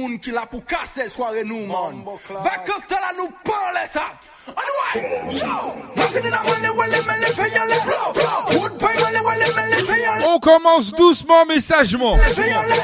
[0.00, 4.08] moun ki la pou kase sware nou man Vakans te la nou pale sa
[4.50, 5.90] Anyway, yo
[10.26, 12.18] On commence doucement mais sagement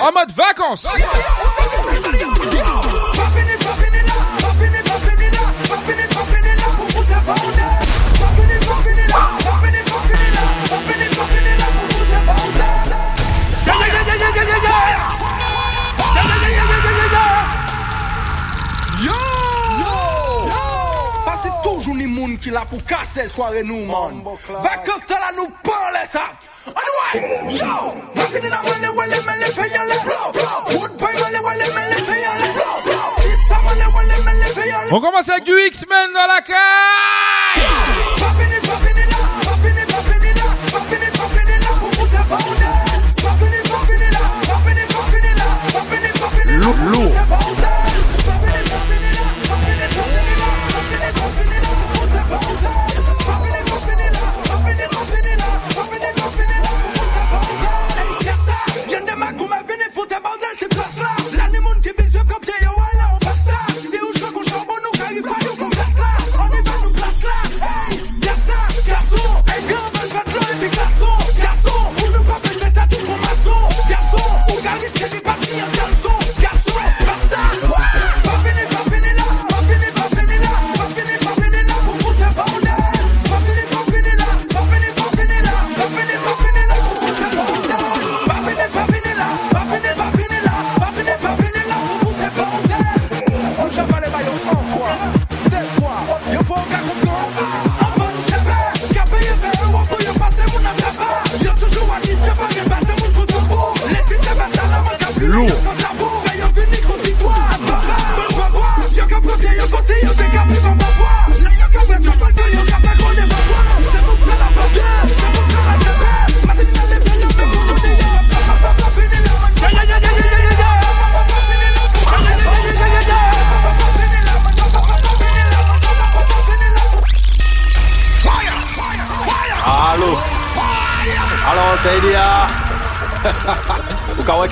[0.01, 0.87] En mode vacances
[22.37, 24.23] moun ki la pou kase sware nou man.
[24.63, 25.03] Vakans
[26.09, 26.27] sa
[26.67, 28.61] Anyway, yo Mati di nan
[34.91, 37.77] On commence avec du X-Men dans la caille.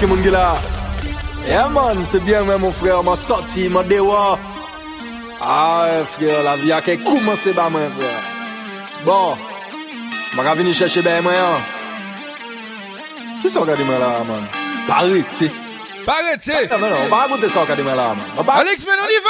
[0.04, 0.56] Maki Mungila.
[1.46, 4.38] Yeah, man, c'est bien, mais mon frère m'a sorti, m'a déwa.
[5.40, 9.04] Ah, frère, la vie a commencé par moi, frère.
[9.04, 9.36] Bon,
[10.32, 11.32] je vais venir chercher ben moi.
[11.32, 11.60] Hein.
[13.42, 14.46] Qui sont regardés là, man?
[14.88, 15.50] Paris, tu sais.
[16.06, 16.68] Paris, tu sais.
[16.68, 18.46] Non, non, on va raconter ça, regardez là, man.
[18.48, 19.20] Alex, mais on y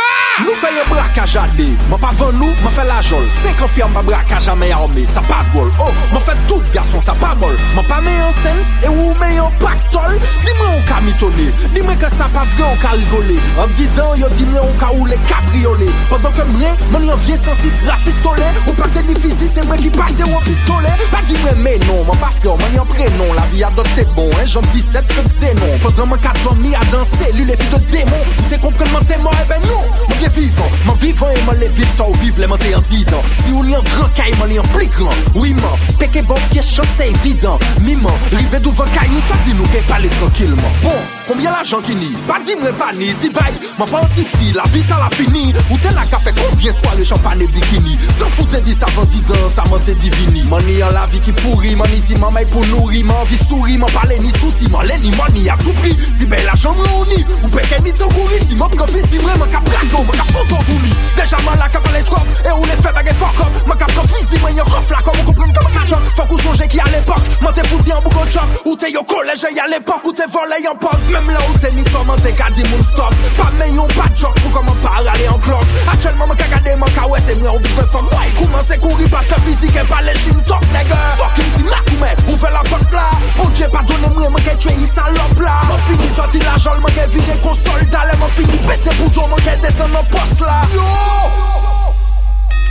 [0.42, 3.70] Nou fè yon brakaj ade, mwen pa ven nou, mwen fè la jol 5 an
[3.70, 7.36] fè brakaj a men arme, sa pa drol Oh, mwen fè tout gason, sa pa
[7.38, 10.98] mol Mwen pa men yon sens, e ou men yon paktol Di mwen ou ka
[11.04, 14.48] mitone, di mwen ke sa pa vre ou ka rigole An di dan, yo di
[14.48, 18.74] mwen ou ka ou le kabriole Pendan ke mwen, mwen yon vie sensis rafistole Ou
[18.80, 22.02] pate li fizi, se mwen ki pase ou an pistole Pa di mwen men non,
[22.10, 25.78] mwen pa fre, mwen yon prenon La vi adopte bon, en jom 17 fèk zenon
[25.86, 29.22] Pendan mwen 4 an mi a dan selul, epi de demon Te kompren mwen te
[29.22, 29.86] mor, e ben non.
[30.24, 32.84] Fè vivan, man vivan e man le viv Sa ou viv le man te yon
[32.88, 35.12] didan Si ou li an gran ka e man li an pli gran.
[35.36, 39.28] Oui man, peke bon pye chan se evidan Mi man, rive douvan ka e yon
[39.28, 41.23] sa di nou Ke pale tranquilman Bon.
[41.26, 42.10] Combien l'argent qui ki ni?
[42.28, 45.08] Pa di mwen pa ni, di bay Mwen pa an ti fi, la vita la
[45.08, 45.54] fini.
[45.70, 47.96] Ou te la ka fe kombyen sware champagne et bikini?
[48.12, 51.22] San foute di savan ti dan, sa man te divini Man ni an la vie
[51.24, 54.28] ki pouri, man ni ti man may pou nouri Man vi souri, man pale ni
[54.36, 57.08] souci, man le ni man ni a tou pri Di bay la jan mwen ou
[57.08, 60.20] ni, ou peke ni te kouri Si man prefi si mwen, man ka brako, man
[60.20, 63.16] ka foto tout ni Deja man la ka pale trop, e ou le fe bagay
[63.16, 65.88] fokop Man ka profi si mwen yon rof la, kon mwen kompren ka man ka
[65.88, 68.92] jok Fok ou sonje ki a l'epok, man te fouti an bougon chok Ou te
[68.92, 72.18] yo koleje yon l'epok, ou te vole yon pok Mem la ou te ni toman
[72.18, 73.14] te ka di moun stop.
[73.38, 76.74] Pa men yon pa chok pou koman pa rale an klok Atchèlman mwen ka gade
[76.78, 79.84] man ka wè se mwen ou bizwe fok Woy kouman se kouri paske fizik e
[79.88, 83.06] pale chim tok nègè Fokin ti mak mwen ou fe la pot la
[83.38, 86.56] Bon dje pa donen mwen mwen ke tue yi salop la Mwen fini soti la
[86.58, 90.36] jol mwen ke vide kon soldale Mwen fini pete bouton mwen ke desen nan pos
[90.44, 90.90] la Yo!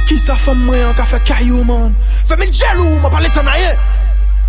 [0.09, 1.95] Ki sa fèm mwen an ka fè kayou man?
[2.27, 3.75] Fè mi djelou mwen pale tanaye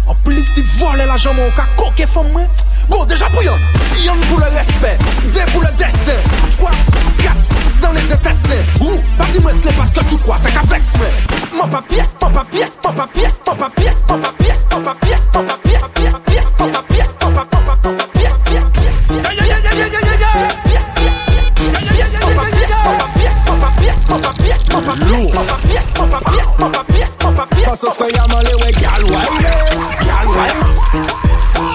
[0.04, 2.50] An plis di vole la jan mwen an ka koke fèm mwen
[2.88, 3.58] Bon deja pou yon
[4.04, 4.98] Yon pou le respect,
[5.32, 6.18] deux pour le destin
[6.56, 6.70] Trois,
[7.22, 10.88] quatre dans les intestins Ou, pas dis-moi ce parce que tu crois, c'est qu'à vex
[10.98, 14.32] mais Mon pas pièce, ton pas pièce, ton pas pièce, ton pas pièce, ton pas
[14.40, 18.40] pièce, ton pas pièce, ton pièce, ton pas pièce, ton pas ton pas ton pièce,
[18.44, 19.78] ton pas pièce, ton pas
[22.04, 22.36] pièce, ton
[23.56, 27.32] pas pièce, ton pas pièce, ton pas pièce, ton pas pièce, ton pas pièce, ton
[27.32, 29.42] pas pièce, Paso sko yamale we gal wine
[30.04, 31.33] Gal wine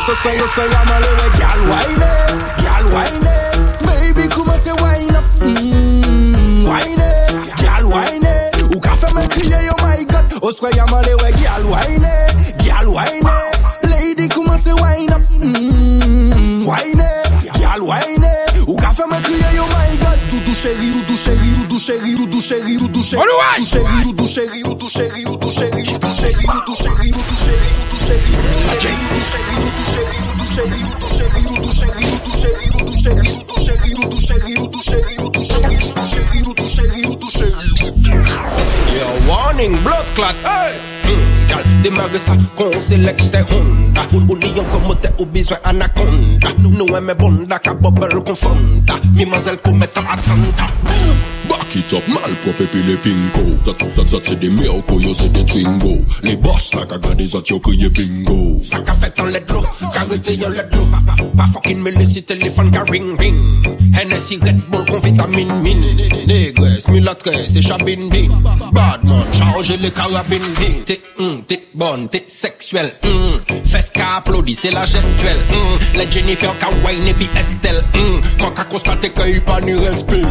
[0.09, 1.05] to square, you square, I'm all.
[1.37, 2.33] Girl, wine it,
[2.65, 3.53] girl, wine it.
[3.85, 5.23] Baby, come and say wine up.
[5.37, 7.29] Mmm, wine it,
[7.61, 8.57] girl, wine it.
[9.37, 10.25] Me you my God.
[10.41, 11.03] Oh, square, I'm all.
[11.03, 13.89] Girl, wine it, girl, wine it.
[13.89, 15.21] Lady, come and say wine up.
[15.29, 18.55] Mmm, wine it, girl, wine it.
[19.29, 20.17] Me you my God.
[20.29, 23.21] Tudo chéri, tudo chéri, tudo chéri, tudo chéri, tudo chéri.
[23.65, 23.93] Chéri, chéri,
[24.27, 27.98] chéri, chéri, chéri, chéri, chéri, chéri
[42.89, 44.01] selekte honda.
[44.11, 46.49] Union comme t'es ou besoin anaconda.
[46.57, 50.73] Nous aimons bonda, ka bubble confonda Mimazelle commet attentat
[51.69, 53.55] Back it up, malpropre et puis les pingo.
[53.63, 57.35] Ça, ça, ça, c'est des miracles, yo, c'est des twingo Les boss, la caga des
[57.35, 58.59] autres, yo, crié bingo.
[58.63, 61.91] Ça qu'a fait dans les blocs, qu'a réveillé les blocs Pas, pas, pas fucking me
[61.91, 63.67] laisser téléphone, qu'a ring, ring.
[64.01, 65.85] Hennessy, Red Bull, qu'on vitamine, mine.
[66.25, 68.29] Négresse, mulatresse et chabine, bin
[68.71, 74.55] Badman, chargez les carabines, ding T'es, hum, t'es bonne, t'es sexuelle, hum Fesse qu'a applaudi,
[74.55, 79.09] c'est la gestuelle, hum Les Jennifer, qu'a wine et puis Estelle, hum Quand qu'a constaté
[79.09, 80.23] qu'il n'y a pas ni respect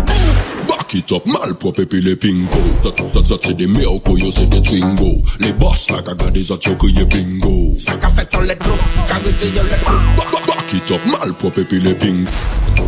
[0.68, 4.46] Back it up, malpropre pi le pinko Zat, zat, zat se de merko, yo se
[4.48, 5.10] de twingo.
[5.40, 7.74] Le boss la ka gade zat yo kriye bingo.
[7.78, 8.76] Sa ka fet an ledlo,
[9.08, 12.32] ka rete yon ledlo Ba- ba- Back it up, malpropre pi le pinko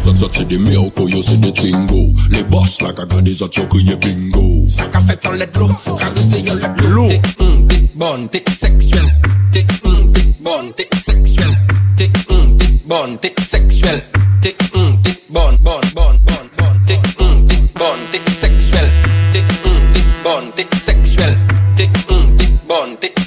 [0.05, 2.03] Zat, zat se de merko, yo se de twingo.
[2.31, 4.67] Le boss la ka gade zat yo kriye bingo.
[4.69, 9.09] Sa ka fet an ledlo, ka rete yon ledlo Te, mm, te bon, te seksuel
[9.51, 11.55] Te, mm, te bon, te seksuel
[11.97, 14.01] Te, mm, te bon, te seksuel
[14.41, 15.90] Te, mm, te bon, bon, bon, bon,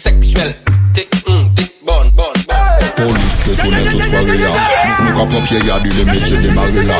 [0.03, 0.53] sexuel.
[0.93, 2.63] Tic, mm, tic, bon, bon, bon.
[2.97, 4.51] Polis te toune tout soare ya
[4.99, 6.97] Nou ka papye ya di le mevye demare la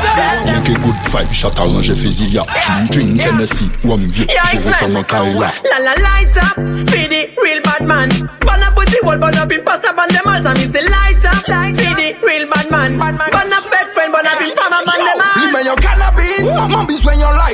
[0.48, 2.46] Yon ke good vibe, chat aranje fizi ya
[2.90, 7.22] Drink Hennessy, wam vye, jere fè nan kare la La la light up, fi di
[7.44, 8.16] real bad man.
[8.48, 11.44] Ban a pussy wall, ban a pin pasta, ban dem alza Mi se light up,
[11.76, 12.98] fi di real bad man.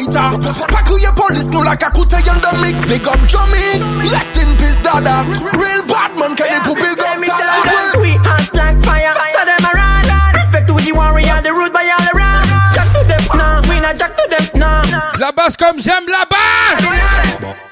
[0.09, 0.65] Peter.
[0.71, 2.79] Pakouye police nou la kakoute yon the mix.
[2.89, 5.23] Big up Jomix, rest in peace dada.
[5.53, 8.01] Real bad man can yeah, pou build up talent.
[8.01, 10.33] We hot like fire, so them a run.
[10.33, 12.47] Respect to the warrior, the rude boy all around.
[12.73, 14.83] Jack to them, nah, we not jack to them, nah.
[15.19, 16.85] La basse comme j'aime la basse.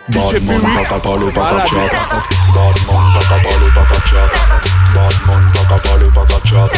[0.09, 1.91] Badman, papa parle, papa chat.
[2.55, 4.31] Badman, papa parle, papa chat.
[4.93, 6.71] Badman, papa parle, papa chat.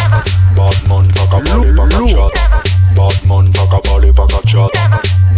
[0.56, 2.33] Badman, papa parle, papa chat.
[2.95, 4.71] Badman, papa parle, papa chat.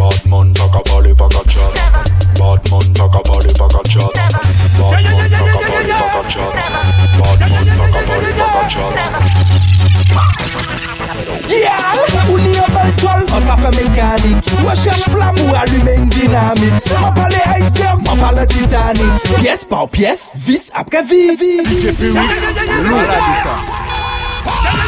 [0.01, 1.75] Batman pack a body, pack a shot.
[2.33, 4.13] Batman pack a body, pack a shot.
[4.81, 6.55] Batman pack a body, pack a shot.
[7.21, 8.95] Batman pack a body, pack a shot.
[11.53, 16.09] Yeah, ou ni yon bel tol, an sa fe mekanik Mwen chèche flam ou alumen
[16.15, 22.47] dinamit Mwen pale iceberg, mwen pale titanik Pièce par pièce, vis apre vis Deejay Piwyx,
[22.87, 24.80] lou la ditan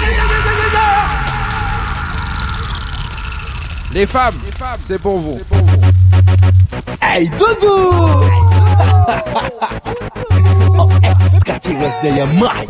[3.94, 5.38] Les femmes, femmes c'est pour vous.
[5.48, 5.82] Pour vous.
[7.00, 8.24] Hey Doudou!
[11.36, 12.68] Extraterrestre de.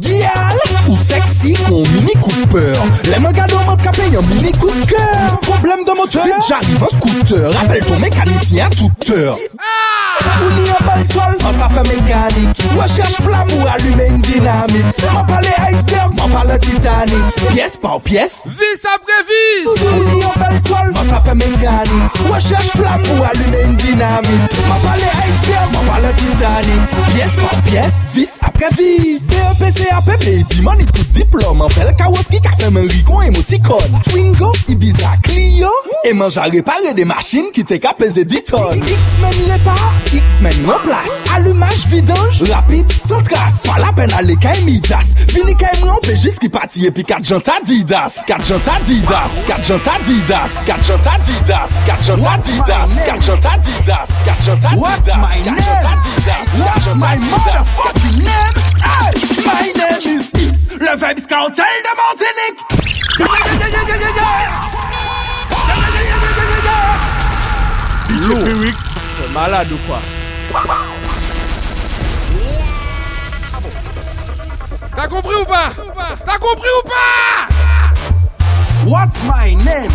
[0.00, 0.56] Gial
[0.88, 2.72] ou sexy qu'on mini Cooper.
[3.04, 5.40] Les mangas de mode capé un mini coup de.
[5.42, 9.36] Problème de moteur, si j'arrive en scooter, rappelle ton mécanicien toute heure.
[9.58, 10.00] Ah!
[10.42, 12.58] On y a pas le toile, ah, on s'en fait mécanique.
[12.78, 14.86] Recherche flamme ou allumer une dynamite.
[14.92, 17.34] C'est m'en parler iceberg, m'en parle Titanic.
[17.52, 19.68] Pièce par pièce, vis après vis.
[20.12, 22.32] On y a pas le toile, ah, on s'en fait mécanique.
[22.32, 24.52] Recherche flamme ou allumer une dynamite.
[24.68, 27.14] M'en parler iceberg, m'en parle Titanic.
[27.14, 29.20] Pièce par pièce, vis après vis.
[29.30, 33.98] C'est un PC PAP, baby money tout diplôme Anpel kawoski ka fe men rikon emotikon
[34.06, 35.70] Twingo, Ibiza, Clio
[36.06, 39.74] E manja repare de machin ki te ka peze 10 ton X-Men lepa,
[40.14, 45.72] X-Men replas Alumaj vidanj, rapide, sans trace Pa la pen ale ka emidas Vini ka
[45.76, 50.86] emran pejis ki pati epi kat janta didas Kat janta didas, kat janta didas Kat
[50.86, 56.00] janta didas, kat janta didas Kat janta didas, kat janta didas What's my name?
[56.60, 58.54] What's my motherfucking name?
[58.82, 59.12] Ay,
[59.44, 62.60] my name is X Le vibe cartel de Martinique.
[69.16, 70.00] C'est malade ou quoi?
[74.96, 75.70] T'as compris ou pas?
[76.24, 77.48] T'as compris ou pas?
[78.86, 79.92] What's my name?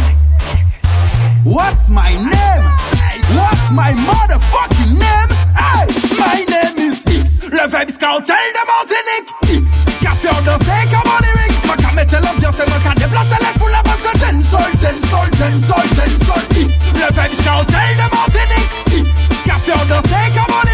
[1.45, 2.65] What's my name?
[3.37, 5.29] What's my motherfucking name?
[5.53, 5.85] Hey,
[6.17, 7.43] my name is X.
[7.43, 9.61] Le vibe cartel de Martinique.
[9.61, 9.71] X.
[10.01, 11.67] Café dansé comme on est X.
[11.67, 14.99] Ma cam était l'ambiance et ma cam déplaçait les foules à base ten sol, ten
[15.07, 16.43] sol, ten sol, ten sol.
[16.57, 16.79] X.
[16.95, 19.05] Le vibe cartel de Martinique.
[19.05, 19.13] X.
[19.45, 20.64] Café dansé comme on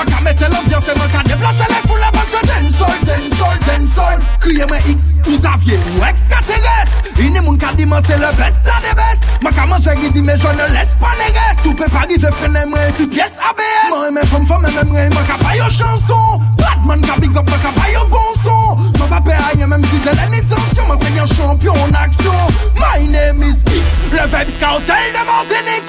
[0.00, 3.58] Man ka mette l'ambiance et man ka déplacer les foules à base de dancehall, dancehall,
[3.68, 4.18] dancehall.
[4.40, 6.96] Kriye mwen X ou Xavier ou extraterrestre.
[7.20, 9.28] Ini moun ka di man se le best da de best.
[9.44, 11.62] Man ka manje ridi men je ne laisse pas les restes.
[11.64, 15.12] Tout peut pas rive frene mwen epi pièce ABS Man eme fom fom eme mwen
[15.12, 19.20] man ka payo chanson Bradman ka big up man ka payo bon son Man pa
[19.20, 22.40] pe aye mem si de lè ni tension Man se yon champion en action.
[22.80, 23.84] My name is X
[24.16, 24.80] Le vibe scout.
[24.88, 25.84] Tel de Martinique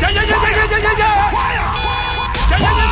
[0.00, 1.36] Yeah yeah yeah yeah yeah yeah yeah.
[2.48, 2.85] Yeah yeah yeah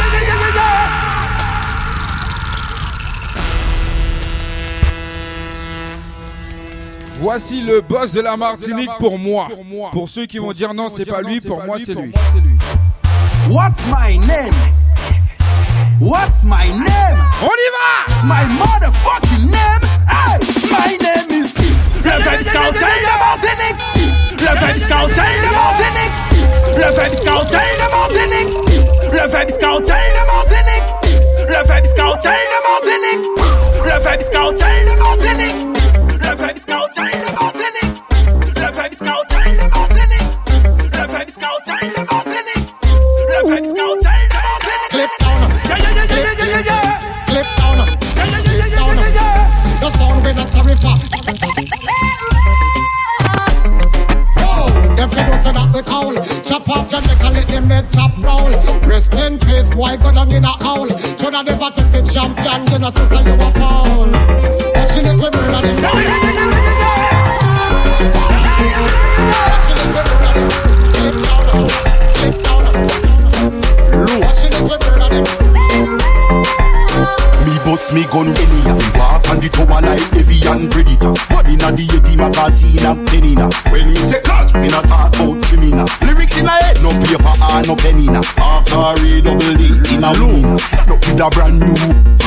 [7.16, 9.48] Voici le boss de la Martinique pour moi.
[9.92, 12.12] Pour ceux qui vont dire non, c'est pas lui, pour moi, c'est lui.
[13.48, 14.52] What's my name?
[16.00, 17.18] What's my name?
[17.40, 18.04] On y va!
[18.08, 19.82] It's my motherfucking name?
[20.06, 20.38] Hey,
[20.70, 22.02] my name is X.
[22.04, 23.80] Le Vibes Cartel de Martinique.
[23.96, 24.32] X.
[24.32, 26.16] Le Vibes Cartel de Martinique.
[26.32, 26.48] X.
[26.76, 28.73] Le Vibes Cartel de Martinique.
[29.24, 29.32] X.
[29.32, 30.88] Le Vibes Cartel de Martinique.
[31.48, 33.24] Le Vibes Cartel de Martinique.
[33.84, 35.58] Le Vibes Cartel de Martinique.
[36.20, 37.96] Le Vibes Cartel de Martinique.
[38.56, 40.28] Le Vibes Cartel de Martinique.
[40.92, 42.68] Le Vibes Cartel de Martinique.
[43.28, 44.90] Le Vibes Cartel de Martinique.
[44.90, 46.82] Clip down, Yeah, yeah, yeah, yeah, yeah, yeah, yeah.
[47.26, 48.94] clip down, Yeah, yeah, yeah, clip yeah, down.
[48.94, 49.80] yeah, yeah, yeah.
[49.80, 50.96] The sound we not sorry for.
[54.38, 56.12] Oh, them fi do say that we cowl.
[56.54, 58.48] Chop off your neck and let them head top roll.
[58.88, 60.86] Rest in peace, boy, go down in a hole.
[61.18, 64.06] Shoulda never tested champion, you know, since you a fall.
[64.06, 65.82] Watching it, we murder them.
[69.50, 70.46] Watching it, we murder them.
[70.94, 71.42] Clip down,
[72.14, 72.62] clip down.
[74.22, 75.26] Watching it, we murder them.
[77.42, 78.78] Me bust me gun anyhow.
[78.78, 81.14] Me walk on the tower like Evian Predator.
[81.34, 83.50] But inna the Yeti magazine I'm penina.
[83.72, 84.20] When me say
[84.60, 85.88] me not talk about criminal.
[86.02, 88.22] Lyrics in a head, no paper or no penina.
[88.38, 90.58] Artery double D in a winner.
[90.58, 91.74] Stand up with a brand new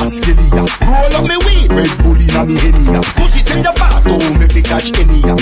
[0.02, 0.64] Askelia.
[0.82, 3.02] Roll up me weed, Red Bull inna me henia.
[3.16, 5.36] Push it in the past, don't make me catch any ya.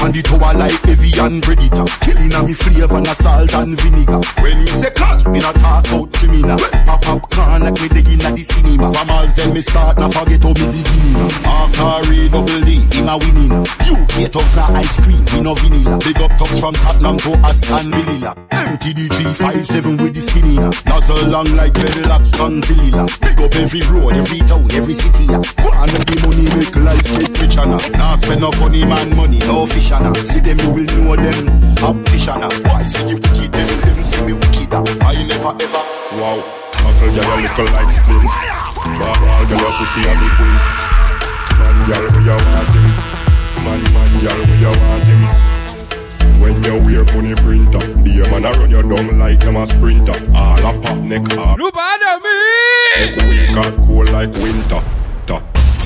[0.00, 1.84] Me on the tower like Evian Predator.
[2.00, 4.20] Killing a me flavor and salt and vinegar.
[4.40, 6.58] When me say cut, me not talk about criminal.
[6.88, 8.92] Pop up can like me dig inna the cinema.
[8.92, 11.20] From all them me start, not forget how me beginning.
[11.44, 13.52] Artery double D in a winning.
[13.52, 15.98] UK tops na ice cream, we no vanilla.
[16.00, 18.32] Big up top from Tottenham to Aston Villa.
[18.50, 20.64] MTD 357 with the spinning.
[20.88, 23.04] Nozzle long like dreadlocks Gonzilla.
[23.20, 25.24] Big up every road, every town, every city.
[25.28, 25.69] yeah.
[25.80, 27.80] On make the money, make life get richer now.
[27.96, 30.12] Nah spend no funny man money, no fish now.
[30.12, 31.48] See them, you will know them.
[31.80, 32.44] Optician.
[32.68, 34.68] Why say you wicked, them, them see me wicked.
[34.76, 34.84] ah.
[35.00, 35.82] I never ever.
[36.20, 36.36] Wow,
[37.00, 37.90] girl a little like
[39.00, 40.56] ball girl your pussy a big win.
[41.56, 42.86] Man girl where you want him.
[43.64, 45.22] Man man girl where you want him.
[46.40, 49.66] When you wear money printer, be a man a run you down like them a
[49.66, 50.12] sprinter.
[50.36, 53.00] All a pop neck, all Nous pas d'amis!
[53.00, 54.99] neck weak and cold like winter.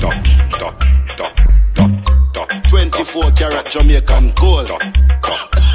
[0.05, 0.11] Ta
[0.59, 0.69] ta
[1.17, 1.27] ta
[1.73, 1.85] ta
[2.33, 2.69] ta ta.
[2.69, 4.67] 24 karat Jamaican gold.
[4.67, 4.77] Ta
[5.21, 5.33] ta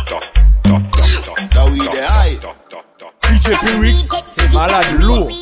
[0.09, 0.19] ta
[0.63, 1.35] ta ta ta.
[1.55, 2.39] That we the high.
[3.23, 5.33] DJ Piwyx, c'est malade, lourd.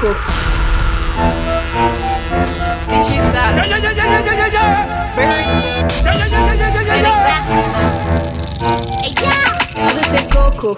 [0.00, 0.16] Coco.
[2.88, 3.16] And she's.
[3.20, 5.14] Yeah, yeah, yeah, yeah, yeah, yeah, yeah.
[5.14, 5.44] Very.
[6.00, 7.40] Yeah, yeah, yeah, yeah, yeah, yeah, yeah.
[9.76, 10.70] Moi je sais Coco,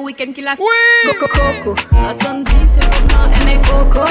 [0.00, 0.66] week-end, la Oui.
[1.06, 1.72] Coco, Coco.
[2.08, 4.04] Attends, dis, c'est vraiment aimer Coco.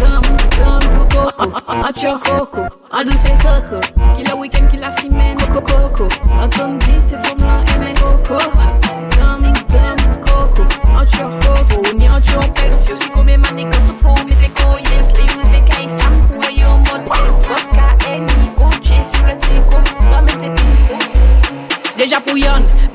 [0.00, 0.22] Dum,
[0.56, 2.62] dum, Coco.
[2.90, 3.78] En douce c'est Coco.
[4.38, 4.90] Week-end, qui la.
[4.90, 6.08] Coco, Coco.
[6.42, 8.38] Attends, dis, c'est vraiment aimer Coco.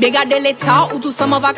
[0.08, 1.52] Dégardez l'état où tout ça m'en va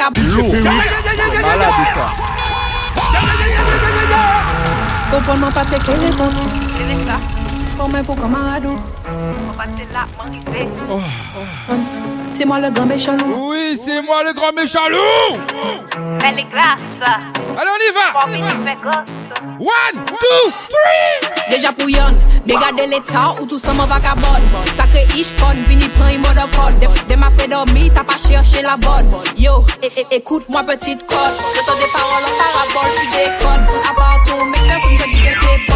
[10.89, 10.99] oh.
[12.33, 13.17] C'est moi le grand méchant.
[13.35, 14.79] Oui, c'est moi le grand méchant
[17.55, 18.07] Allez, on y va.
[19.59, 20.51] One, two,
[21.49, 22.13] Deja pou yon,
[22.45, 24.43] begade l'Etat ou tout seman vakabod
[24.77, 28.61] Sakre ish kon, vini pran yon mod akod Dem a fè dormi, ta pa chershe
[28.65, 33.09] la bod Yo, e, e, ekout mwa petit kod Jotan de parol an parabol, tu
[33.17, 35.68] dekod A pa an tou, mek person se di de te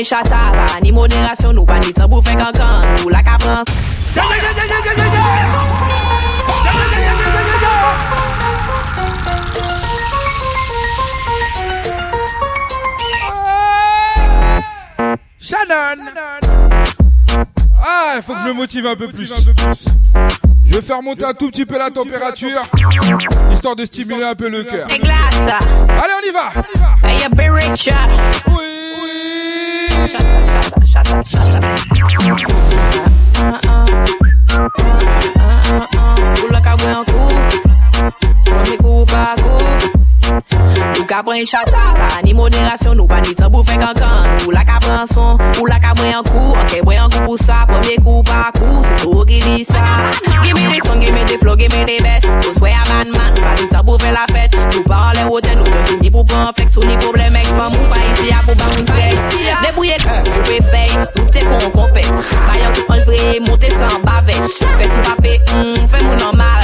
[0.00, 3.36] Pren chata pa Ni moderasyon nou pa ni tan pou fe kankan Nou la ka
[3.36, 3.60] pren
[4.16, 5.28] Yeah, yeah, yeah, yeah, yeah, yeah, yeah.
[6.50, 7.80] Yeah, yeah, yeah, yeah, yeah, yeah, yeah.
[15.38, 15.98] Shannon.
[17.82, 19.32] Ah, il faut que je me motive un peu plus.
[20.64, 22.62] Je vais faire monter un tout petit peu la température,
[23.50, 24.86] histoire de stimuler un peu le cœur.
[24.88, 26.50] Allez, on y va.
[28.48, 28.69] Oui.
[30.06, 32.00] Chata, chata, chata, chata
[38.00, 39.98] Mwen kou pa kou.
[40.30, 44.52] Nou ka pren chata, pa ni moderasyon Nou pa ni tan pou fe kankan Nou
[44.54, 46.54] la ka pren son, ou la ka pren an kou.
[46.54, 48.84] Ok, pren an kou pou sa, premye kou pa kou.
[48.86, 49.82] Se sou ki di sa.
[50.44, 52.30] Gime de son, gime de flow, gime de best.
[52.30, 55.18] Nou sway a man man, pa ni tan pou fe la fet Nou pa an
[55.18, 56.78] le wote, nou te fini pou pren flex.
[56.80, 60.38] Ou ni problem ek fam, ou pa isi a pou ban moun fleks Debouye kou,
[60.38, 62.10] ou pe fey, ou te kon kompet.
[62.46, 66.59] Bayan kou an vre, monte san bavet Fè sou pape, hmm, fè moun normal.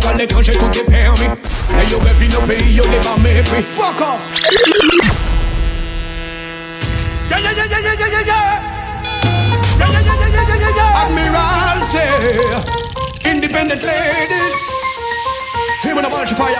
[0.00, 3.62] Yo à l'étranger tout est permis Là yo revenu au pays yo les pas mépris
[3.62, 4.32] Fuck off.
[7.30, 8.60] Yeah, yeah, yeah, yeah, yeah, yeah, yeah, yeah.
[9.78, 11.02] Yeah, yeah, yeah, yeah, yeah, yeah, yeah.
[11.02, 12.06] Admiralty
[13.24, 14.54] Independent ladies.
[15.82, 16.54] Him on a bunch of fire.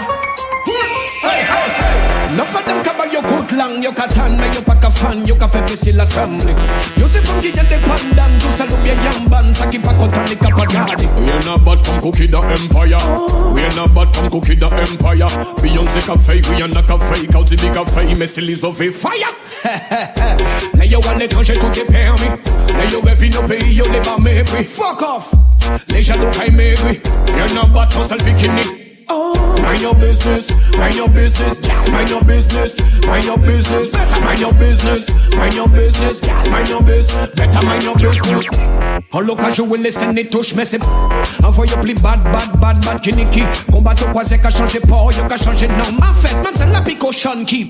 [0.67, 2.08] Hey, hey, hey
[2.39, 5.27] Enough of them cover your coat long You can tan, make you pack a fan
[5.27, 6.55] You can fe see la family
[6.95, 11.07] You see from the independent You salute your young band Saki pa kotan ni kapagadi
[11.19, 13.03] We ain't not bad from cookie the empire.
[13.53, 15.27] We ain't not bad from cookie the empire.
[15.59, 19.35] Beyonce cafe, we ain't not cafe tu dis café, mais c'est les ouvriers fire.
[20.75, 24.19] Là yo à l'étranger tout est permis Là yo revenu au pays yo les pas
[24.21, 25.35] mépris Fuck off.
[25.89, 27.01] Les jaloux paient maigri
[27.37, 28.21] Y'en a pas trop sale
[29.09, 31.61] bikini Mind your business, mind your business.
[31.91, 33.93] Mind your business, mind your business.
[34.21, 36.23] Mind your business, mind your business.
[36.51, 38.49] Mind your business, better mind your business.
[39.13, 40.81] En l'occasion, vous laissez les touches, mais c'est
[41.43, 43.43] Envoyez plus bad, bad, bad, bad, kiniki.
[43.71, 45.85] Combat au croisé, qu'a changé port, yo qu'a changé nom.
[45.99, 47.11] En fait, même c'est la pico
[47.47, 47.69] qui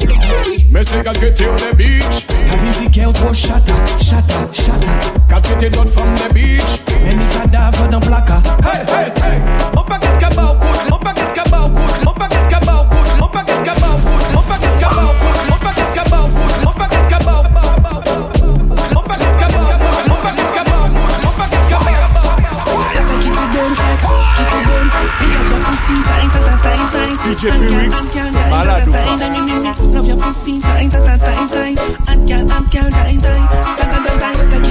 [0.70, 2.26] Mais c'est quand tu on the beach.
[2.48, 4.88] La visite est trop chata, chata, chata.
[5.28, 6.80] Quand tu t'es d'autres from the beach.
[7.04, 8.40] Mais ni cadavre dans placa.
[8.64, 9.77] Hey, hey, hey.
[9.88, 12.48] On paquet de cabas au coude, on paquet de cabas au coude, on paquet de
[12.50, 13.28] cabas au coude, on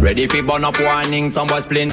[0.00, 1.92] Ready fi burn up warning, some boy splint.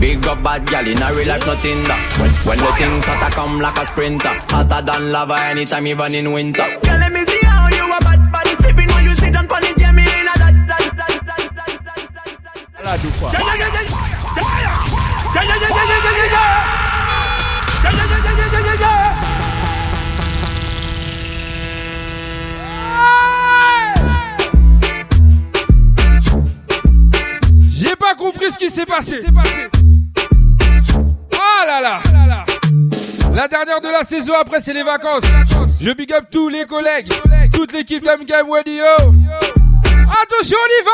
[0.00, 2.00] Big up bad gal in a real life nothing that.
[2.18, 6.32] When, when the things hotter come like a sprinter, hotter than lava anytime even in
[6.32, 6.62] winter.
[6.82, 9.62] Girl, let me see how you a bad bad sipping when you sit down pon
[9.62, 11.98] it, Jamie in a that that that that that that
[12.42, 12.82] that.
[12.82, 13.94] Malade ou quoi Yeah, yeah, yeah, yeah.
[15.34, 16.83] Yeah, yeah, yeah, yeah, yeah,
[27.94, 29.22] J'ai pas compris ce qui s'est passé.
[31.32, 32.00] Ah là là.
[33.32, 35.22] La dernière de la saison après c'est les vacances.
[35.80, 37.12] Je big up tous les collègues,
[37.52, 38.84] toute l'équipe Time Game Radio.
[40.22, 40.92] Attention, on y va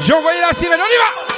[0.00, 1.37] J'ai envoyé la sirène, on y va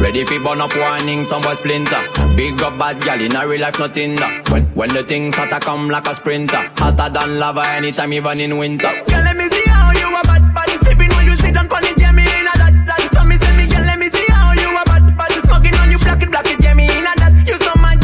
[0.00, 2.00] Ready fi burn up warning, some boy splinter.
[2.36, 4.48] Big up bad gal in a real life nothing that.
[4.50, 8.56] When when the things hotter come like a sprinter, hotter than lava anytime even in
[8.56, 8.88] winter.
[9.06, 11.84] Girl, let me see how you a bad bad sipping when you sit down pon
[11.84, 13.10] it, Jamie in a that that.
[13.12, 15.90] So me say me girl, let me see how you a bad bad smoking on
[15.90, 17.32] you black it black it, Jamie in a that.
[17.46, 17.98] You so mad.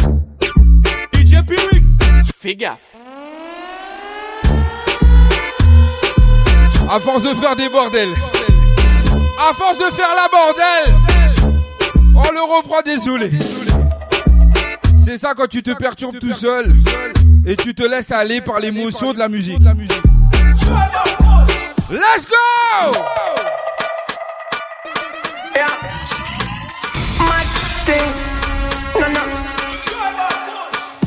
[1.15, 1.87] DJ Pyrix,
[2.59, 2.95] gaffe.
[6.87, 8.13] À force de faire des bordels,
[9.39, 11.14] à force de faire la bordel,
[12.15, 13.31] on le reprend désolé.
[15.03, 16.73] C'est ça quand tu te perturbes tout seul
[17.45, 19.59] et tu te laisses aller par l'émotion de la musique.
[21.91, 22.35] Let's go!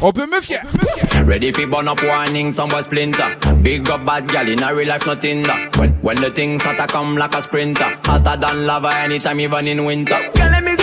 [0.01, 0.63] On peut me fier.
[1.27, 3.25] Ready fi burn up warning, some boy splinter.
[3.63, 5.77] Big up bad gal in a real life nothing that.
[5.77, 9.85] When when the things hotter come like a sprinter, hotter than lava anytime even in
[9.85, 10.15] winter.
[10.35, 10.77] Girl, let me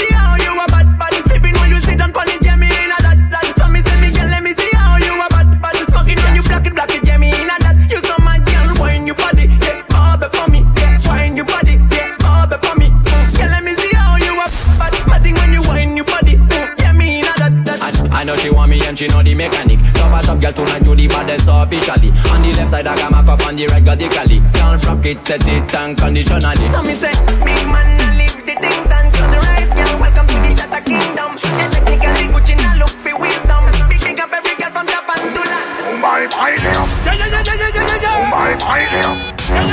[18.96, 19.80] and she know the mechanic.
[19.94, 22.10] Top a top girl tonight do the baddest officially.
[22.32, 24.40] On the left side I got my cup on the right got the cali.
[24.56, 26.68] Can't rock it, set it unconditionally.
[26.72, 27.12] So me say,
[27.44, 29.08] big man, I live the things done.
[29.12, 30.00] Close your eyes, girl.
[30.00, 31.32] Welcome to the Shatter Kingdom.
[31.44, 33.64] Yeah, technically Gucci now look for wisdom.
[33.92, 35.68] Big big up every girl from Japan to land.
[35.84, 36.88] Mumbai, my love.
[37.04, 38.16] Yeah, yeah, yeah, yeah, yeah, yeah, yeah.
[38.32, 39.20] Mumbai, my love.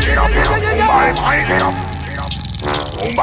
[0.02, 2.01] Get up, get up, Mumbai, my love.
[3.02, 3.16] Come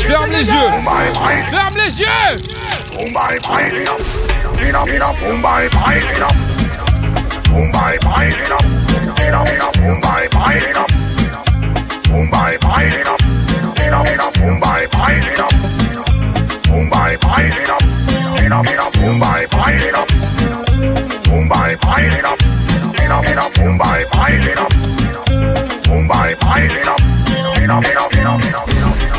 [0.00, 0.70] Ferme les yeux.
[1.50, 2.06] Ferme les yeux
[4.60, 6.32] in up, in up, boom, bye, bye, in up.
[7.46, 8.64] Mumbai, bye, bye, in up.
[9.20, 10.90] In up, in up, boom, bye, bye, in up.
[12.04, 12.86] Boom, bye, bye,
[26.88, 27.00] up.
[27.54, 29.15] In up, in up.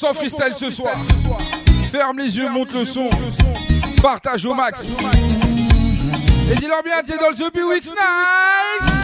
[0.00, 0.94] 100% ce soir.
[1.92, 3.10] Ferme les yeux, monte le son.
[4.00, 4.96] Partage au max.
[6.50, 9.00] Et dis-leur bien, t'es dans le The Weeks Night.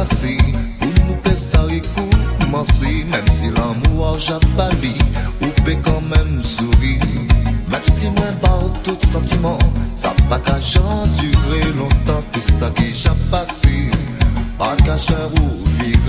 [0.00, 0.39] assim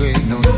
[0.02, 0.51] great no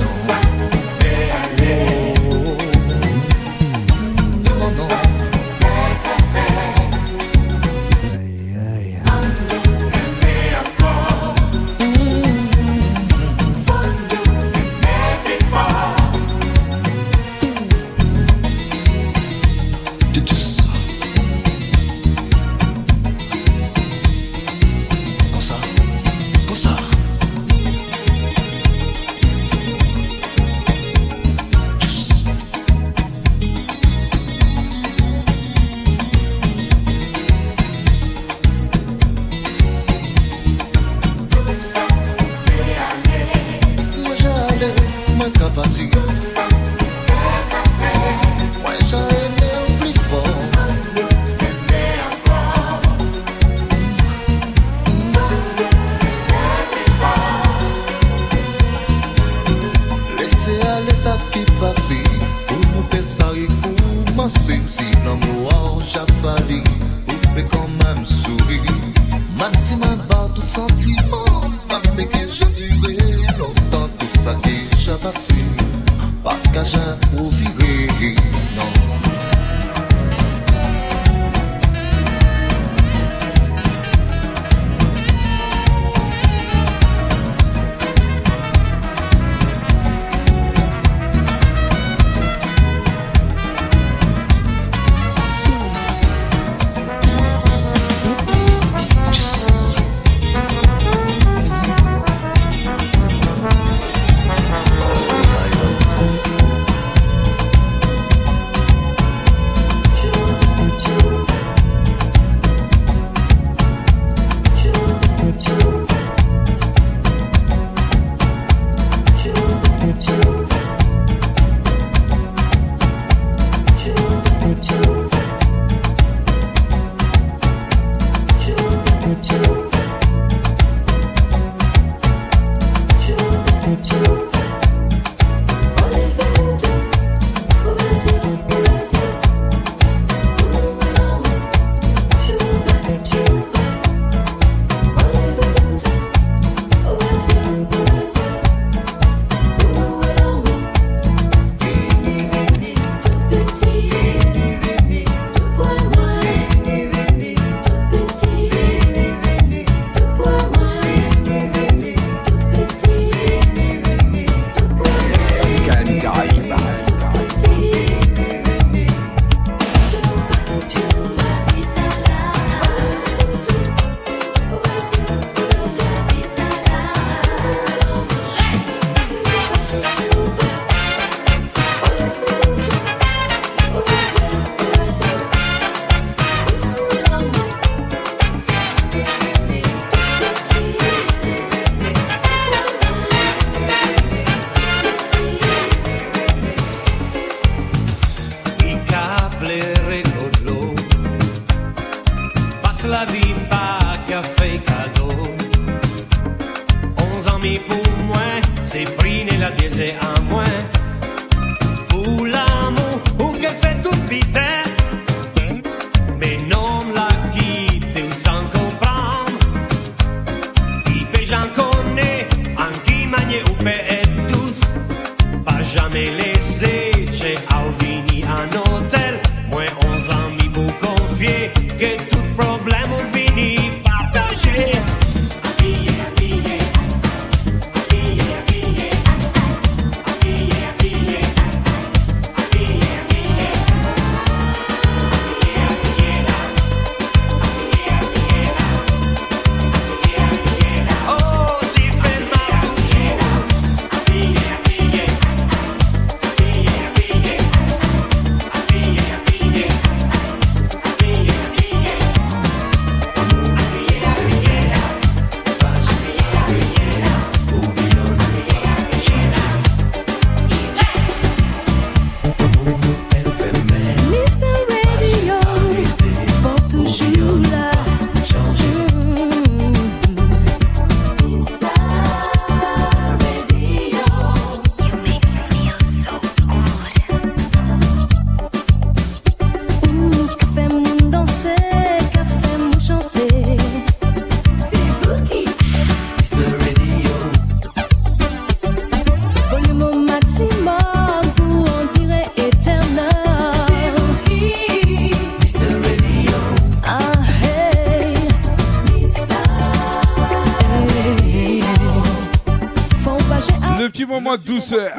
[314.70, 314.93] moment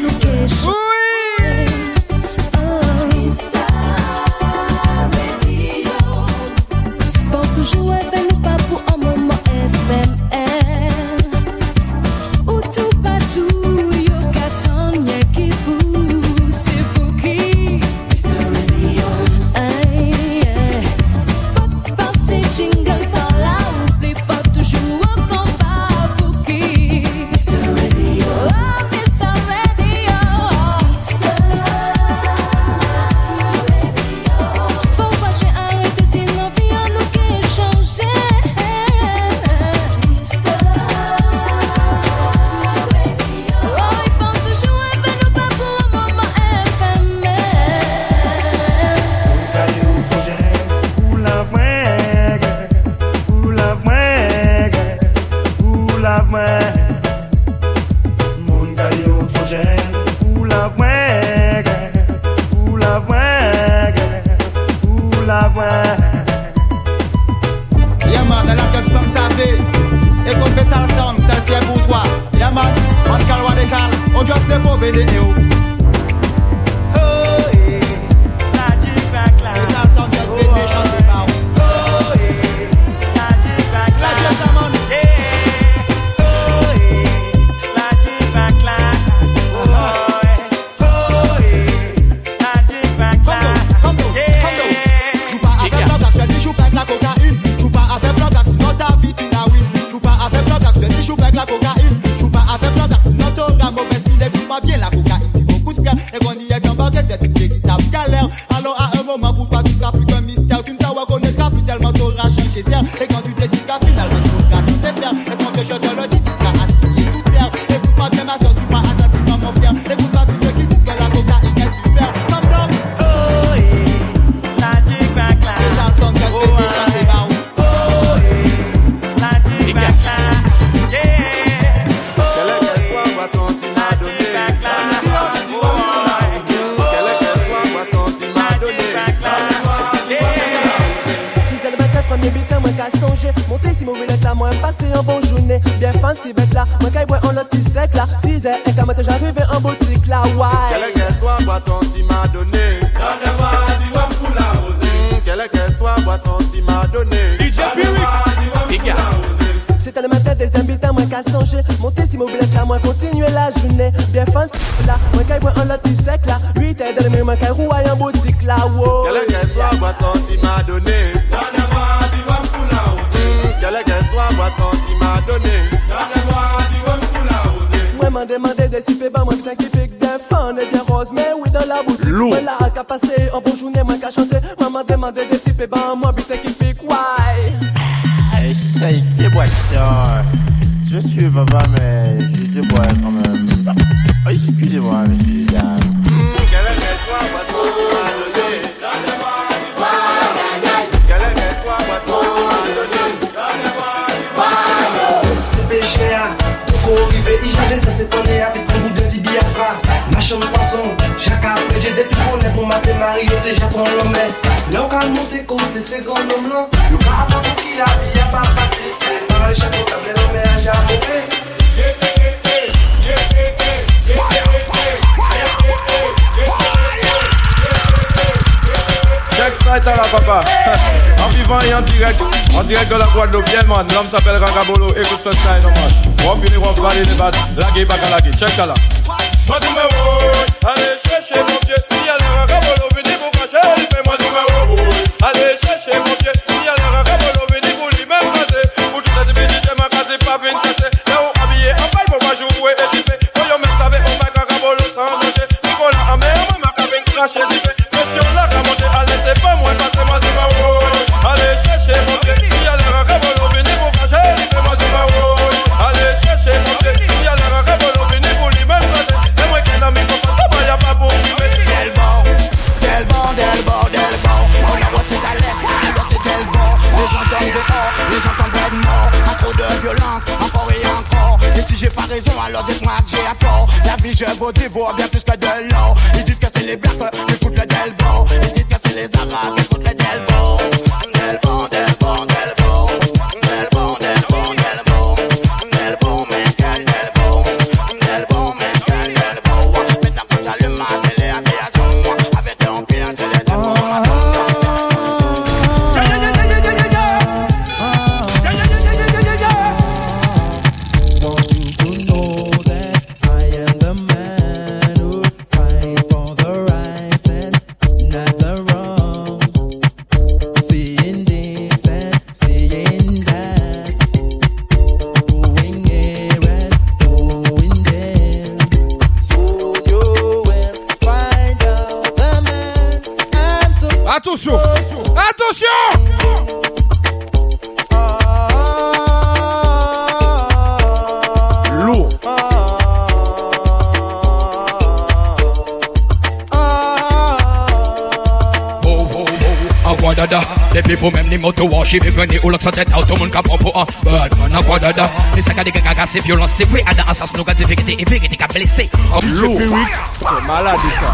[349.87, 350.41] Aguadada,
[350.73, 353.19] depuis vous même ni moto wash, il veut gagner ou l'autre sa tête, tout le
[353.19, 354.55] monde capon pour un bad man.
[354.55, 357.95] Aguadada, les sacs à des gagas, c'est violent, c'est vrai, Ada, assas, nous gâte, vérité,
[357.99, 358.89] et vérité, qu'a blessé.
[359.33, 359.59] Lourd.
[359.59, 361.11] C'est malade ça.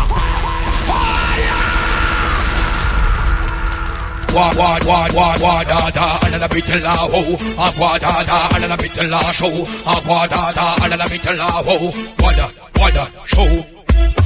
[4.34, 7.36] Wa wa wa wa wa da da, another bit la ho.
[7.60, 9.52] Agua da da, another bit la show.
[9.86, 11.92] Agua da da, another bit la ho.
[12.24, 12.50] Wada
[12.80, 13.66] wada show.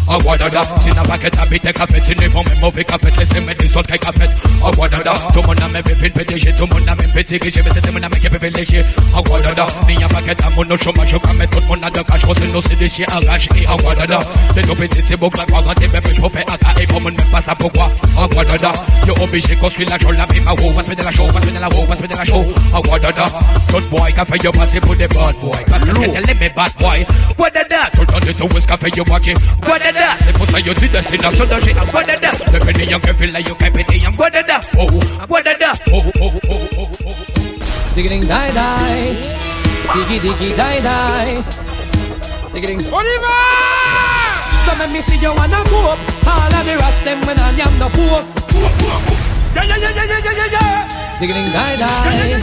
[0.08, 3.53] Agua da da, si n'a pas que t'habites café, n'es pas même mauvais café, laissez-moi
[3.56, 4.30] des autres café.
[4.64, 7.64] Agua da da, tout monde a même fait PDG, tout monde a même petit j'ai,
[7.64, 8.84] mais c'est mon ami qui peut léger.
[9.18, 12.22] Agua da da, n'y a que t'as mon chômage, je mais tout a de cash,
[12.38, 13.49] c'est nous c'est des chiens arrachés.
[13.68, 14.20] Agua da da,
[14.53, 17.01] c'est tout petit, c'est beau, claque, quand t'es même, je peux faire AK, et pour
[17.01, 17.89] moi, même pas ça pourquoi.
[18.22, 18.72] Agua da da,
[19.08, 21.41] yo obligé construire la jolie, la vie, ma roue, va se mettre la show, va
[21.41, 22.45] se mettre la roue, va se la show.
[22.76, 23.26] Agua da da,
[23.70, 26.72] tout boy, fait yo passer pour des bad boy, parce que c'est elle mes bad
[26.80, 27.06] boy.
[27.39, 29.34] What da da, tout le temps de tout, est-ce qu'a yo braquer.
[29.68, 32.31] What da da, c'est pour ça yo dis destination de chez Agua da da.
[32.53, 34.59] Le pété yon que fait là, yo qu'à pété yon Agua da da.
[34.77, 34.89] Oh,
[35.21, 35.71] Agua da da.
[35.91, 37.15] Oh, oh, oh, oh, oh.
[37.95, 39.15] Digging die die.
[39.93, 41.65] Diggy diggy die die.
[42.55, 42.59] Y
[43.21, 43.37] va!
[44.65, 45.99] So let me see you wanna up.
[46.25, 48.25] All of the rest them when I am the pork.
[49.55, 51.19] Yeah, yeah, yeah, yeah, yeah, yeah, yeah.
[51.19, 52.39] Digging die die.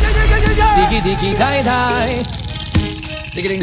[0.76, 2.26] Diggy diggy die die.
[3.34, 3.62] Digging.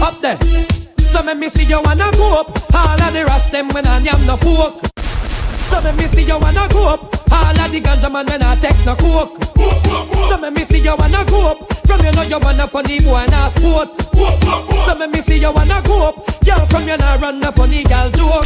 [0.00, 0.87] Up there.
[1.12, 2.48] So let me see you wanna go up.
[2.74, 4.74] All of the rest them when I am the pork.
[5.70, 7.00] So let me see you wanna go up.
[7.32, 10.17] All of the ganja man when I take no coke.
[10.28, 11.72] So let me see you wanna go up.
[11.86, 13.96] From you know you wanna funny boy and a sport.
[14.02, 16.16] So let me see you wanna go up.
[16.44, 18.44] Girl from you nah run a funny girl joke.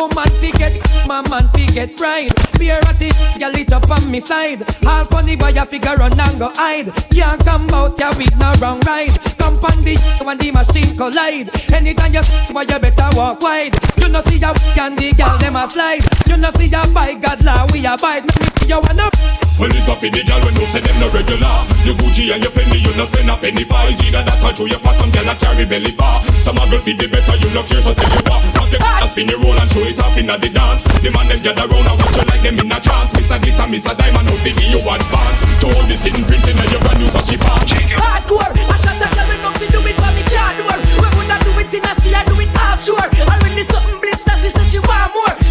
[0.00, 0.72] Oh man forget,
[1.06, 2.30] my man forget right.
[2.58, 4.62] Be a ratty, girl it up on me side.
[4.86, 6.92] All funny boy you figure run and go hide.
[7.10, 9.18] Can't come out ya with no wrong ride.
[9.38, 11.50] Come on the when the machine collide.
[11.72, 13.76] Anytime you boy you better walk wide.
[13.98, 16.04] You know see ya candy girl them a slide.
[16.28, 18.24] You know see ya by God law we abide.
[18.26, 19.10] Me see you wanna.
[19.58, 21.50] Well, this up in the girl when you say them no regular.
[21.82, 23.82] Your Gucci and your Fendi, you no spend a penny for.
[23.90, 26.22] It's either that or show your fat, some girl a carry belly bar.
[26.38, 28.38] Some a girl feed the better, you no care, so tell you what.
[28.54, 30.86] Cause your a spin your roll and show it off in the dance.
[31.02, 33.10] The man them gather round and watch you like them in a trance.
[33.18, 35.40] Miss a glitter, miss a diamond, out give you advance.
[35.58, 37.74] To all this in printing and your brand new Sachi pants.
[37.98, 40.80] Hardcore, I shot a girl when nothing do it for me can't do it.
[41.02, 43.10] We woulda do it in a sea, I do it offshore.
[43.10, 45.47] And when there's something blister, she said she want more.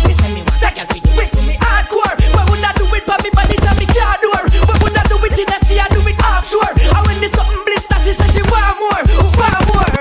[2.98, 4.30] It for me body, tell me can't do.
[4.66, 6.74] We woulda do it in a sea, I do it offshore.
[6.74, 9.02] And when there's something blister, she said she want more,
[9.38, 9.92] want more.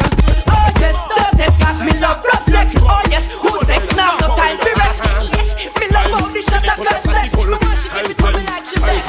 [0.48, 2.74] Oh yes, don't test 'cause me love rough sex.
[2.80, 4.16] Oh yes, who's next now?
[4.20, 5.04] No time for rest.
[5.36, 7.28] Yes, me love how the shot a constant.
[7.36, 9.08] Me want she give it to me like she best.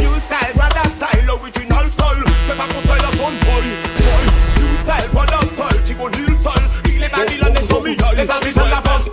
[0.00, 2.24] New style, brother style, original style.
[2.46, 3.66] C'est pas pour style à son boy.
[4.00, 4.24] boy.
[4.60, 6.62] New style, brother style, Chico Nilsson.
[6.88, 9.08] Il est Babylone et Somiol, les amis sont la force.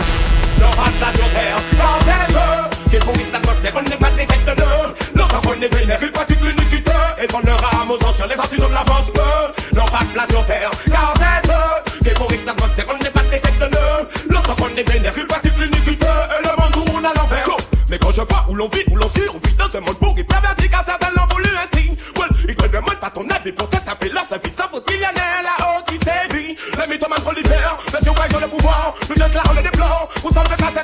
[18.62, 21.26] L'on vit, où l'on suit, on vit dans un monde pourri, perverti, car certains l'ont
[21.34, 21.98] voulu ainsi.
[22.16, 24.54] Well, ils te demandent pas ton avis pour te taper leur service.
[24.54, 26.56] Ça vaut millionnaire là-haut qui sévit.
[26.80, 28.94] Les mythomanes prolifèrent, les surprenants ont le pouvoir.
[29.10, 30.10] Nous juste là, on les déplore.
[30.22, 30.81] Pour s'enlever pas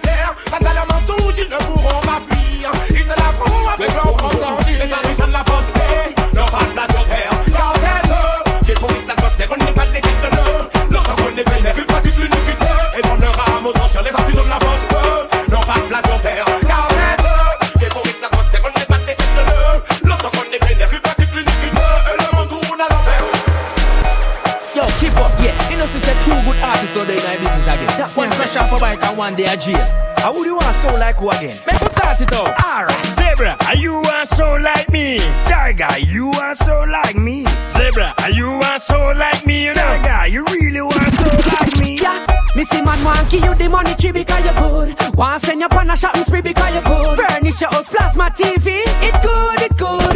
[29.07, 29.77] and one day a jail.
[30.17, 31.57] How would you want sound like who again?
[31.65, 32.51] Make us start it out.
[32.63, 33.05] Alright.
[33.05, 35.19] Zebra, are you want so like me?
[35.45, 37.45] Tiger, you want so like me?
[37.67, 39.63] Zebra, are you want so like me?
[39.65, 41.99] You know, guy, you really want so like me?
[42.01, 42.25] Yeah.
[42.55, 45.15] Missy man want give you the money tree because you good.
[45.15, 47.19] Want send you on a shopping spree because you good.
[47.19, 48.81] Furnish your house, plasma TV.
[49.05, 50.06] It good, it good,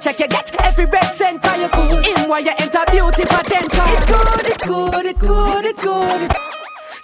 [0.00, 3.68] check you get every cent center your cool in while you enter beauty patent.
[3.68, 6.32] It good, it good, it good, it good.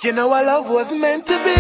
[0.03, 1.57] You know our love was meant to be,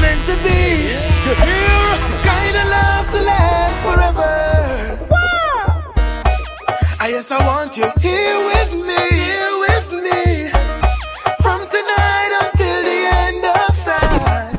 [0.00, 0.94] meant to be.
[1.26, 5.06] The pure kind of love to last forever.
[5.10, 5.92] Wow.
[5.98, 10.50] Ah, I guess I want you here with me, here with me.
[11.42, 14.54] From tonight until the end of time.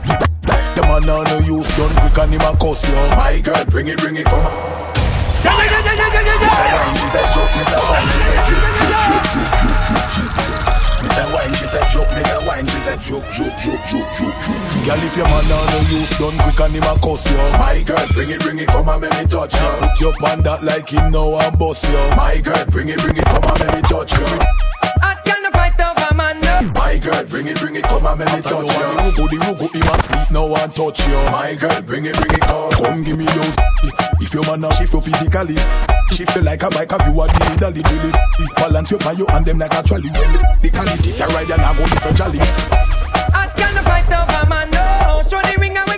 [0.76, 3.16] The man on the use done quick and him a cuss you.
[3.16, 4.80] My girl, bring it, bring it, come on.
[14.90, 17.38] Girl, if your man don't know you, done quick and him a cuss you.
[17.62, 19.70] My girl, bring it, bring it, come and make me touch you.
[19.82, 22.02] Put your pan that like him now and bust you.
[22.18, 24.26] My girl, bring it, bring it, come and make me touch you.
[25.06, 26.42] Hot girl, no fight over man.
[26.74, 28.90] My girl, bring it, bring it, come and make me touch you.
[28.98, 31.20] Rugo, the rugo, him a sweet now and touch you.
[31.30, 34.09] My girl, bring it, bring it, come, come give me your.
[34.30, 35.58] If your man now shift you physically,
[36.14, 38.14] shift you like a bike, have you a dilly dally dilly.
[38.62, 40.06] Balance your you and them like a trolley.
[40.06, 40.30] When
[40.62, 42.38] the quality is a ride, and I'm going to jolly.
[42.38, 45.26] I can't fight over man, no.
[45.26, 45.98] Show the ring and we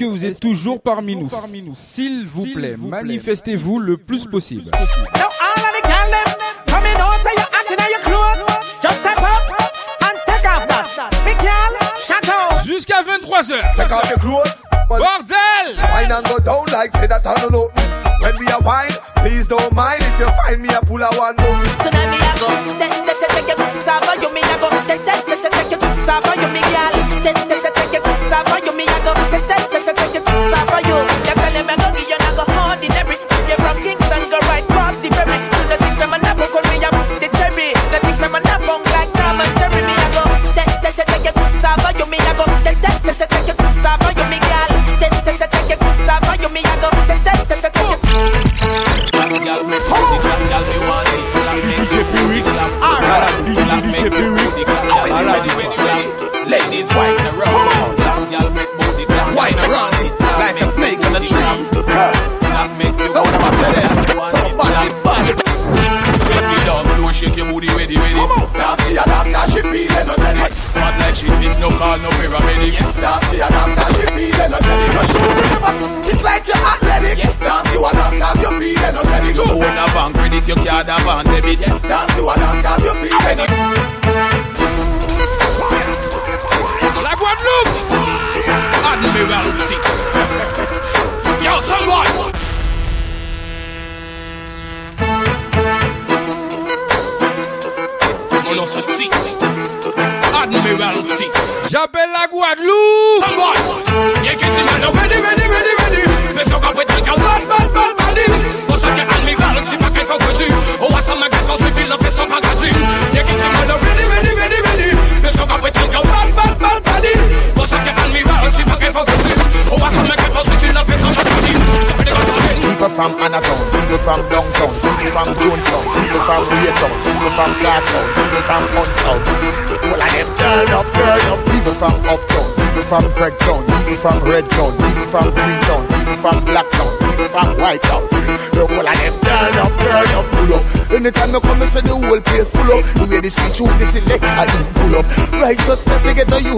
[0.00, 1.28] que vous êtes toujours parmi nous
[1.74, 4.64] S'il vous plaît, manifestez-vous le plus possible.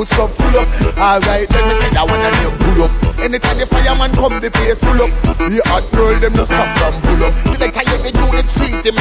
[0.02, 0.66] boots go full up.
[0.98, 2.92] Alright, then me say that one and need pull up.
[3.22, 5.10] Anytime the fireman come, the place full up.
[5.38, 7.32] The hot girl, them no stop from pull up.
[7.46, 8.98] See the tire, they do the treat him.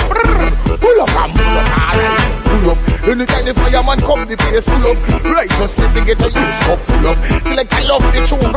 [0.78, 2.78] Pull up and pull up, alright, pull up.
[3.02, 4.98] Anytime the fireman come, the place full up.
[5.26, 7.18] Righteousness, they get a use go full up.
[7.50, 8.54] See like I love the tune,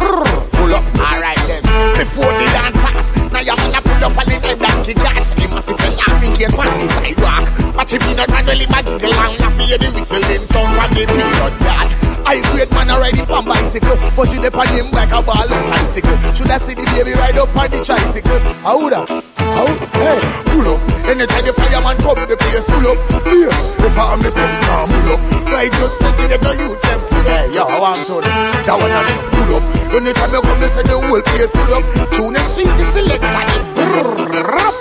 [0.53, 1.65] pull up, alright then.
[1.97, 3.01] Before the dance start,
[3.33, 5.33] now you're gonna pull up and then back the dance.
[5.41, 7.45] Him have to say, I think you're on the sidewalk.
[7.73, 10.91] But if you not run, really, my giggle and laugh, the whistle, then sound from
[10.93, 12.14] the peanut yard.
[12.27, 13.97] I great man a ride it on bicycle.
[14.25, 16.17] she you depend him like a ball of bicycle.
[16.33, 18.41] Should I see the baby ride up on the tricycle?
[18.65, 19.05] How would I?
[19.37, 19.69] How?
[20.01, 20.19] Hey,
[20.49, 20.81] pull up.
[21.05, 22.97] Anytime the fireman come, the place full up.
[23.29, 23.53] Yeah,
[23.85, 25.21] if I'm missing, nah, pull up.
[25.53, 27.53] Righteousness, the other youth, them full up.
[27.53, 28.25] Yeah, I'm told.
[28.25, 29.65] That one I pull up.
[29.93, 31.85] Anytime you come, they say the whole place full up.
[32.17, 33.29] Tune is sweet, the selector.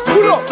[0.08, 0.48] Pull up.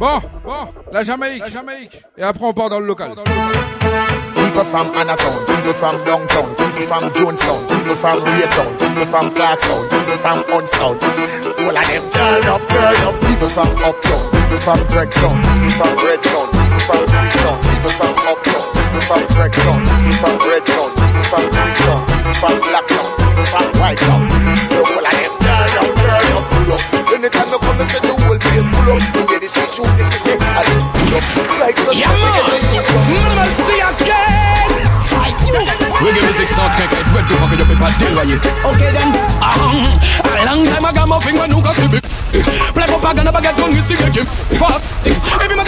[0.00, 2.02] Bon, bon, la Jamaïque, la Jamaïque.
[2.16, 3.10] Et après on part dans le local.
[3.10, 9.90] People from Anaton, people from Downtown, people from Jonestown, people from Raytown, people from Clarkstown,
[9.92, 10.96] people from Unstown.
[11.60, 13.12] All of them turn up, turn up.
[13.28, 18.64] People from Uptown, people from Gregtown, people from Redtown, people from Freetown, people from Uptown,
[18.72, 24.24] people from Gregtown, people from Redtown, people from Freetown, people from Blacktown, people from Whitetown.
[24.64, 26.80] The whole of them turn up, turn up, pull up.
[27.12, 29.29] Anytime you come, you say the whole place full up.
[31.92, 33.50] Yeah, man.
[33.66, 34.70] see again.
[35.50, 36.14] You.
[36.14, 38.30] Give me six out, can't get red to fuck it up in bad deal, right?
[38.30, 39.10] Okay then.
[39.42, 39.82] Um,
[40.22, 41.98] a long time ago, my finger can see me.
[42.72, 44.80] Play propaganda, baguette, gun, we see get Fuck.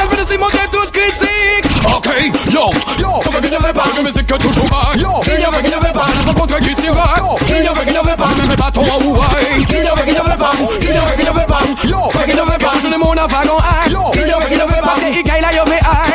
[0.02, 1.66] Can feel the same, on toute critique.
[1.86, 2.08] Ok,
[2.50, 3.22] yo, yo.
[3.22, 4.90] Comme qu'il n'y avait pas, que musique toujours bas.
[4.96, 7.14] Yo, qu'il n'y avait, qu'il n'y avait pas, la rencontre qui s'y va.
[7.46, 9.66] Qu'il n'y avait, qu'il n'y avait pas, mais pas ton Hawaii.
[9.66, 11.60] Qu'il n'y avait, qu'il n'y avait pas, qu'il n'y avait, qu'il n'y avait pas.
[11.84, 13.96] Yo, qu'il n'y avait pas, je n'ai mon avagon, aïe.
[14.12, 16.11] Qu'il n'y avait, qu'il n'y avait pas, c'est Ikaï, la yové, aïe.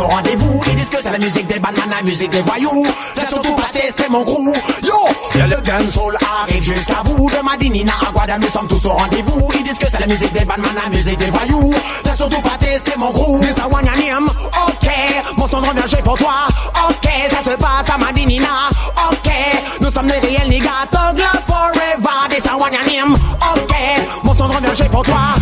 [0.00, 0.60] Au rendez-vous.
[0.68, 2.86] Ils disent que c'est la musique des bandes, la musique des voyous.
[3.16, 4.94] Laisse surtout pas tester mon crew Yo,
[5.34, 7.28] le dancehall arrive jusqu'à vous.
[7.28, 9.50] De Madinina à Guada, nous sommes tous au rendez-vous.
[9.56, 11.74] Ils disent que c'est la musique des bandes, la musique des voyous.
[12.04, 14.88] Laisse surtout pas tester mon crew This a one ya name, ok
[15.36, 16.46] Mon son de pour toi,
[16.88, 18.68] ok Ça se passe à Madinina,
[19.10, 19.32] ok
[19.80, 22.28] Nous sommes les réels niggas, Love Forever.
[22.30, 23.74] This a one ya name, ok
[24.22, 25.34] Mon son de pour toi,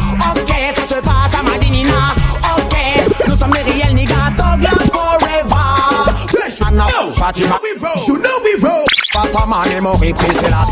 [7.26, 7.58] Fatima,
[8.06, 8.86] You know we roll.
[9.12, 10.64] Papa man est mort et pris, c'est la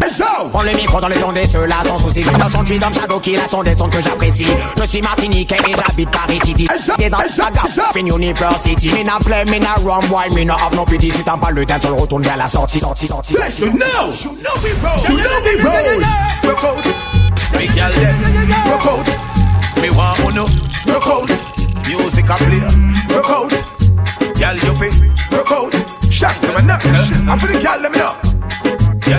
[0.52, 2.22] Prends le micro dans les ondes et ceux-là sans souci.
[2.22, 4.46] Dans son tweet, dans Shadow Kill, là sont des sons que j'apprécie?
[4.80, 6.68] Je suis martiniquais et j'habite Paris City.
[7.00, 10.76] Et dans la fin University Me na play, me na rum, why me na have
[10.76, 11.10] no pity?
[11.10, 13.34] Si t'en parles le temps, le retourne vers la sortie, sortie, sortie.
[13.34, 15.02] You know, you know we roll.
[15.08, 16.00] You know we roll.
[16.44, 16.86] Rock out,
[17.58, 18.14] me girl them.
[18.70, 19.08] Rock out,
[19.82, 20.46] me want uno.
[20.86, 21.30] Rock out,
[21.88, 22.62] music a play.
[23.12, 23.50] Rock out,
[24.38, 24.88] girl you fi.
[25.36, 25.63] Rock out,
[26.24, 26.90] shot them a knuckle.
[26.94, 28.33] I feel the girl let me know.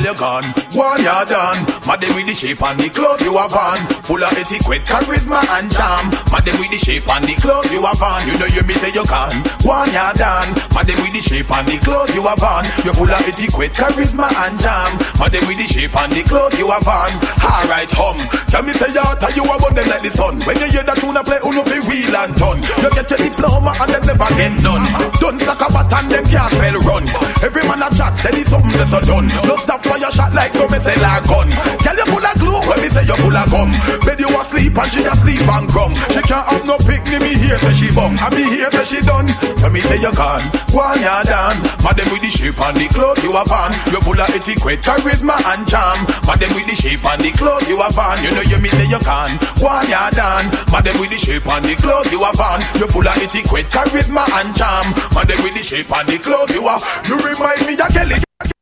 [0.05, 0.45] You gone,
[0.77, 1.65] one you done.
[1.89, 3.81] Madam with the shape and the clothes you have on.
[4.05, 6.13] Full of etiquette, charisma and charm.
[6.29, 8.21] Madam with the shape and the clothes you have on.
[8.29, 9.33] You know you me say you gone,
[9.65, 10.53] one you done.
[10.77, 12.69] Madam with the shape and the clothes you have on.
[12.85, 14.93] You full of etiquette, charisma and charm.
[15.17, 17.09] Madam with the shape and the clothes you have on.
[17.41, 18.21] Alright, hum.
[18.53, 20.37] Tell me say you tell you about them like the sun.
[20.45, 22.61] When you hear that tune I play, uno fi wheel and turn.
[22.61, 24.85] You get your diploma and them never get done.
[25.17, 27.09] Done like a bat and them can't spell run.
[27.41, 29.33] Every man a chat, say me something that's a done.
[29.49, 31.49] No stop your shot like so me say like gun.
[31.83, 33.71] Girl you pull a glue when me say you pull a gum.
[34.05, 35.91] Bed you asleep and she asleep and gum.
[36.11, 38.17] She can't have no picnic, me here say she bum.
[38.17, 39.29] And me here say she done.
[39.59, 41.57] So me say you gone, one you done.
[41.83, 43.71] Madam with the shape and the clothes you have on.
[43.91, 45.99] You full of etiquette, charisma and charm.
[46.25, 48.17] Madam with the shape and the clothes you have on.
[48.23, 50.49] You know you me say you gone, one you done.
[50.71, 52.61] Madam with the shape and the clothes you have on.
[52.79, 54.87] You full of etiquette, charisma and charm.
[55.13, 56.83] Madam with the shape and the clothes you have.
[57.07, 58.54] You remind me of Kelly.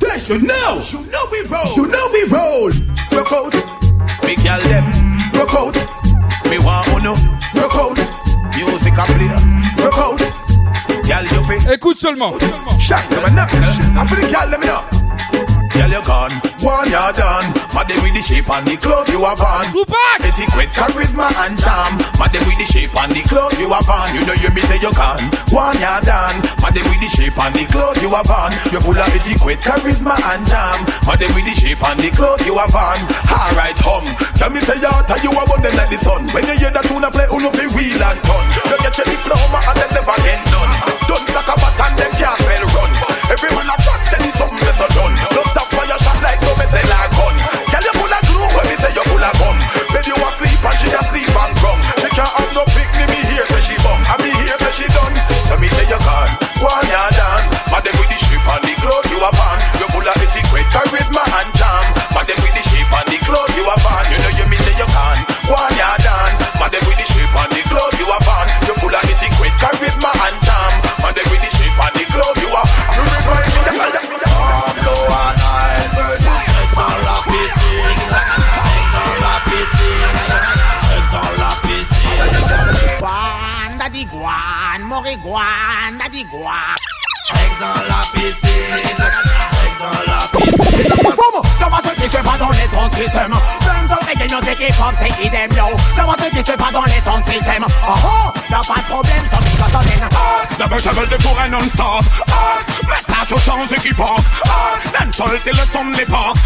[0.00, 2.70] This you know, you know we roll, you know we roll.
[3.12, 3.52] Rock out,
[4.22, 4.84] big girl them.
[5.34, 5.76] Rock out,
[6.48, 7.14] me want uno.
[7.54, 7.98] Rock out,
[8.54, 9.28] music a play.
[9.82, 10.20] Rock out,
[11.08, 11.72] girl you fi.
[11.72, 12.38] Écoute seulement.
[12.38, 12.70] Them a.
[13.96, 15.33] I feel the.
[15.74, 16.30] Girl you gone,
[16.62, 17.50] one you're done.
[17.74, 19.66] Madam with the shape and the clothes you have on.
[19.74, 20.22] Tupac.
[20.22, 21.98] Etiquette, charisma and charm.
[22.14, 24.14] Madam with the shape and the clothes you have on.
[24.14, 26.38] You know you me say you gone, one you're done.
[26.62, 28.54] Madam with the shape and the clothes you have on.
[28.70, 30.86] You full of etiquette, charisma and charm.
[31.10, 33.02] Madam with the shape and the clothes you have on.
[33.26, 34.06] Alright, hum.
[34.38, 36.30] Tell me say you tell you about them like the sun.
[36.30, 38.46] When you hear that tune I play, uno fi wheel and turn.
[38.70, 40.72] You get your diploma and then never get done.
[41.10, 42.92] Done like a bat and them can't spell run.
[43.26, 45.43] Every man a chat, say it's something that's done.
[46.80, 47.03] se
[85.04, 86.52] c'est guan, daddy guan.
[87.26, 88.98] Sexe dans la piscine, sexe
[89.78, 90.84] dans la piscine.
[91.58, 91.80] Comment
[92.34, 95.66] Passe dans les sons de système Même sans reggae, nos équipes c'est idem, yo.
[95.96, 98.86] Comment ce qui se passe dans les sons de système Oh oh, y'a pas de
[98.86, 100.08] problème, sans micro, haine
[100.58, 102.04] Double travel de pour un non-stop
[102.88, 104.18] Métage aux sans équivoque.
[104.98, 106.36] Dancehall c'est le son de l'époque.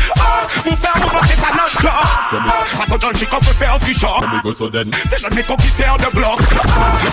[0.64, 2.42] Vous faire nous monter ça notre job
[2.82, 4.24] Attends dans le chic on peut faire ce qui choque
[5.10, 6.38] C'est notre méco qui sert de bloc.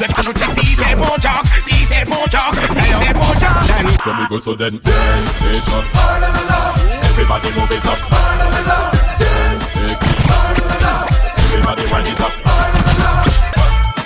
[0.02, 1.32] Les canons check si c'est bon job
[1.66, 6.95] Si c'est bon job Si c'est bon job So me go so then dance station
[7.16, 8.00] Everybody move it up
[9.20, 10.36] Dance station
[11.48, 12.34] Everybody wind it up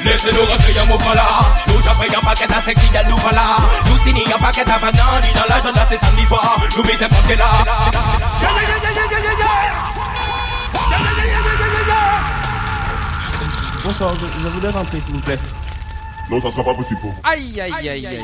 [0.05, 1.26] Laissez-nous rentrer un mouvement là
[1.70, 1.74] Nous
[3.10, 3.57] nous voilà
[3.88, 6.84] Nous signons un paquet à banane Dans l'agenda c'est samedi soir Nous
[7.36, 7.49] là
[13.84, 15.39] Bonsoir, je, je voulais rentrer s'il vous plaît.
[16.30, 17.22] Non, ça sera pas possible pour vous.
[17.24, 18.24] Aïe aïe aïe aïe.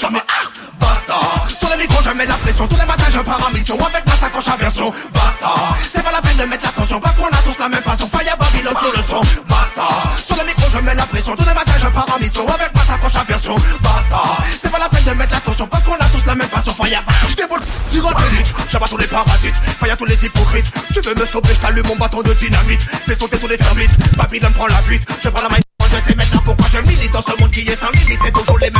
[0.00, 1.18] Basta.
[1.48, 2.68] Sur le micro je mets la pression.
[2.68, 3.76] Tous les matins je pars en mission.
[3.84, 4.92] Avec ma sacoche à version.
[5.12, 5.54] Basta.
[5.82, 7.00] C'est pas la peine de mettre l'attention.
[7.00, 8.08] Parce qu'on a tous la même passion.
[8.08, 9.20] Fire Babylone sur le son.
[9.48, 9.88] Basta.
[10.16, 11.34] Sur le micro je mets la pression.
[11.34, 12.46] Tous les matins je pars en mission.
[12.46, 13.56] Avec ma sacoche à version.
[13.80, 14.22] Basta.
[14.52, 15.66] C'est pas la peine de mettre l'attention.
[15.66, 16.72] Parce qu'on a tous la même passion.
[16.74, 17.02] Fire.
[17.28, 17.60] Je déboule.
[17.88, 19.56] Tire d'élite J'abat tous les parasites.
[19.80, 20.72] Fire tous les hypocrites.
[20.92, 22.82] Tu veux me stopper je t'allume mon bâton de dynamite.
[22.82, 24.16] Fais sauter tous les termites.
[24.16, 25.02] Babylone prend la fuite.
[25.24, 25.56] Je prends la main.
[25.90, 28.20] Je sais maintenant pourquoi je milite dans ce monde qui est sans limite.
[28.22, 28.77] C'est toujours les mêmes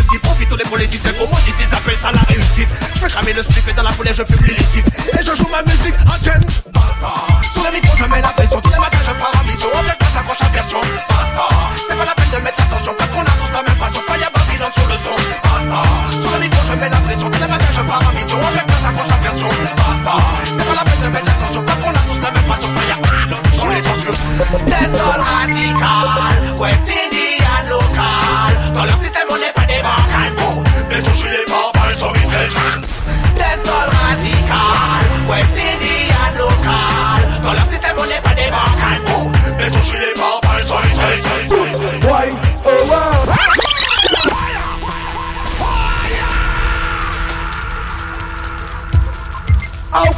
[0.69, 2.69] qui profitent, tous les politiciens commodites Ils appellent ça la réussite.
[2.95, 4.87] Je fais cramer le spliff et dans la foulée je fume l'illicite.
[5.19, 7.15] Et je joue ma musique en ken Bata
[7.53, 8.29] Sur le micro je mets la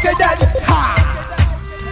[0.01, 0.95] Okay then, ha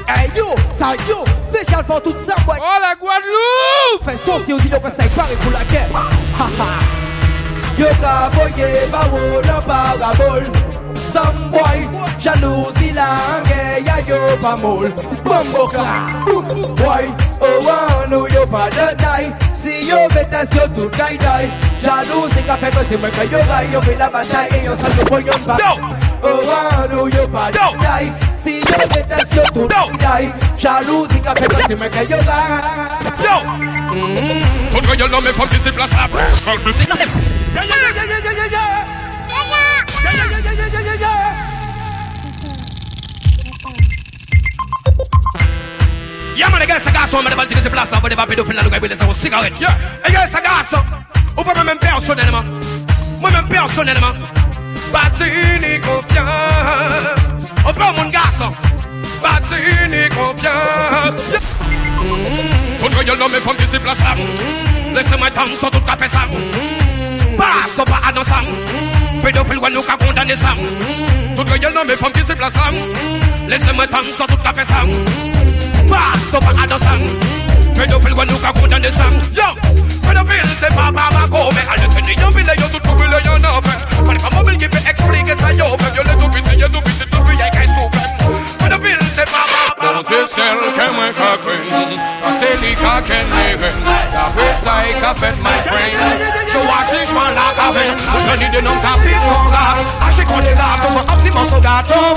[0.09, 4.03] Hey yo, ça yo, spécial pour tout ça boy Oh la Guadeloupe!
[4.03, 5.89] Fais son si on dit donc ça est paré pour la guerre.
[5.95, 6.79] Ha ha.
[7.77, 10.47] Yo ka boye bawo na parabole
[11.13, 11.89] Some boy,
[12.19, 14.93] jalousie langue, ya yo pa mol
[15.25, 16.05] Bombo kla,
[16.77, 17.05] boy,
[17.41, 21.49] oh wano oh, yo pa de die Si yo vetasyon tout kay die.
[21.83, 24.93] Jalousie ka fe kose mwen ka yo ray Yo fe la bataille et yo sal
[24.99, 25.57] yo po yon ba
[26.23, 30.33] Oh wano yo pa de die Si yo vetasyon tout kay die.
[30.61, 33.37] Jalousie ka fe kose mwen ka yo ray Yo
[34.71, 36.07] Tout que yo non me font qui se place à
[36.37, 36.77] Sol plus
[46.39, 48.55] Yeah man, les gars, ça garçon, mais devant se place là, vous devez pas pédophile
[48.55, 49.59] là, nous gars, c'est une cigarette.
[49.59, 49.77] Yeah,
[50.07, 50.77] les gars, ça garçon,
[51.37, 52.45] ou pas même personnellement,
[53.19, 54.13] moi-même personnellement,
[54.93, 55.25] bâti
[55.61, 56.29] ni confiance,
[57.65, 58.55] on mon garçon,
[59.21, 61.23] bâti confiance.
[62.79, 64.15] Tout que yo non me font qui se place là,
[64.93, 66.21] laissez-moi tant sur tout café ça.
[67.37, 68.37] Passe pas à dans ça,
[69.25, 70.55] pédophile, ouais, nous qu'à condamner ça.
[71.35, 72.71] Tout que yo non me font qui se place là,
[73.49, 74.85] laissez-moi tant sur tout café ça.
[75.87, 76.13] Pas
[76.63, 76.91] à dans ça,
[77.75, 79.05] pédophile, ouais, nous qu'à condamner ça.
[79.35, 79.45] Yo,
[80.07, 84.05] pédophile, c'est pas Bamako, mais à l'étranger, y'en vile, y'en tout trouvé, y'en a fait.
[84.05, 86.81] Pas les femmes mobiles qui peut expliquer ça, yo, fait violé tout petit, y'a tout
[86.81, 87.99] petit, tout petit, y'a qu'un souffle.
[88.59, 89.48] Pédophile, c'est pas Bamako.
[90.09, 91.39] Giselle que my friend
[101.61, 102.15] gato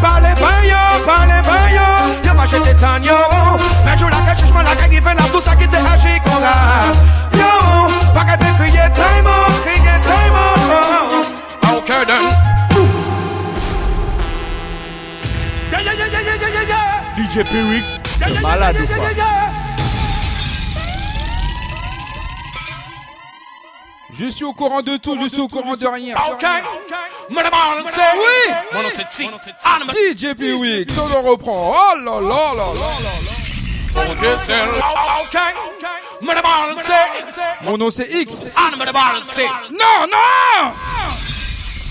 [0.00, 0.34] pale
[0.68, 1.42] yo, pale
[1.74, 1.82] yo
[2.22, 2.34] Yo yo
[4.88, 5.18] given
[7.32, 7.88] Yo,
[8.94, 9.26] time
[15.72, 16.83] Yeah, yeah, yeah, yeah, yeah, yeah, yeah
[17.16, 17.88] DJ Pyrix,
[18.42, 18.94] malade ou pas
[24.16, 26.14] Je suis au courant de tout, je suis au courant de rien.
[26.30, 26.44] Ok.
[28.18, 28.52] Oui
[29.92, 31.74] DJ Piwix, on le reprend.
[31.76, 34.02] Oh là là là là
[37.62, 38.52] Mon nom c'est X.
[39.70, 40.72] Non, non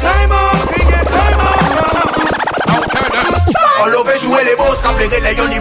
[0.00, 1.60] time out Crier time out.
[3.82, 5.56] On love jouer les boss, cap les relais, yon ni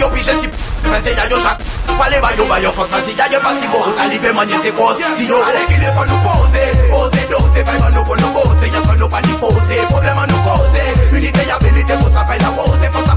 [0.00, 0.48] yo pige si
[0.90, 1.58] Fese ya yo chak
[1.98, 4.70] Pale ba yo ba yo fos Si ya yo pas si beau Salive manye se
[4.72, 8.16] cause Si yo ale ki de fon nou pose Pose dose Fay ban nou kon
[8.20, 10.78] nou pose Yon kon nou pa ni fose Problème an nou cause
[11.12, 13.16] Unité y abilité pour travail la pose Faut ça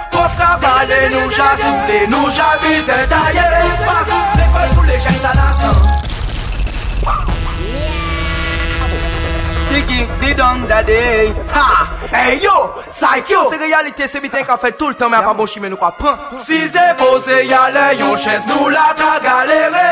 [0.11, 3.45] Pof travale nou jasouple, nou jabise taye
[3.85, 5.77] Pasou l'ekol pou le jen sa nasan
[9.71, 11.69] Digi, didong dadey Ha!
[12.11, 12.57] Hey yo!
[12.91, 13.45] Saikyo!
[13.53, 15.23] Se realite se biten ka fe tout l'tan Mè mmh.
[15.23, 18.91] a pa bon chime nou kwa pran Si se pose yale yon ches nou la
[18.99, 19.87] ta galere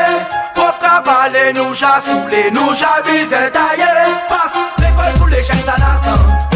[0.58, 3.90] Pof travale nou jasouple, nou jabise taye
[4.28, 6.49] Pasou l'ekol pou le jen sa nasan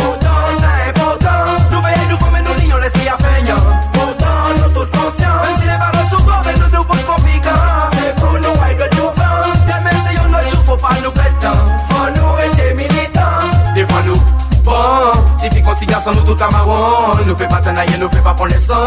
[18.44, 18.86] pour les sangs.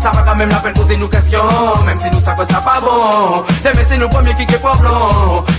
[0.00, 1.42] Ça va quand même la peine poser nous questions.
[1.84, 3.44] Même si nous savons ça pas bon.
[3.64, 4.92] Demain, c'est nous premiers qui est problème.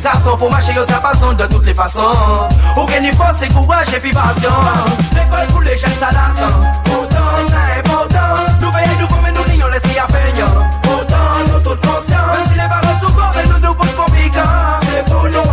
[0.03, 2.47] Garçon, faut marcher, yo, ça passe de toutes les façons.
[2.77, 4.51] Aucun force, et courage et puis passion.
[5.13, 6.53] L'école pour les jeunes, ça la sent.
[6.85, 8.31] Pourtant, c'est important.
[8.61, 10.55] Nous veillons, nous mais nous lions l'esprit à feignant.
[10.83, 12.27] Pourtant, nous toutes conscients.
[12.33, 14.39] Même si les barres souvent, mais nous nous pour compliquants.
[14.83, 15.49] C'est pour nous,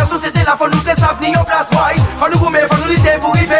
[0.00, 1.96] en société, là, faut nous ça venir en place, boy.
[2.18, 2.76] Faut nous gommer, faut
[3.20, 3.54] pour arriver.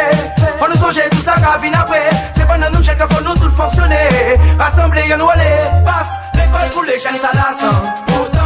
[0.59, 0.77] Faut nous
[1.09, 2.09] tout ça, venir après.
[2.35, 4.37] C'est pas dans nous, checker, faut nous tout fonctionner.
[4.59, 5.27] Rassembler, yon nous.
[5.85, 8.36] Passe, l'école pour les jeunes, ça la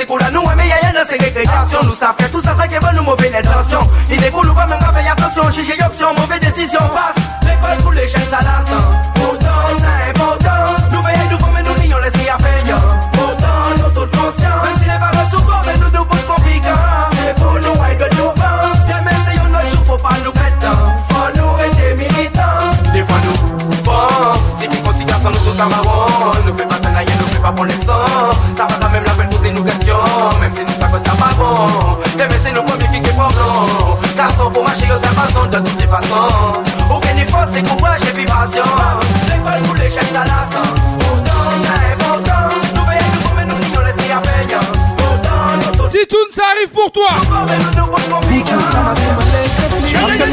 [0.00, 1.80] c'est pour la nous aimer, y'a rien dans ces récréations.
[1.84, 3.80] Nous savons faire tout ça, ça qui veut nous mauvais l'intention.
[4.08, 7.22] L'idée pour nous, pas même pas faire attention, j'ai une option, mauvaise décision, passe.
[7.42, 9.09] L'école pour les jeunes, ça l'assent.
[34.50, 36.28] Garçon, faut marcher, ça façon de toutes les façons.
[36.90, 38.64] Aucun effort, c'est courage et puis passion.
[39.28, 40.44] L'école pour les jeunes, ça la.
[40.98, 42.56] Pourtant, c'est important.
[42.74, 44.60] Nous veillons, nous mais nous lions l'esprit à feignant.
[45.90, 47.10] Titoun, ça arrive pour toi.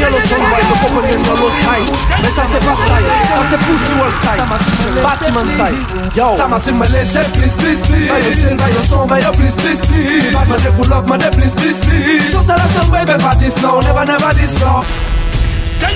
[0.07, 1.87] Ascanio los son white, los poniendo los tight.
[2.23, 4.41] Mais ça c'est pas style, ça c'est pussy world style.
[5.03, 5.75] Batman style.
[6.15, 8.07] Yo, ça m'a c'est me laisser please please please.
[8.07, 10.31] By your style, by your song, by your please please please.
[10.31, 12.31] Bad man, they pull up, man, they please please please.
[12.31, 14.83] So tell us some baby, but this no, never never this yo.
[15.79, 15.93] C'est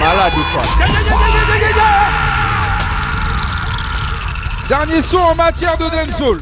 [0.00, 0.64] malade ou pas
[4.68, 6.40] Dernier son en matière de dancehall.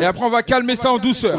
[0.00, 1.38] Et après, on va calmer ça en douceur.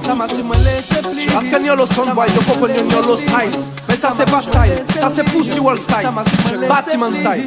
[3.92, 4.00] Parce que Nyolo Soundboy, yo poco style.
[4.00, 6.08] Mais ça c'est pas style, ça c'est Pussy World style.
[6.68, 7.46] Bâtiment style.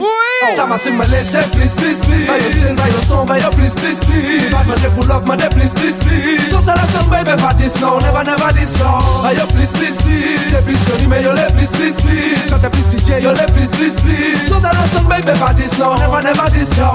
[0.55, 2.26] Ça m'a si me please, please, please.
[2.26, 4.51] Your style, song, by your please, please, please.
[4.51, 6.51] Bad man, they pull up, man, they please, please, please.
[6.51, 9.01] So tell them, baby, but this no, never, never this no.
[9.22, 10.53] By your please, please, please.
[10.53, 12.53] Say please, Johnny, mais yo le please, please, please.
[12.53, 14.47] Up, please, DJ, yo le please, please, please.
[14.47, 16.92] So tell them, baby, but this no, never, never this no.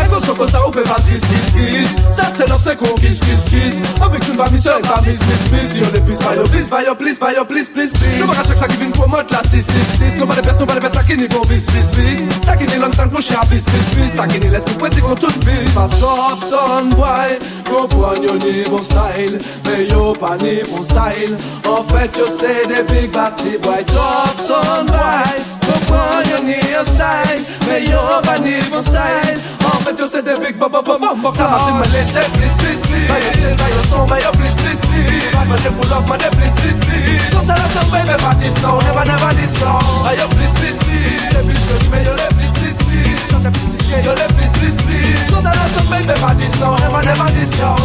[0.00, 1.88] Eko choko sa ou pe va kiss, kiss, kiss.
[2.16, 3.76] Ça c'est leur c'est qu'on kiss, kiss, kiss.
[4.00, 5.76] Avec une va mister, va miss, miss, miss.
[5.76, 8.20] Yo le please, your please, your please, please, please, please.
[8.20, 10.16] Nous va chaque ça qui vient promote la 666.
[10.18, 12.20] Nous va les best, les best, n'y bon bis, bis, bis.
[12.66, 14.40] N'y long sans coucher à bis, bis, bis.
[14.40, 15.70] N'y laisse tout petit qu'on tout bis.
[15.74, 17.38] Pas stop, son boy.
[17.70, 19.38] Comprends yo ni bon style.
[19.64, 21.36] Mais yo pas ni bon style.
[21.68, 23.84] En fait, yo c'est des big batty boy.
[23.86, 25.36] Top, son boy.
[25.66, 27.44] Comprends yo ni un style.
[27.68, 29.38] Mais yo pas ni bon style.
[29.86, 30.98] Fait, yo c'est des big bop, bop, bop.
[31.36, 33.06] Ça m'a si me laisser, please, please, please.
[33.06, 35.30] By your style, by your song, by your please, please, please.
[35.30, 37.22] Bad man, they pull up, man, they please, please, please.
[37.30, 39.78] So tell them, some baby, but this no, never, never this song.
[40.02, 41.22] By your please, please, please.
[41.30, 45.22] Say please, Johnny, mais yo le please, please, please, DJ, yo le please, please, please.
[45.30, 47.78] So tell some baby, but this no, never, never this song.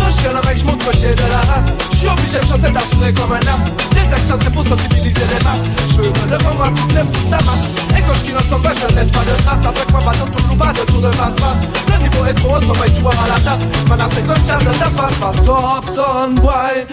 [0.00, 1.68] Non, je suis un mec, je montre que j'ai de la race.
[1.92, 3.91] Je suis obligé de chanter d'assurer comme un as.
[4.14, 5.66] C'est pour sensibiliser les masses.
[5.88, 7.64] Je veux devant moi, les fous, ça masse.
[7.96, 9.66] Et quand je kill ensemble, je ne laisse pas de traces.
[9.66, 11.62] Avec moi, dans tout le pas de tour de face, face.
[11.88, 13.64] Le niveau est trop haut, sans tu vois à la tasse.
[13.88, 15.36] Maintenant, c'est comme ça dans ta face, face.
[15.44, 16.86] Top, son, boy.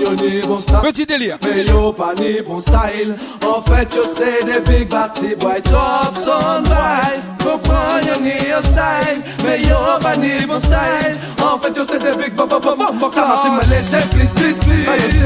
[0.00, 0.76] Yo, ni bon style.
[0.82, 1.38] Petit délire.
[1.42, 3.16] Mais yo, pas ni bon style.
[3.46, 5.60] En fait, yo, c'est des big batty boy.
[5.62, 7.44] Top, son, boy.
[8.06, 8.32] Yo, ni
[8.62, 9.22] style.
[9.44, 11.16] Mais yo, pas ni bon style.
[11.42, 13.14] En fait, yo, c'est des big bop, bop, bop, bop.
[13.14, 14.84] Ça m'a si me laisser, please, please, please.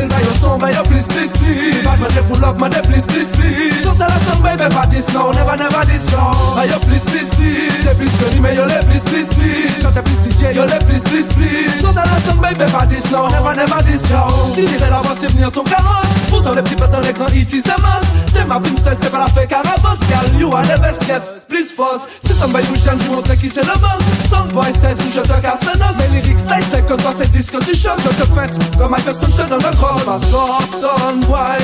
[0.08, 1.82] By your song, by your please, please, please.
[1.84, 3.82] Bad man, they pull up, man, they please, please, please.
[3.82, 6.30] So tell us some baby, but this no, never, never this show.
[6.54, 7.72] By your please, please, please.
[7.82, 9.80] Say please, Johnny, mais yo, le please, please, please.
[9.82, 11.80] Shut up, please, DJ, yo, le please, please, please.
[11.80, 14.28] So tell us some baby, but this no, never, never this show.
[14.54, 16.00] Si dirait la voix, c'est venir ton gamin.
[16.30, 18.32] Pourtant, les petits potes dans l'écran, it is a must.
[18.32, 19.98] T'es ma princesse, t'es pas la fake carabosse.
[20.08, 22.02] Gal, you are the best, yes, please force.
[22.24, 24.02] Si somebody nous change, je montre qui c'est le boss.
[24.30, 25.96] Soundboy, style, sous je te casse le nose.
[25.98, 27.98] Les lyrics, style, c'est que toi, c'est disque, tu choses.
[28.04, 30.06] Je te fête comme Michael Stone, dans le cross.
[30.06, 31.58] Ma stop, soundboy.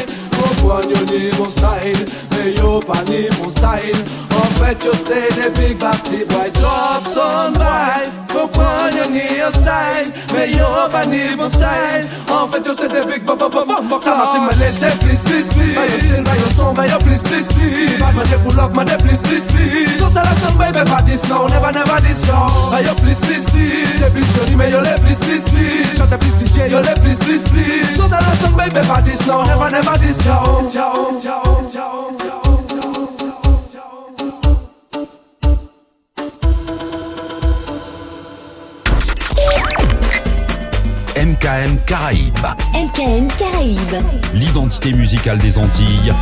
[0.45, 2.05] Comprends, yo, ni mon style.
[2.32, 4.01] Mais yo, pas ni mon style.
[4.36, 6.51] En fait, yo, c'est des big batty boy.
[6.55, 8.05] Drop, soundboy.
[8.28, 10.12] Comprends, yo, ni un style.
[10.34, 12.05] Mais yo, pas ni mon style.
[12.28, 14.03] En fait, yo, c'est des big bop, bop.
[14.03, 15.74] Ça m'a si me laisser, please, please, please.
[15.74, 17.99] By your style, by your song, by your please, please, please.
[17.99, 19.97] Bad man, they pull up, please, please, please.
[19.99, 22.45] So tell us some baby, but this no, never, never this show.
[22.70, 23.88] By your please, please, please.
[23.97, 26.01] Say please, Johnny, mais yo le please, please, please.
[26.01, 27.97] Up, please, DJ, yo le please, please, please.
[27.97, 30.34] So tell us some baby, but this no, never, never this show.
[41.45, 42.47] MKM Caraïbes.
[42.74, 44.03] MKM Caraïbes.
[44.35, 46.12] L'identité musicale des Antilles.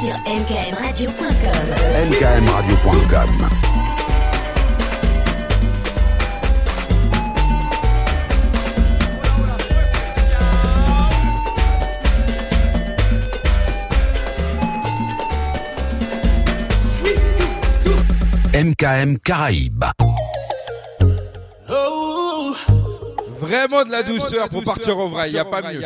[0.00, 1.28] Sur mkmradio.com.
[2.10, 3.77] MKMradio.com.
[18.58, 19.84] MKM Caraïbes.
[23.38, 25.84] Vraiment de la douceur pour partir au vrai, y a pas mieux.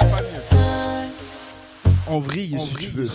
[2.08, 3.10] En vrille, si tu veux.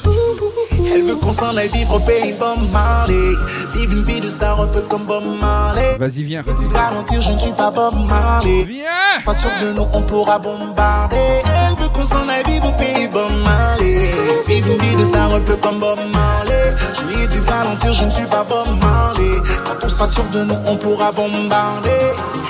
[0.93, 3.31] Elle veut qu'on s'en aille vivre au pays de Bob Marley.
[3.73, 5.97] Vivre une vie de star un peu comme Bob Marley.
[5.97, 6.43] Vas-y, viens.
[6.43, 8.63] Petit ralentir, je ne suis pas Bob Marley.
[8.63, 9.23] Viens.
[9.25, 11.41] Pas sûr de nous, on pourra bombarder.
[11.87, 14.11] Veut qu'on s'en aille vivre au pays Bob Marley.
[14.47, 16.75] Vivre une vie de star un peu comme Bob Marley.
[16.93, 19.37] Je lui ai dit de ralentir, je ne suis pas Bob Marley.
[19.65, 21.89] Quand on sûr de nous, on pourra bombarder.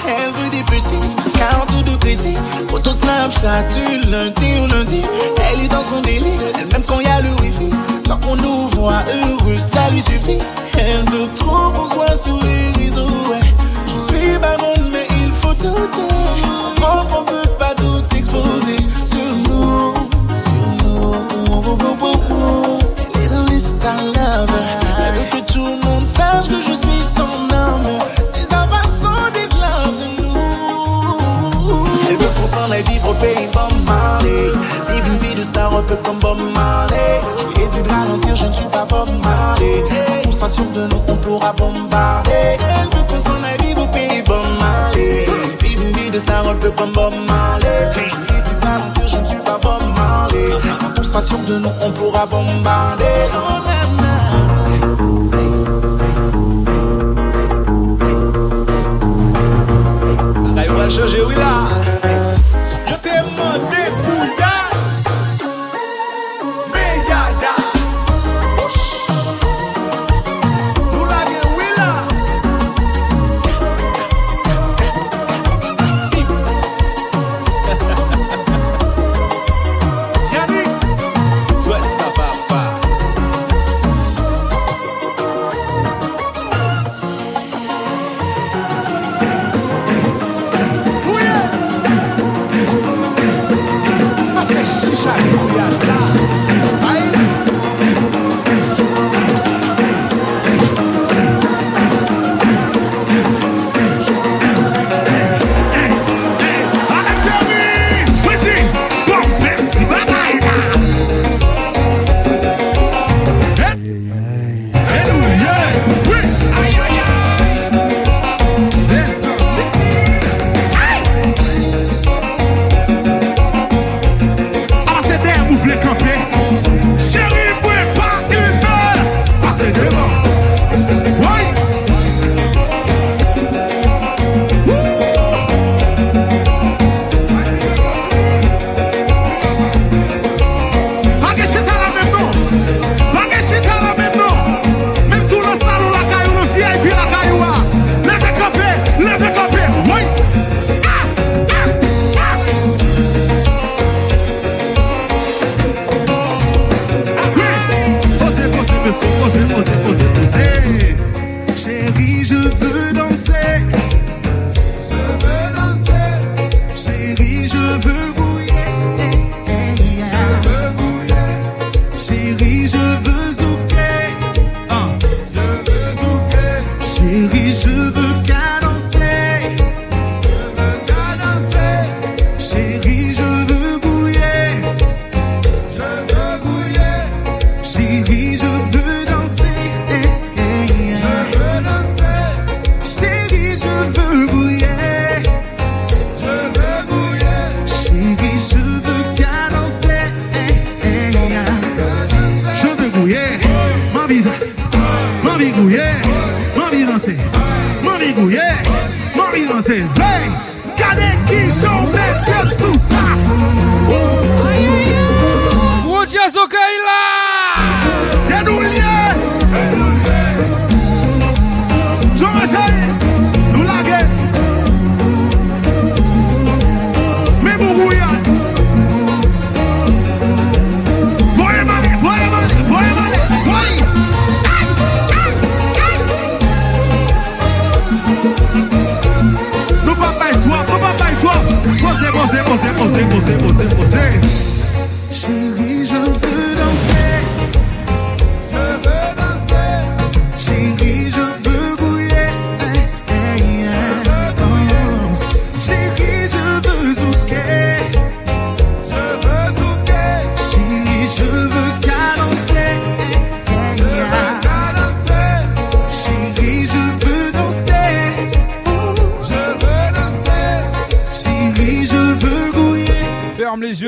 [0.07, 2.37] Elle veut des petits, cartes de crédit.
[2.69, 5.01] Photo Snapchat du lundi au lundi.
[5.51, 7.69] Elle est dans son délire, elle même quand il y a le wifi.
[8.05, 10.39] Tant qu'on nous voit heureux, ça lui suffit.
[10.79, 13.05] Elle veut trop qu'on soit sur les réseaux.
[13.29, 13.53] Ouais.
[13.85, 16.07] Je suis pas bonne, mais il faut doser.
[16.75, 17.96] Comprends qu'on peut pas tout
[33.07, 34.51] au pays Bob Marley.
[34.89, 37.21] Vive une vie de star un peu comme Bob Marley.
[37.55, 39.83] Et de ralentir, je ne suis pas Bob Marley.
[39.89, 42.31] Quand on sera sûr de nous, on pourra bombarder.
[42.59, 45.25] Elle veut qu'on s'en aille vivre au pays Bob Marley.
[45.61, 47.91] Vive une vie de star un peu comme Bob Marley.
[47.95, 50.49] Et de ralentir, je ne suis pas Bob Marley.
[50.79, 53.05] Quand on sera sûr de nous, on pourra bombarder.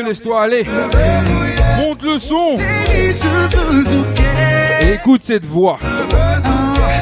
[0.09, 0.65] laisse-toi aller.
[1.77, 2.57] Monte le son.
[4.91, 5.77] Écoute cette voix.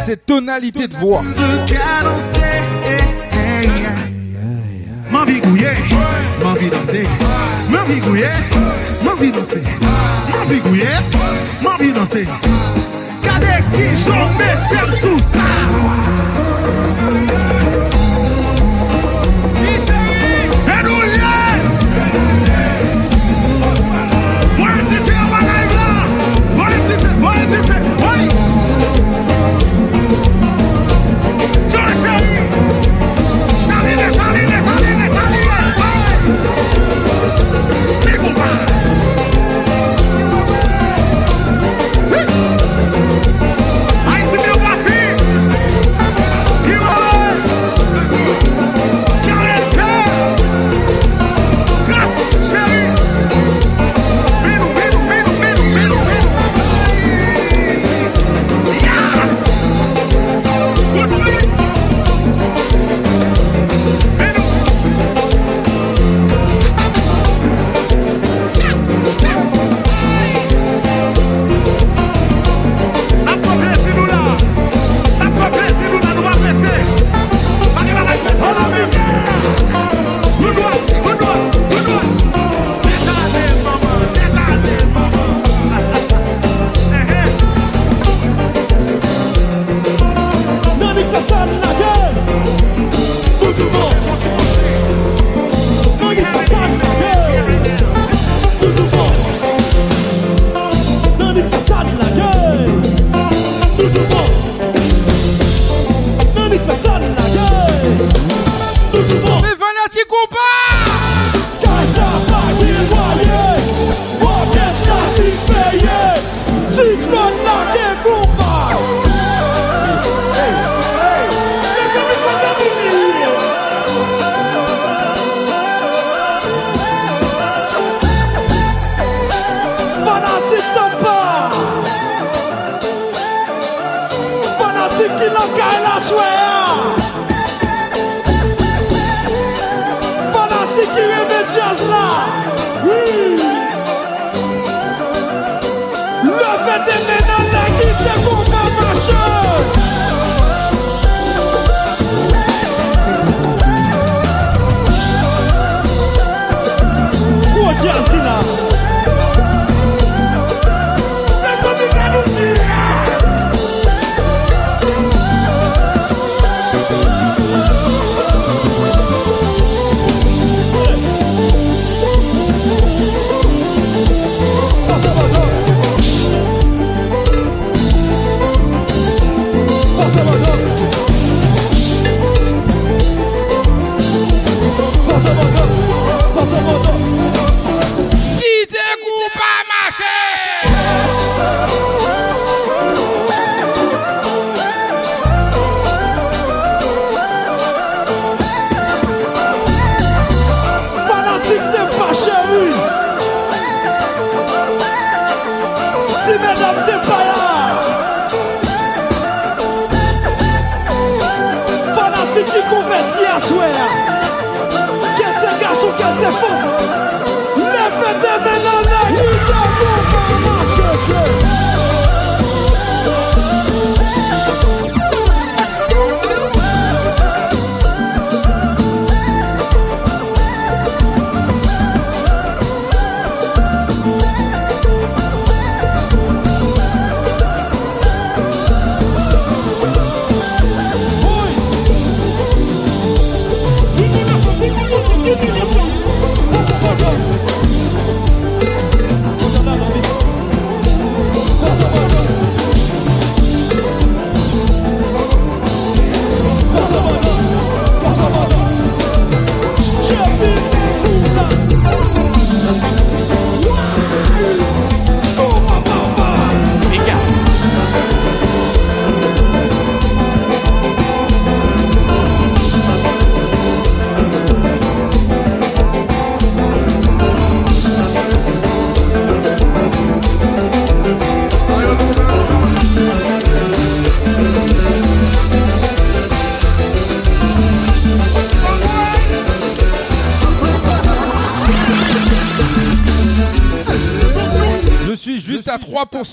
[0.05, 1.23] Cette tonalité de voix.
[5.09, 5.39] M'envie
[11.63, 12.27] m'envie danser.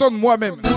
[0.05, 0.74] personne moi-même.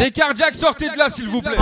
[0.00, 1.56] Les cardiaques, sortez de là, s'il vous plaît.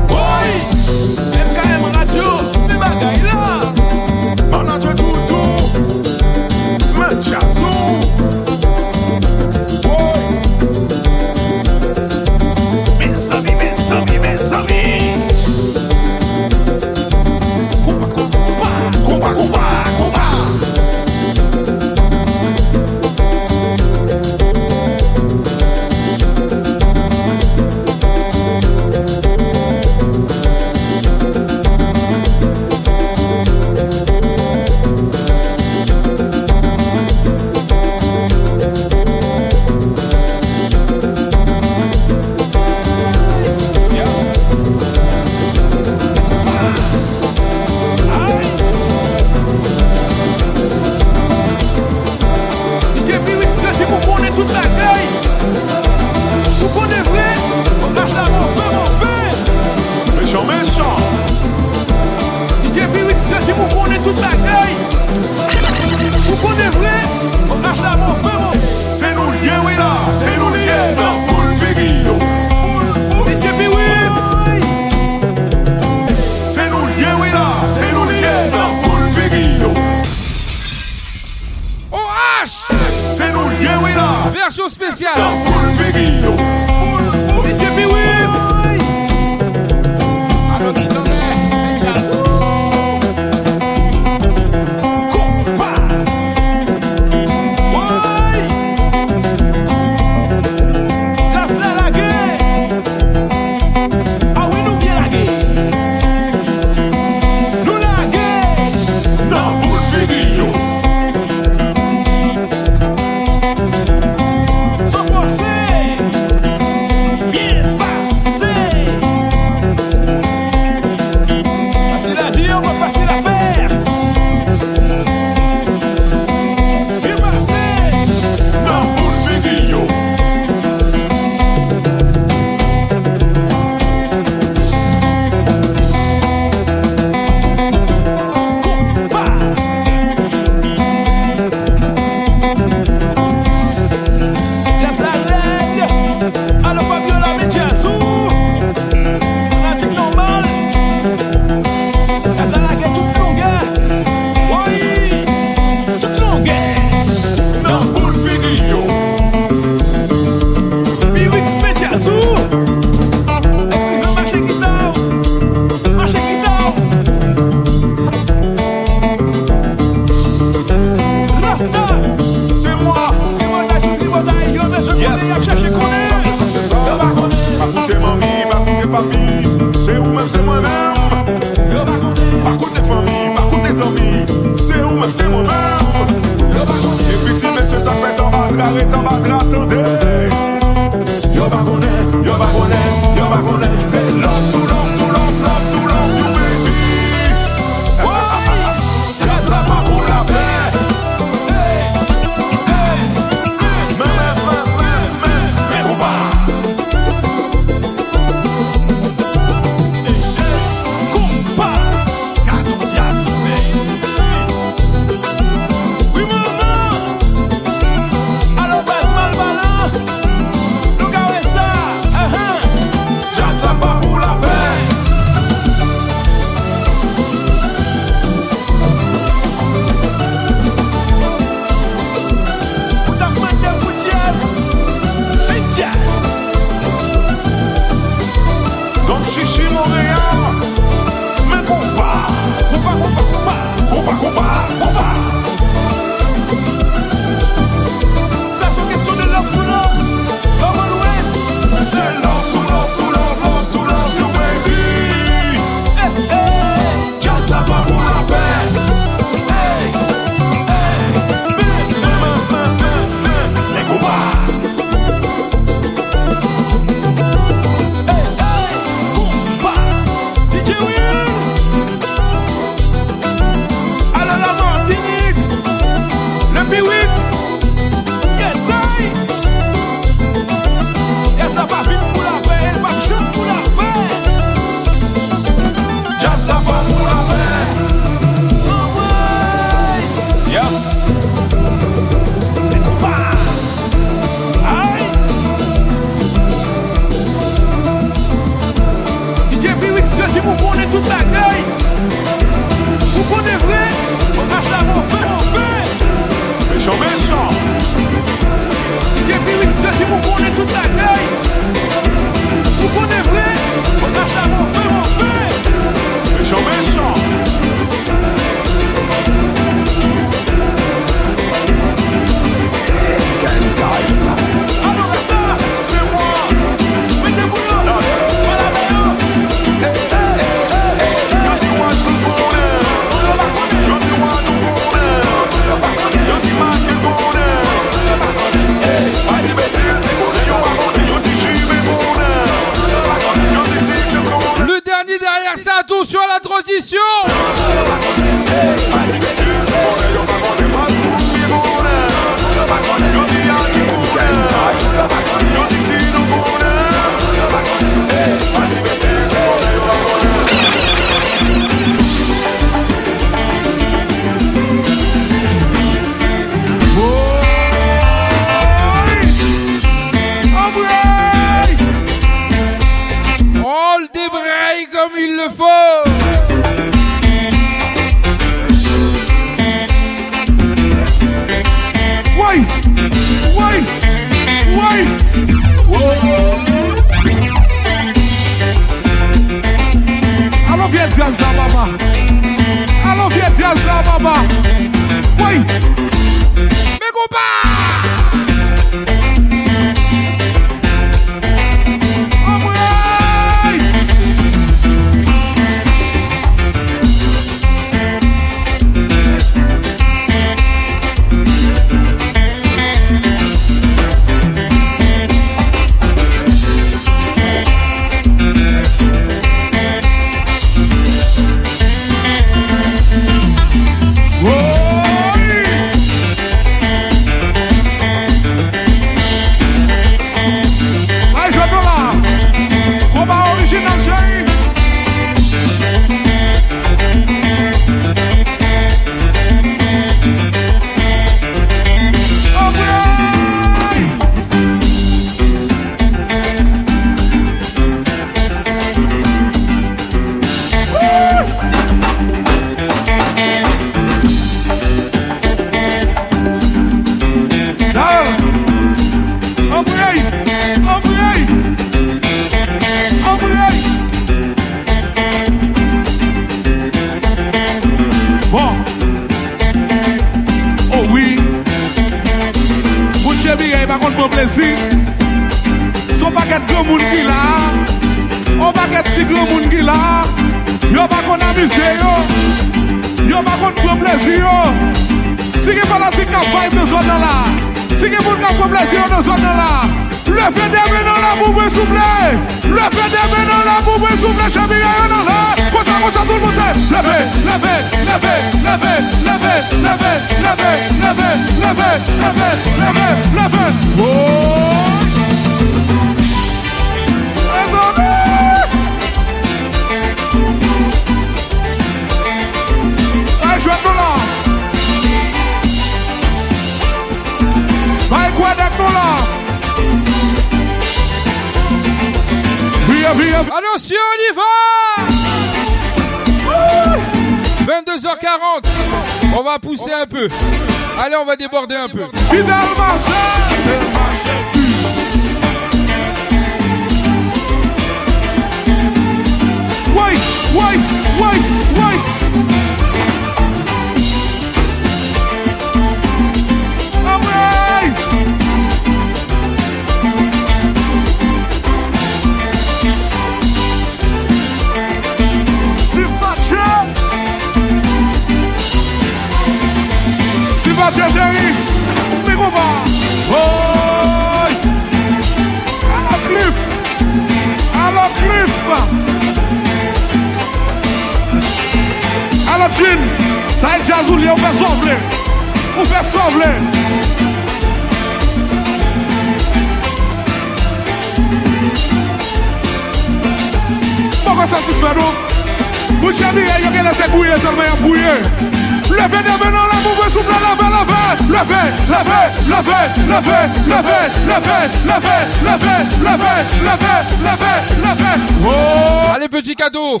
[593.68, 595.08] la paix, la paix, la paix,
[595.44, 595.66] la paix,
[596.02, 596.86] la paix, la paix,
[597.22, 598.20] la paix, la paix.
[598.44, 599.14] Oh.
[599.14, 600.00] Allez, petit cadeau.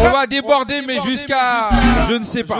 [0.00, 1.68] On va déborder, mais jusqu'à
[2.08, 2.58] je ne sais pas.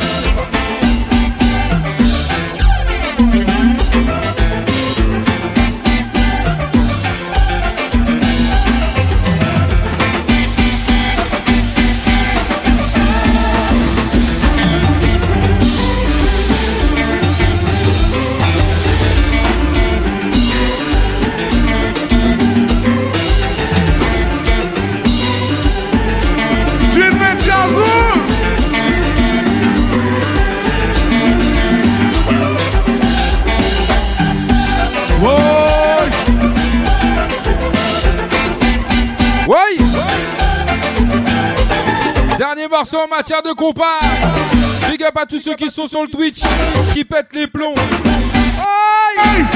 [42.83, 44.01] En matière de compas.
[44.91, 46.41] Big up à tous ceux qui sont sur le Twitch,
[46.93, 47.75] qui pètent les plombs.
[49.25, 49.47] Aïe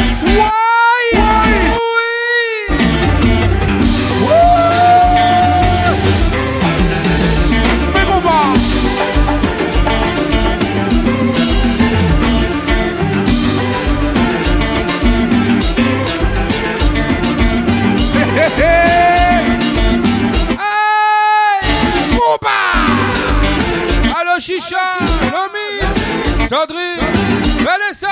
[24.57, 24.77] Tisha,
[25.33, 27.05] Lomi, Sandrine,
[27.59, 28.09] Vanessa,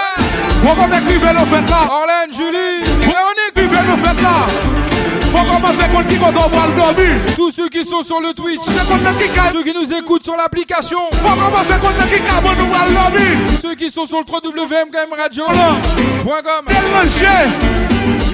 [0.63, 1.89] Faut qu'on qui veut nous faire là.
[1.91, 4.47] Orlène, Julie, Véronique, qui veut nous là.
[5.33, 7.35] Faut commencer contre qui quand on voit le dormi.
[7.35, 10.99] Tous ceux qui sont sur le Twitch, ceux qui nous écoutent sur l'application.
[11.13, 13.59] Faut commencer contre qui quand on voit le dormi.
[13.63, 16.67] Ceux qui sont sur le 3WM www.mgame radio.com.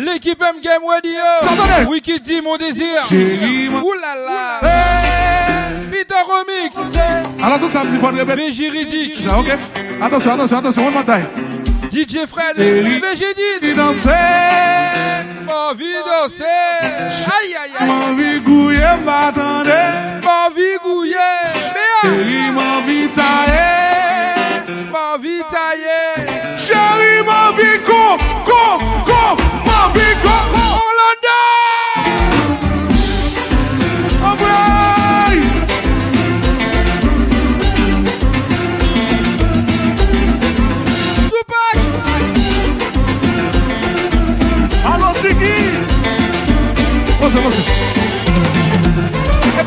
[0.00, 1.88] L'équipe MGame Radio.
[1.88, 3.02] Wicked mon désir.
[3.84, 5.09] Oulala
[6.14, 6.76] remix.
[7.42, 8.38] Alors tout ça, un petit point de répète.
[9.38, 9.56] Ok.
[10.02, 10.86] Attention, attention, attention.
[10.86, 11.04] One more.
[11.90, 13.76] DJ Fred et Végédine.
[13.76, 14.10] danser.
[15.48, 16.44] Envie danser.
[16.44, 17.90] Aïe, aïe, aïe.
[17.90, 19.70] Envie gouiller, m'attendez.
[20.22, 20.48] Oh.
[20.48, 21.16] Envie gouiller.
[22.02, 24.62] Chérie, m'envie tailler.
[24.92, 26.56] M'envie tailler.
[26.56, 28.29] Chérie, m'envie coupe.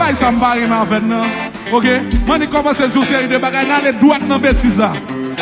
[0.03, 1.25] bay sa mbare man ven nan.
[1.71, 1.87] Ok?
[2.27, 4.91] Mwen ni komanse sou seri de bagay nan le dwat nan betiza.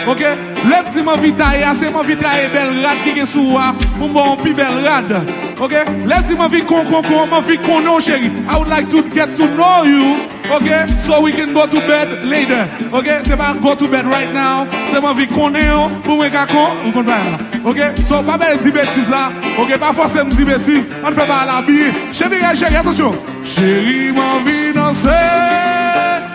[0.10, 0.22] Ok?
[0.70, 3.72] Lèm ti man vitay a, se man vitay e bel rad ki gen sou a,
[3.98, 5.16] moun bon pi bel rad.
[5.58, 5.74] Ok?
[6.10, 8.30] Lèm ti man vi kon kon kon, man vi kon nou cheri.
[8.46, 10.14] I would like to get to know you.
[10.52, 10.68] Ok,
[11.00, 14.68] so we can go to bed later Ok, se pa go to bed right now
[14.92, 18.20] Se man vi konen yo, pou mwen ka kon, mwen kon bayan la Ok, so
[18.28, 19.30] pa be di betiz la
[19.62, 24.12] Ok, pa fose m di betiz, an fe ba la bi Chevire, chevire, atensyon Chérie,
[24.12, 25.10] ma vie danser.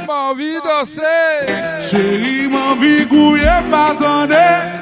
[0.07, 1.03] Ma vie danser.
[1.89, 4.77] Chérie, ma vie gouiller, m'attendez.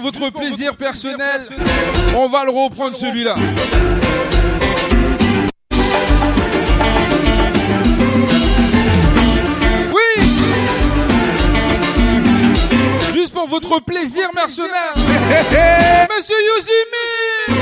[0.00, 1.42] Juste pour votre plaisir personnel,
[2.16, 3.36] on va le reprendre celui-là.
[9.92, 10.22] Oui.
[13.14, 14.94] Juste pour votre plaisir mercenaire
[16.16, 17.60] Monsieur Yuzimi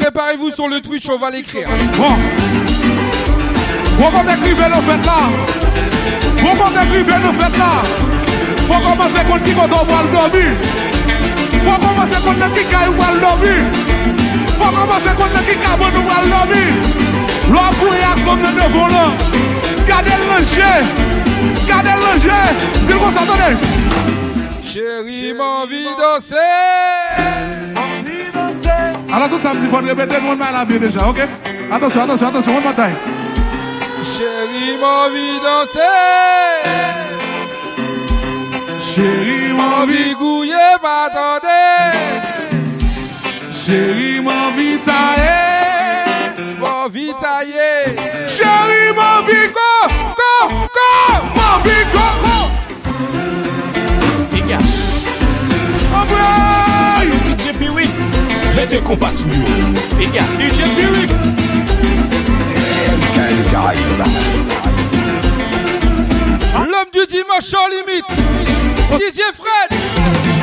[0.00, 1.68] Préparez-vous sur le Twitch, on va l'écrire.
[1.96, 2.14] Bon.
[3.98, 5.28] Pourquoi t'écrivez le fait là?
[6.40, 7.82] Pourquoi t'écrivez le fait là?
[8.70, 10.44] Fwa komanse kon ki koto wal dobi
[11.64, 13.54] Fwa komanse kon nan ki kay wal dobi
[14.58, 16.62] Fwa komanse kon nan ki kabon wal dobi
[17.50, 19.10] Lwa pou yak kom nan devon lan
[19.90, 20.70] Gade lanje
[21.66, 22.38] Gade lanje
[22.86, 23.50] Dil kon sa tone
[24.62, 26.46] Chéri m'envi danse
[27.74, 28.70] M'envi danse
[29.12, 31.26] Alors tout ça me dit faut répéter one man la vie déjà ok?
[31.72, 32.94] Attention attention attention one more time
[34.04, 37.09] Chéri m'envi danse
[38.92, 41.46] Chérie, ma vie, gouillé, va attendre.
[43.52, 45.38] Chérie, ma vie, taillé.
[46.60, 47.12] Ma vie.
[48.26, 49.70] Chérie, ma vie, go,
[50.18, 50.32] go,
[50.76, 50.90] go.
[51.36, 52.38] Ma vie, go, go.
[54.32, 54.58] Fica.
[55.94, 57.16] Abraço.
[57.26, 58.18] DJ Piwix.
[58.56, 59.24] Mete compasso.
[59.96, 60.24] Fica.
[60.36, 61.12] DJ Piwix.
[63.16, 64.69] É, é, é, é.
[66.92, 68.06] Du dimanche sans limite.
[68.98, 70.39] DJ Fred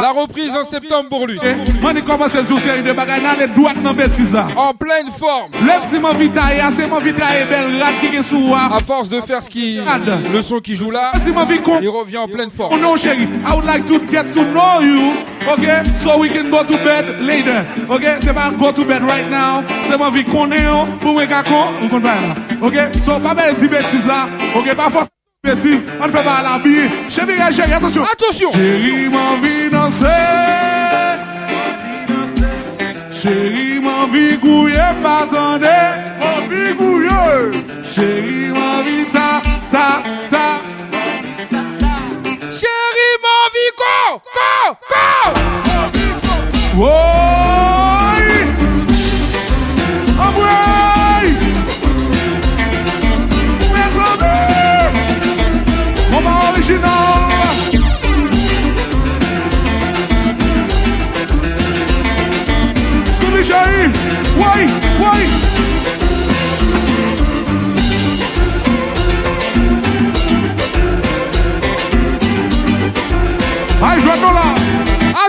[0.00, 1.38] La reprise en septembre pour lui
[1.80, 2.92] Moi, je commence à de
[3.82, 4.46] dans les.
[4.56, 8.54] En pleine forme Le petit mon vitaille, c'est mon vitaille belle rat qui est sous
[8.54, 9.78] À force de faire ce qui...
[10.32, 11.80] Le son qui joue là mon.
[11.80, 14.80] Il revient en pleine forme Oh no, chérie, I would like to get to know
[14.80, 15.12] you.
[15.50, 17.64] Okay, so we can go to bed later.
[17.88, 19.62] Okay, c'est pas go to bed right now.
[19.84, 20.64] C'est ma vie qu'on est,
[21.00, 21.22] pour moi
[21.82, 22.66] on compte pas là.
[22.66, 23.56] Okay, so pas belle
[24.06, 24.28] là.
[24.56, 24.90] Okay, pas
[25.44, 26.90] bêtises, on ne fait pas la bille.
[27.08, 28.02] Chérie, chérie, attention.
[28.04, 30.06] Attention Chérie, m'envie danser.
[33.12, 35.66] Chérie, m'envie gouiller, m'attendez.
[36.20, 37.62] M'envie gouiller.
[37.84, 39.40] Chérie, m'envie ta,
[39.70, 40.60] ta, ta.
[42.60, 45.04] Chérie, m'envie go, go, go
[46.84, 47.17] Oi!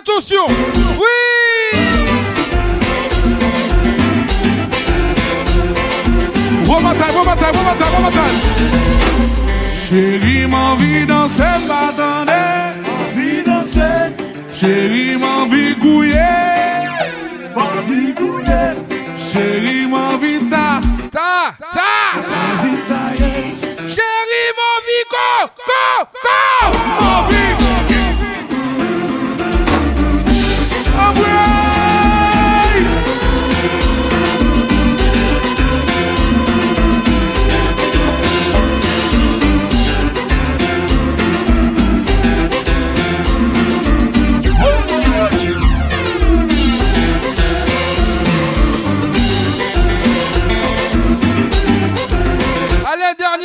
[0.09, 0.45] Attention.
[0.99, 1.07] Oui.
[6.67, 8.35] One more time, one more time, one more time, one more time.
[9.87, 14.13] Chérie, m'envie danser, m'attendez Envie danser
[14.53, 16.87] Chérie, m'envie gouiller
[17.55, 18.75] M'envie gouiller
[19.17, 20.79] Chérie, m'envie ta,
[21.11, 22.19] ta, ta.
[22.29, 23.55] M'envie tailler
[23.87, 26.77] Chérie, m'envie go, go, go.
[27.01, 27.68] M'envie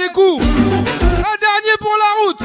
[0.04, 0.40] dernier coup.
[0.40, 2.40] Un dernier pour la route.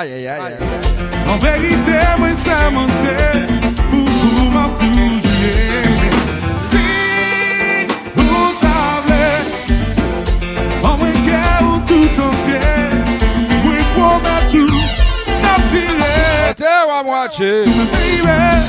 [0.00, 0.56] Aïe, aïe, aïe.
[1.28, 3.27] En vérité, moi, ça montait.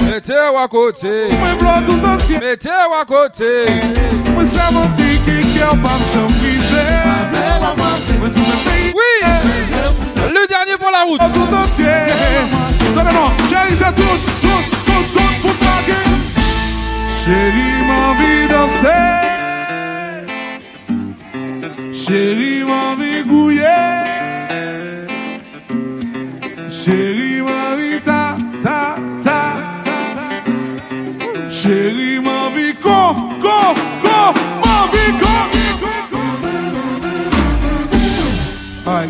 [0.05, 1.27] Mettez-vous à côté.
[2.41, 3.65] Mettez-vous à côté.
[4.39, 6.79] Mwen sa monti ki kyo pa m'chan brise
[8.95, 9.13] Oui.
[10.15, 11.19] Le dernier pour la route.
[11.33, 12.07] Tout entier
[13.49, 16.05] Chérie c'est tout Tout, tout, tout pour draguer
[17.21, 19.07] Chérie m'envie danser.
[21.93, 23.81] Chérie m'envie gouiller
[26.69, 27.28] Chérie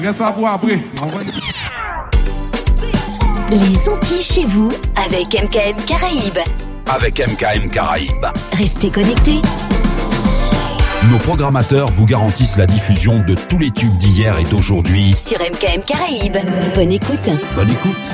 [0.10, 0.80] Qu'est-ce ça pour après
[3.52, 4.70] Les Antilles chez vous
[5.06, 6.40] avec MKM Caraïbes.
[6.88, 8.26] Avec MKM Caraïbes.
[8.54, 9.40] Restez connectés.
[11.12, 15.14] Nos programmateurs vous garantissent la diffusion de tous les tubes d'hier et d'aujourd'hui.
[15.16, 16.38] Sur MKM Caraïbes.
[16.74, 17.30] Bonne écoute.
[17.56, 18.12] Bonne écoute.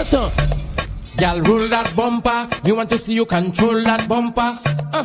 [0.00, 0.30] Attends,
[1.18, 2.48] Gal roll that bumper.
[2.64, 4.52] Me want to see you control that bumper.
[4.92, 5.04] Uh.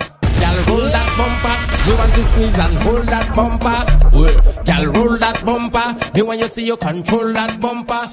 [0.67, 1.55] Roll that bumper.
[1.89, 4.63] Me want to squeeze and hold that bumper.
[4.65, 5.95] Gal roll that bumper.
[6.15, 8.05] Me want you see you control that bumper.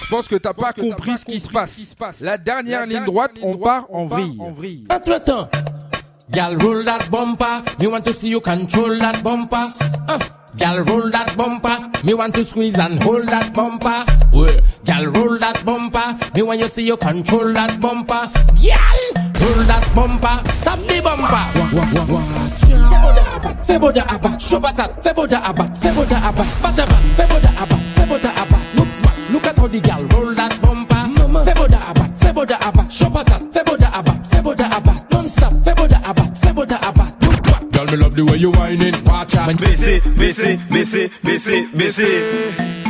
[0.00, 2.20] Je pense que t'as pas compris ce qui se passe.
[2.20, 4.86] La dernière ligne droite, on part en vrille.
[6.30, 7.62] Gal roll that bumper.
[7.78, 9.66] Me want to see you control that bumper.
[10.08, 10.18] Uh.
[10.56, 11.90] Gal roll that bumper.
[12.04, 13.88] Me want to squeeze and hold that bumper.
[14.34, 14.60] Uh.
[14.84, 16.18] Gal roll that bumper.
[16.34, 18.22] Me want you see you control that bumper.
[18.60, 19.00] Gal
[19.40, 20.42] roll that bumper.
[20.64, 21.44] Tap the bumper.
[23.70, 28.62] Feboda abat, shobatat, feboda abat, feboda abat, batabat, feboda abat, feboda abat.
[28.74, 28.88] Look,
[29.32, 30.94] look at how the gal roll that bumper.
[31.46, 34.09] Feboda abat, feboda abat, shobatat, feboda abat,
[37.80, 38.92] Girl, me love the way you whining.
[39.04, 39.56] Watch out.
[39.56, 42.22] Baissez, baissez, baissez, baissez, baissez.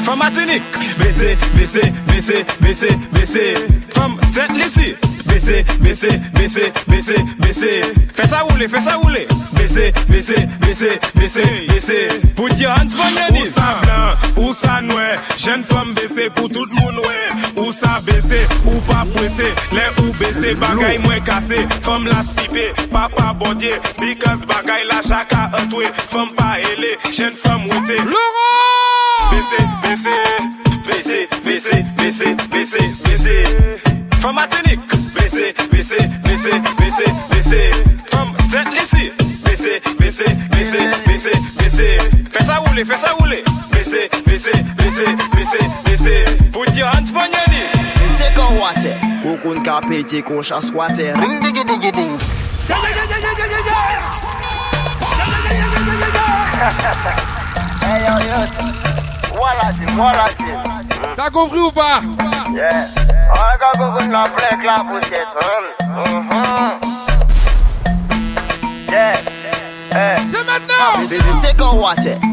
[0.02, 0.62] Femme Martinique.
[0.98, 3.54] Baissez, baissez, baissez, baissez, baissez.
[3.94, 4.96] Femme Sainte-Lucie.
[5.28, 7.80] Baissez, baissez, baissez, baissez, baissez.
[8.14, 9.28] Fais ça rouler, fais ça rouler.
[9.54, 12.08] Baissez, baissez, baissez, baissez, baissez.
[12.34, 13.42] Pour dire Hans Bonyanis.
[13.42, 15.16] Ou ça blanc, ou ça noir.
[15.36, 17.62] Jeune femme baissée pour tout le monde, ouais.
[17.62, 19.44] Ou ça baissé, ou pas pressé.
[19.72, 21.66] Les ou baissé, bagay moins cassé.
[21.82, 23.74] Femme la stipé, papa bondier.
[23.98, 24.44] Because
[24.80, 29.26] Bay la chaka atwe, fèm pa ele, jen fèm wote Laurent!
[29.30, 30.14] Bese, bese,
[30.86, 33.34] bese, bese, bese, bese, bese
[34.22, 37.60] Fèm atenik Bese, bese, bese, bese, bese
[38.08, 39.10] Fèm zet lisi
[39.44, 41.90] Bese, bese, bese, bese, bese
[42.32, 43.42] Fè sa roule, fè sa roule
[43.74, 46.16] Bese, bese, bese, bese, bese
[46.56, 47.68] Put your hands pon your knee
[48.00, 52.18] Bese kon wate Kou kon ka peti kon chas wate Ring digi digi ding
[52.70, 54.29] Digi digi digi digi
[57.82, 58.38] Hey yo yo,
[59.34, 61.14] voilà c'est voilà c'est.
[61.16, 62.00] T'as compris ou pas?
[62.52, 62.68] Yeah.
[63.32, 63.38] On
[63.78, 64.62] go la plaque
[65.88, 66.28] Mhm.
[68.90, 69.14] Yeah.
[70.30, 70.92] C'est maintenant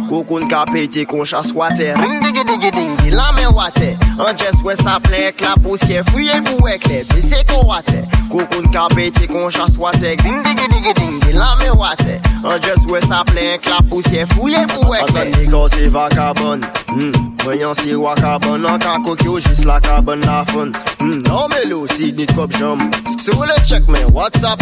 [0.08, 1.94] koukoun ka pete kon chas wate.
[2.02, 3.90] Ring digi digi ding, di la men wate.
[4.18, 8.04] An jes wè sa plek la poussière Fouye pou wek le, baissé kon wate.
[8.32, 10.16] Koukoun ka pete kon chas wate.
[10.24, 12.20] Ding digi digi ding, di la men wate.
[12.48, 16.64] An jes wè sa plek la poussière Fouye pou wek le Asan nigo se vakabon
[16.94, 17.60] Mwen hmm.
[17.60, 20.72] yon si wakabon An ka kokyo jis la kabon la fon
[21.02, 21.24] hmm.
[21.28, 22.80] Non me lo si nit kop jom.
[23.18, 24.62] Sou le check men, what's up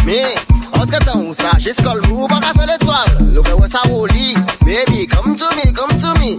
[0.81, 4.33] Entre tan ou sa, jis kol mou baka fe l'etwal Loke we sa woli,
[4.65, 6.37] baby, come to me, come to me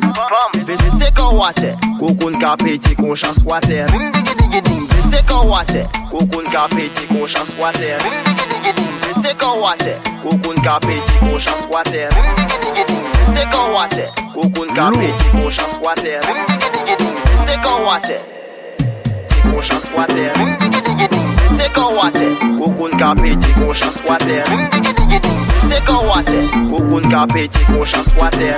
[0.67, 5.23] Beze se kon wate, kokoun ka peti kon chans wate Rim digi digi dim, beze
[5.29, 9.95] kon wate Kokoun ka peti kon chans wate Rim digi digi dim, beze kon wate
[10.23, 14.91] Kokoun ka peti kon chans wate Rim digi digi dim, beze kon wate Kokoun ka
[14.91, 18.19] peti kon chans wate Rim digi digi dim, beze kon wate
[19.29, 21.06] Ti kon chans wate Rim digi digi dim
[21.67, 24.45] Bese kon wate Koukoun ka peti kon chas wate
[25.63, 26.39] Bese kon wate
[26.71, 28.55] Koukoun ka peti kon chas wate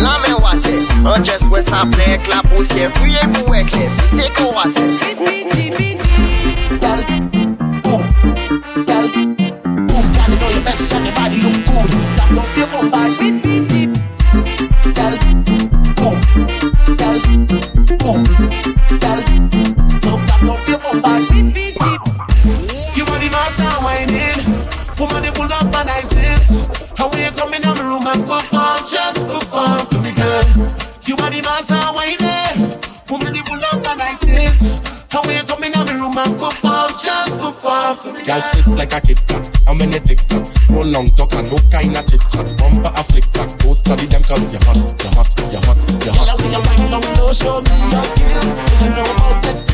[0.00, 0.72] la men wate
[1.04, 4.80] An jes wè sa plek la poussière Fouye pou wek le Bese kon wate
[6.80, 7.04] Gal
[7.82, 8.04] Boom
[8.86, 11.90] Gal Boom Gal know your best and your body look good
[12.32, 13.10] don't feel more bad
[14.96, 15.14] Gal
[16.00, 16.18] Boom
[16.96, 17.16] Gal
[18.00, 18.24] Boom
[19.04, 19.18] Gal
[20.04, 21.31] No that don't feel bad
[25.82, 26.92] you full of my niceness.
[26.96, 30.44] How you come in my room and perform, just perform to me, girl.
[31.06, 32.78] You are the master whining.
[33.10, 35.06] Woman, you full of my niceness.
[35.10, 38.66] How when you come in my room and perform, just perform to me, Girl split
[38.78, 39.50] like a Kit Kat.
[39.66, 40.48] How many ticks that?
[40.70, 42.46] No long talk and no kind of chit chat.
[42.58, 43.50] Bumper a flick back.
[43.60, 46.26] Go study them cause you're hot, you're hot, you're hot, you're hot.
[46.26, 48.48] Girl, when you wind down low, show me your skills.
[48.80, 49.71] You know about Netflix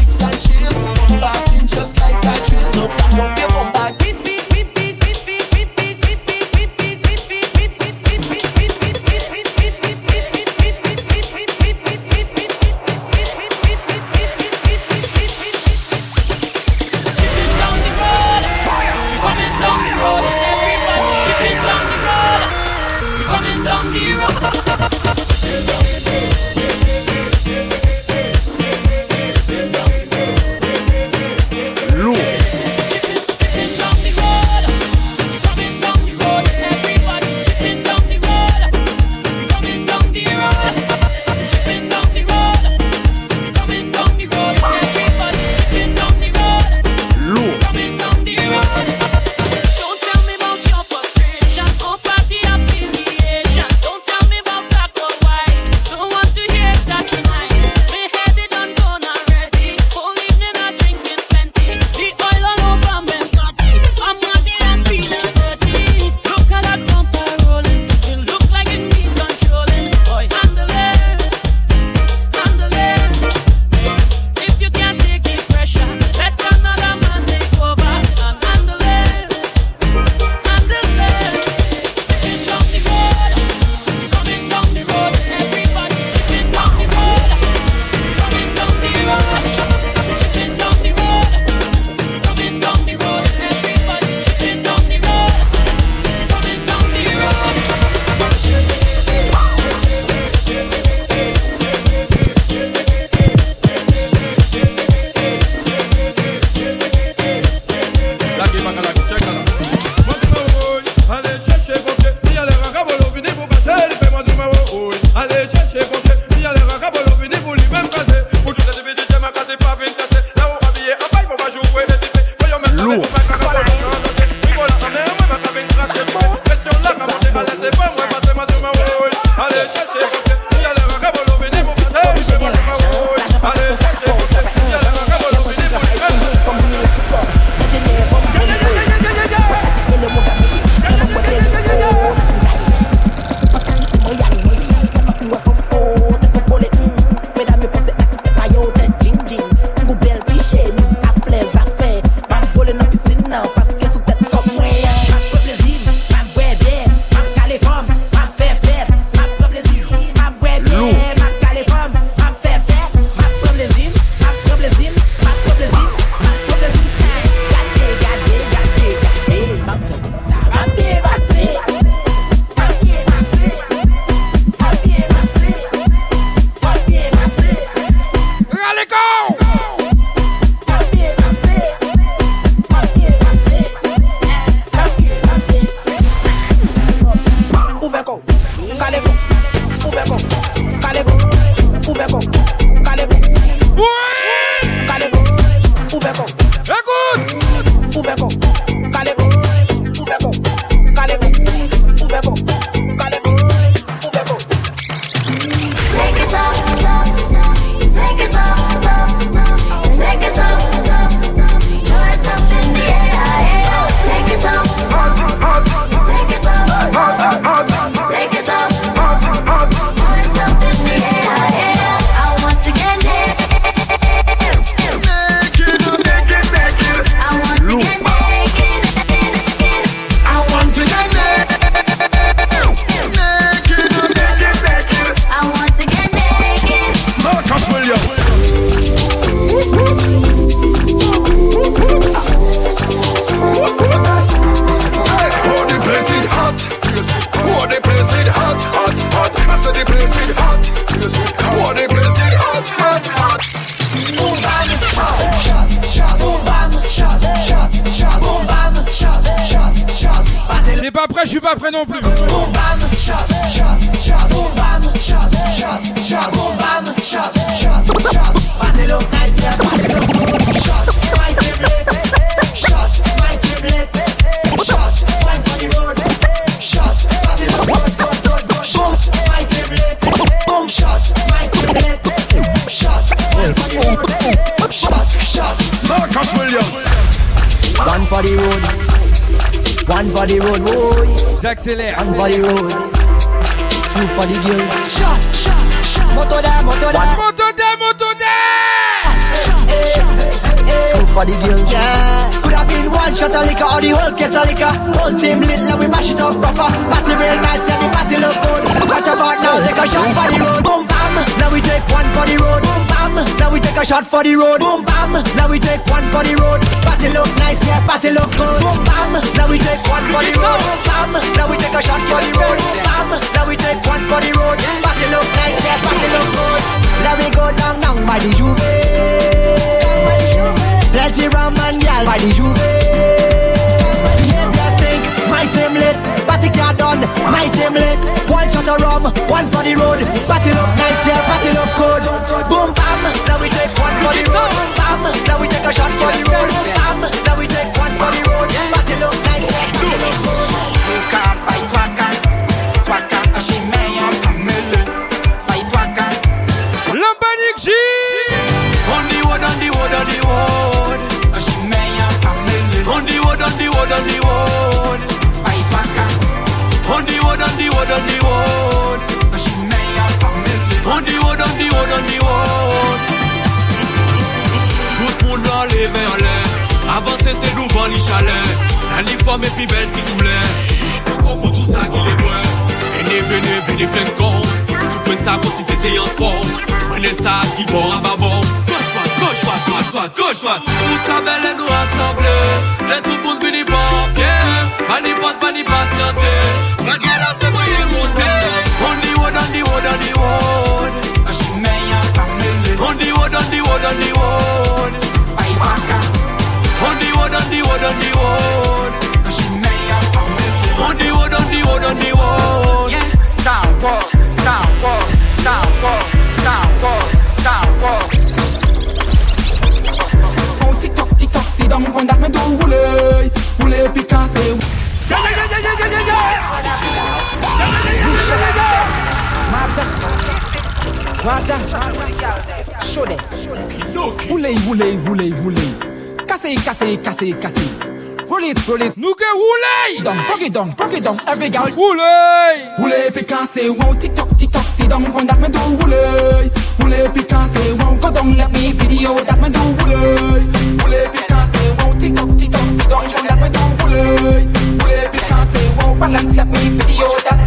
[441.16, 441.68] down, break it down.
[441.68, 441.76] Every girl.
[441.76, 442.68] Woolly.
[442.78, 446.50] Woolly because say wow, TikTok, TikTok, sit down on that me do woolly.
[446.80, 450.44] Woolly because say wow, go down let me video that me do woolly.
[450.82, 454.46] Woolly because say wow, TikTok, TikTok, sit down on that me do woolly.
[454.80, 457.42] Woolly because say wow, balance let me video that.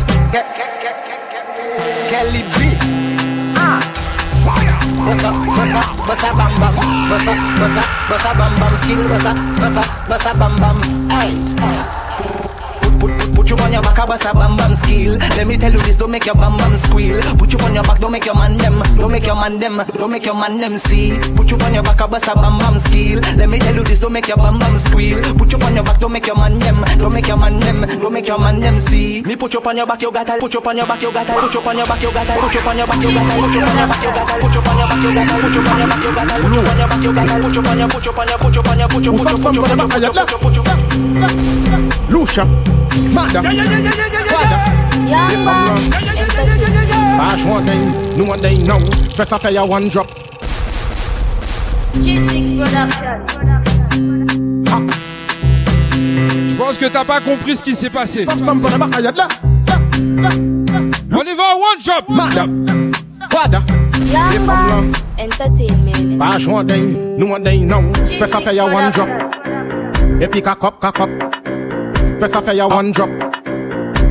[2.10, 2.76] Kelly B.
[3.58, 3.82] Ah.
[5.02, 6.76] Bossa, bossa, bossa bam bam,
[7.10, 11.10] bossa, bossa, bossa bam bam, skill bossa, bossa, bossa bam bam.
[11.10, 11.51] Hey.
[14.92, 15.20] Bam.
[15.38, 17.22] Let me tell you this, don't make your bam bam squeal.
[17.38, 19.78] Put you on your back, don't make your man them, don't make your man them,
[19.96, 21.18] don't make your man them see.
[21.36, 23.20] Put you on your back, a bossa bam bam skill.
[23.38, 25.22] Let me tell you this, don't make your bam bam squeal.
[25.36, 27.82] Put you on your back, don't make your man them, don't make your man them,
[28.00, 29.22] don't make your man them see.
[29.22, 31.12] Me put you on your back, you got to put you on your back, you
[31.12, 33.02] got to put you on your back, you got to put you on your back,
[33.02, 33.88] you got to put you on your back, you got to put you on your
[33.88, 36.78] back, you got to put you on your back, you got to put you on
[36.78, 38.12] your back, you got to put you on your put you on your put you
[38.12, 40.56] on your put you on your put you put you put you put you put
[40.56, 40.92] you put you
[42.10, 42.46] Lucia,
[43.14, 44.71] Mada, Mada,
[47.18, 48.80] Bash one day, no one day now.
[49.16, 50.08] Press a fire one drop.
[51.96, 53.20] G6 Production.
[56.24, 58.26] Je pense que t'as pas compris ce qui s'est passé.
[58.26, 58.38] On
[61.24, 62.06] y va one drop.
[64.46, 64.86] Boss
[65.20, 66.18] Entertainment.
[66.18, 66.82] Bash one day,
[67.18, 67.82] no one day now.
[68.18, 69.10] Press a fire one drop.
[72.20, 73.10] Press a fire one drop.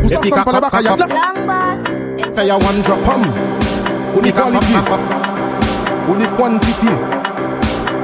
[0.02, 1.12] Ou sa san pa la baka ya blak
[2.36, 3.22] Fè ya wan drop on
[4.16, 4.74] Ou ni quality.
[6.09, 6.93] Ou ni quantity.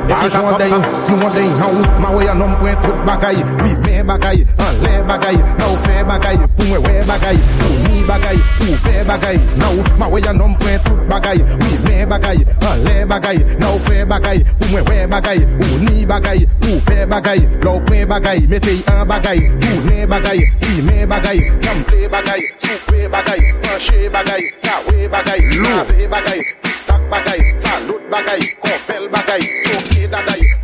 [0.08, 4.06] E pe jwande yon, nou wande yon Ma wey anon pwen tout bagay, oui men
[4.06, 4.44] bagay
[4.82, 9.04] le bagay Nan ou fe bagay, pou mwen we bagay Pou mi bagay, pou pe
[9.08, 13.06] bagay Nan ou ma we an nom pren tout bagay Oui men bagay, an le
[13.06, 17.46] bagay Nan ou fe bagay, pou mwen we bagay Ou ni bagay, pou pe bagay
[17.62, 22.42] Lou pren bagay, metey an bagay Pou ne bagay, oui men bagay Nam te bagay,
[22.58, 26.40] sou pe bagay Panche bagay, ka we bagay Lave bagay,
[26.86, 30.55] tak bagay Salut bagay, konfel bagay Toke daday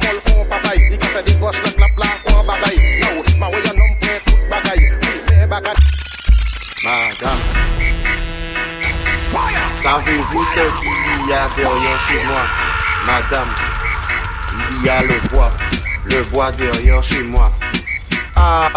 [7.22, 7.38] Madame,
[9.80, 12.42] savez-vous ce qu'il y a derrière chez moi
[13.06, 13.48] Madame,
[14.72, 15.50] il y a le bois,
[16.04, 17.52] le bois derrière chez moi.
[18.34, 18.68] Ah.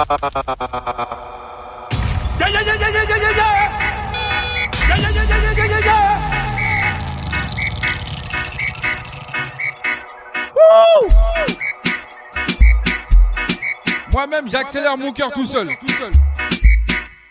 [14.11, 15.67] Moi-même, j'accélère mon cœur tout seul.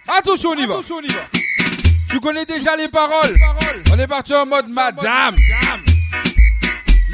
[0.07, 0.77] Attention, on y va.
[2.11, 3.35] Tu connais déjà les paroles.
[3.93, 5.35] On est parti en mode madame.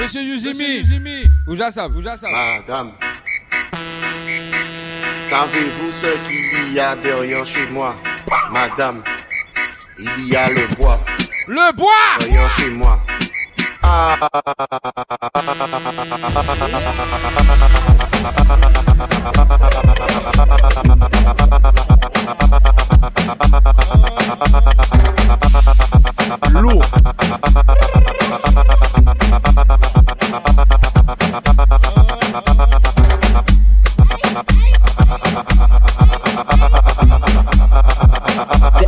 [0.01, 1.25] Monsieur Yuzimi.
[1.47, 2.31] Oujasab, Oujasab.
[2.31, 2.93] Madame.
[5.29, 7.95] Savez-vous ce qu'il y a derrière chez moi?
[8.51, 9.05] Madame,
[9.99, 10.99] il y a le bois.
[11.47, 13.01] Le bois Derrière chez moi.
[13.85, 14.17] Ah.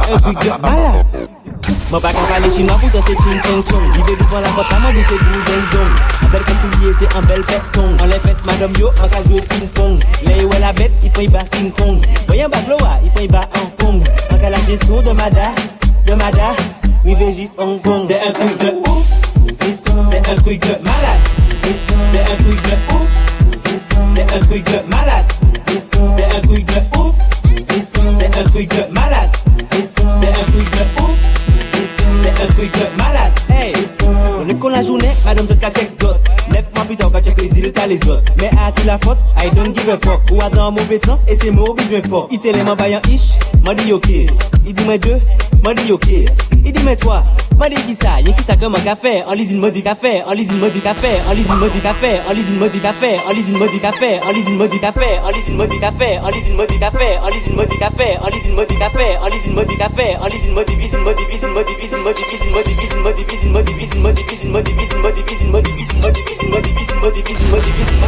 [0.09, 1.32] Every girl, my life.
[1.93, 4.79] Mwen pa kan pale chinois pou dan se ching chong chong Vive devan la bota
[4.81, 5.93] mwen bou se bou dong dong
[6.25, 9.21] An bel kasouye se an bel pet kong An le fes madam yo an ka
[9.29, 12.01] jwe ping pong Le yo la bet, i pon i ba king kong
[12.33, 13.99] Voyan ba gloa, i pon i ba hong kong.
[14.31, 15.53] An ka la jesou de mada,
[16.07, 16.55] de mada.
[17.05, 18.07] Vive jis hong kong.
[18.09, 19.07] Se un truc de ouf,
[20.11, 21.21] se un truc de malade.
[21.63, 23.11] Se un truc de ouf,
[24.15, 25.27] se un truc de malade.
[25.69, 27.15] Se un truc de ouf,
[28.19, 29.42] se un truc de malade.
[32.43, 33.73] Un truc de malade, hey.
[34.05, 36.17] On est con la journée, madame, je te check dot.
[37.01, 37.49] Va check les
[37.89, 40.71] les autres Mais à qui la faute, I don't give a fuck Ou à dans
[40.71, 42.39] mauvais temps, et c'est moi besoin fort Il
[42.77, 43.33] baillant ish,
[43.67, 44.09] m'a dit ok
[44.67, 45.19] Il dit mais Dieu,
[45.65, 46.07] m'a dit ok
[46.65, 47.25] Il dit mais toi,
[47.59, 50.23] m'a dit qui ça Y'a qui ça comme un café, en lisine m'a dit café
[50.27, 53.33] En dit café, en café En café, en café En
[53.81, 55.81] café, en café En café, en
[57.81, 60.43] café En café, en café En
[67.13, 68.01] dit visine m'a dit visine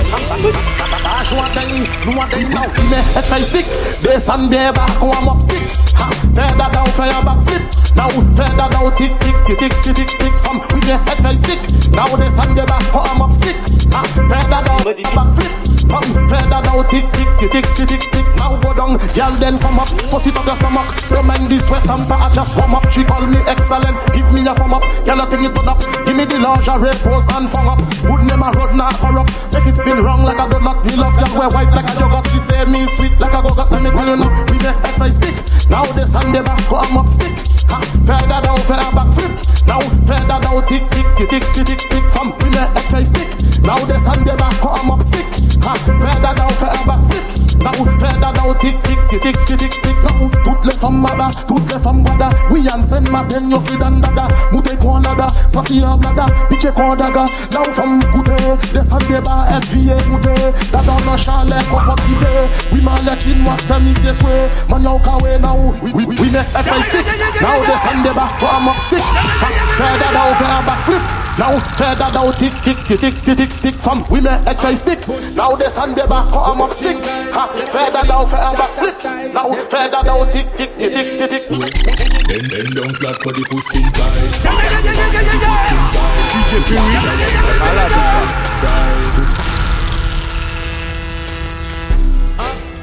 [1.02, 2.66] Dash one thing, no one thing now.
[2.90, 3.66] Me head side stick,
[4.02, 5.62] bass and bear back, warm up stick.
[5.96, 7.62] Ha, feather down, fire back flip.
[7.94, 10.38] Now feather down, tick tick tick tick tick tick tick.
[10.38, 11.60] From with me head side stick.
[11.92, 13.56] Now this and bear back, warm up stick.
[13.92, 14.82] Ha, feather down,
[15.14, 15.73] back flip.
[15.94, 18.26] From feather down, tick tick tick tick tick tick tick.
[18.34, 20.90] Now go down, girl then come up, fuss it up your stomach.
[21.06, 22.90] Remind this sweat temper, I just warm up.
[22.90, 24.82] She call me excellent, give me a thumb up.
[25.06, 25.78] Girl, I think it put up.
[26.02, 27.78] Give me the lingerie pose and fung up.
[28.02, 29.30] Good name a road not corrupt.
[29.54, 30.82] Make it spin wrong like a donut.
[30.82, 32.26] Me love you wear white like a yogurt.
[32.26, 33.70] She say me sweet like a go-got.
[33.70, 35.38] Let me tell you now, we make exercise stick.
[35.70, 37.38] Now the Sunday back, go I'm up stick.
[37.70, 39.30] Ha, feather down, feather back flip.
[39.70, 39.78] Now
[40.10, 42.04] feather down, tick tick tick tick tick tick.
[42.10, 43.30] From we make exercise stick.
[43.62, 45.22] Now the Sunday back, go I'm up stick.
[45.64, 47.24] Ha, Further down, further flip.
[47.60, 49.96] Now, further down, tick, tick, tick, tick, tick, tick, tick.
[50.02, 52.30] Now, toutes les femmes mada, toutes les femmes guada.
[52.50, 54.28] Oui, en scène, ma peine, yo, qui dan dada.
[54.50, 57.26] Mouté qu'on lada, sorti en blada, piché qu'on daga.
[57.52, 58.32] Là où femme goûté,
[58.72, 60.34] descend des bas, être vieux mouté.
[60.72, 64.68] Là dans le chalet, qu'on peut we Oui, ma lettre, moi, c'est mis ses souhaits.
[64.68, 67.06] Man, yo, kawe, now, we we we mais, elle fait stick.
[67.42, 69.04] Now, descend des bas, qu'on mock stick.
[69.76, 71.23] Further down, faire backflip.
[71.36, 73.74] Now feather down, tick tick tick tick tick tick tick.
[73.74, 75.00] From we make FI stick.
[75.34, 76.96] Now the sun descendez bas, warm up stick.
[77.34, 78.94] Ha, feather down, feather back flip.
[79.34, 81.48] Now feather down, tick tick tick tick tick tick.
[81.50, 84.46] Then bend down flat for the pushing guys.
[86.30, 86.52] DJ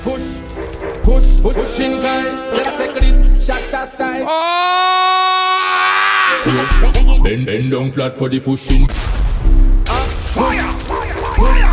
[0.04, 0.28] Push,
[1.06, 2.24] push, push, pushing guy.
[2.52, 5.21] C'est secret, shatter style.
[6.44, 8.88] Bend, bend down flat for the pushing.
[8.88, 10.74] Fire!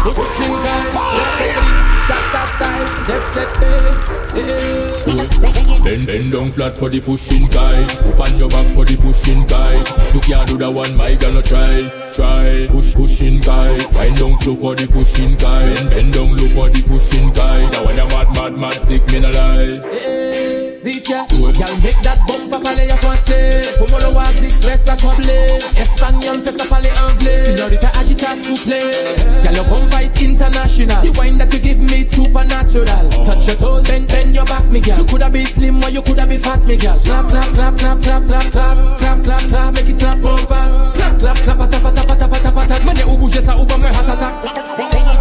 [0.04, 0.82] Pushing guy.
[1.14, 1.78] C'est secret,
[2.56, 2.86] style.
[3.08, 5.84] Left set, eh, eh.
[5.84, 7.82] Bend, bend down flat for the pushing guy.
[8.04, 9.78] Open your back for the pushing guy.
[10.12, 11.88] You can't do that one, my girl, no try.
[12.12, 13.78] Try, push, pushing guy.
[13.94, 15.74] Wind down slow for the pushing guy.
[15.74, 17.70] Bend, bend down low for the pushing guy.
[17.70, 20.27] Now when you're mad, mad, mad, sick, me no lie.
[20.82, 26.40] Zika, y'all make that bumper parler en français Como lo oasis, reste à cobbler Espagnol,
[26.44, 28.78] fais ça parler anglais Señorita agita souple
[29.42, 31.02] Y'all your bumper it international.
[31.02, 33.08] The wine that you give me supernatural.
[33.24, 34.98] Touch your toes, bend, bend your back, me girl.
[34.98, 36.98] You coulda be slim or you coulda be fat, me girl.
[37.00, 40.96] Clap, clap, clap, clap, clap, clap, clap Clap, clap, clap, make it clap more fast.
[40.96, 43.86] Clap, clap, clap, pata, pata, pata, pata, pata Mene ou bouger ça ou pas me
[43.86, 44.34] heart attack.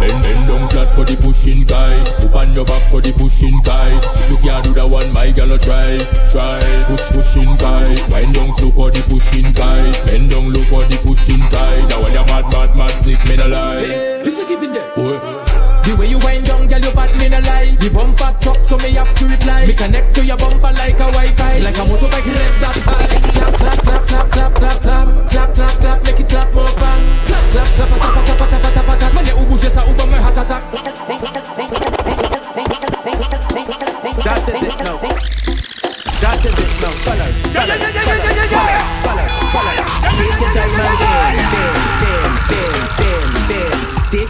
[0.00, 1.98] Bend, bend down flat for the pushing guy.
[2.22, 3.98] Open your back for the pushing guy.
[4.14, 5.98] If you can't do that one, my girl, no try.
[6.30, 7.96] Try, push, pushing guy.
[8.10, 9.92] Wind down slow for the pushing guy.
[10.04, 11.86] Bend down low for the pushing guy.
[11.88, 13.80] Now when you're mad, mad, mad, sick, me no lie.
[13.80, 15.80] If you giving them Oh.
[15.84, 17.76] The way you wind down, girl, you bad me no lie.
[17.80, 19.66] The bumper talk, so me have to reply.
[19.66, 23.08] Me connect to your bumper like a Wi-Fi, like a motorbike rev that high.
[23.32, 27.08] Clap, clap, clap, clap, clap, clap, clap, clap, clap, clap, make it clap more fast.
[27.26, 29.12] Clap, clap, clap, tap, tap, tap, tap, tap, tap, tap.
[29.14, 30.62] Mwenye ubuje sa uba me heart attack.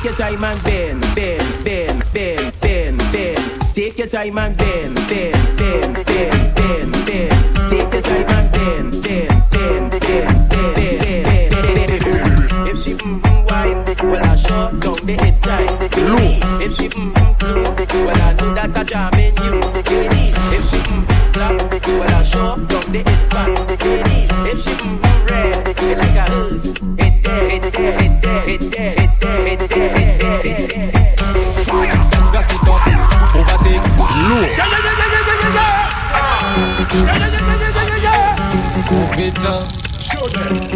[0.08, 3.74] Your time and bend, bend, bend, bend, bend, bend.
[3.74, 7.68] Take your time and bend, bend, bend, bend, bend, bend.
[7.68, 11.52] Take your time and bend, bend, bend, bend, bend, bend.
[12.68, 15.70] If she mm mm wine, well I shut down the head tight.
[16.62, 19.60] If she mm mm blue, well I know that I jam in you.
[20.56, 23.50] If she mm mm black, well I shut down the fat.
[24.48, 26.66] If she mm mm red, like a hose.
[26.66, 28.97] It there, it there, it there, it there,
[39.48, 40.68] Show them.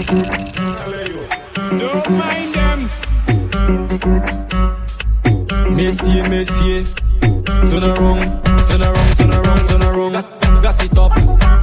[1.78, 2.88] Don't mind them.
[5.76, 6.94] Messieurs, messieurs.
[7.68, 10.12] Turn around, turn around, turn around, turn around.
[10.12, 10.30] Gas,
[10.62, 11.12] gas it up,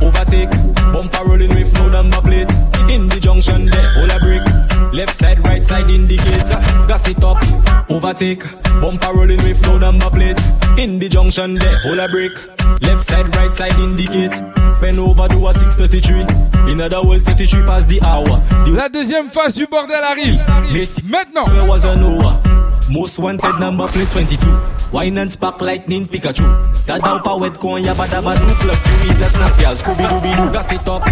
[0.04, 0.52] overtake.
[0.94, 2.52] Bumper rolling with no number plate.
[2.92, 4.94] In the junction there, hold a break.
[4.94, 6.62] Left side, right side indicator.
[6.88, 7.44] Gas it up,
[7.90, 8.44] overtake.
[8.82, 10.40] Bumper rolling with no number plate.
[10.78, 12.59] In the junction there, hold a break.
[12.82, 14.32] Left side, right side indicate.
[14.82, 16.72] Bend over, do a 633.
[16.72, 18.40] In other words, 33 past the hour.
[18.66, 20.40] The La deuxième phase du bordel arrive.
[20.72, 21.46] Messi, Maintenant.
[21.46, 22.40] There was an over.
[22.90, 24.48] Most wanted number plate 22.
[24.92, 26.44] Wine and spark lightning Pikachu.
[26.88, 30.36] That down power coin ya bada badu plus two is a snap ya Scooby Dooby
[30.36, 30.52] Doo.
[30.52, 31.04] Gas it up,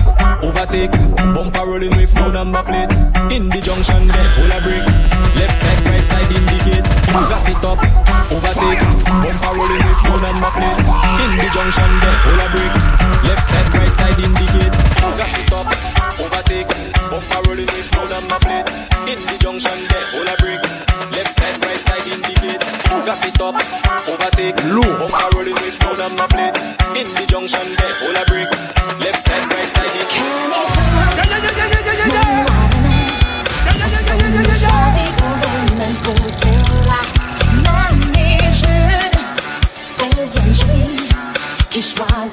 [0.42, 0.92] overtake.
[1.36, 2.90] Bumper rolling with no number plate.
[3.30, 5.17] In the junction there, hold a break.
[5.38, 6.88] Left side, right side indicate.
[7.30, 7.80] Gas it up,
[8.34, 8.82] overtake.
[9.22, 10.82] Bumper rolling with no number plate.
[11.24, 12.74] In the junction there, hold a break.
[13.24, 14.76] Left side, right side indicate.
[15.18, 15.68] Gas it up,
[16.20, 16.70] overtake.
[17.10, 18.70] Bumper rolling with no number plate.
[19.08, 20.62] In the junction there, hold a break.
[21.14, 22.62] Left side, right side indicate.
[23.06, 23.56] Gas it up,
[24.10, 24.58] overtake.
[24.58, 26.58] Bumper rolling with no number plate.
[26.98, 28.27] In the junction there, hold a break.
[41.78, 42.27] It's why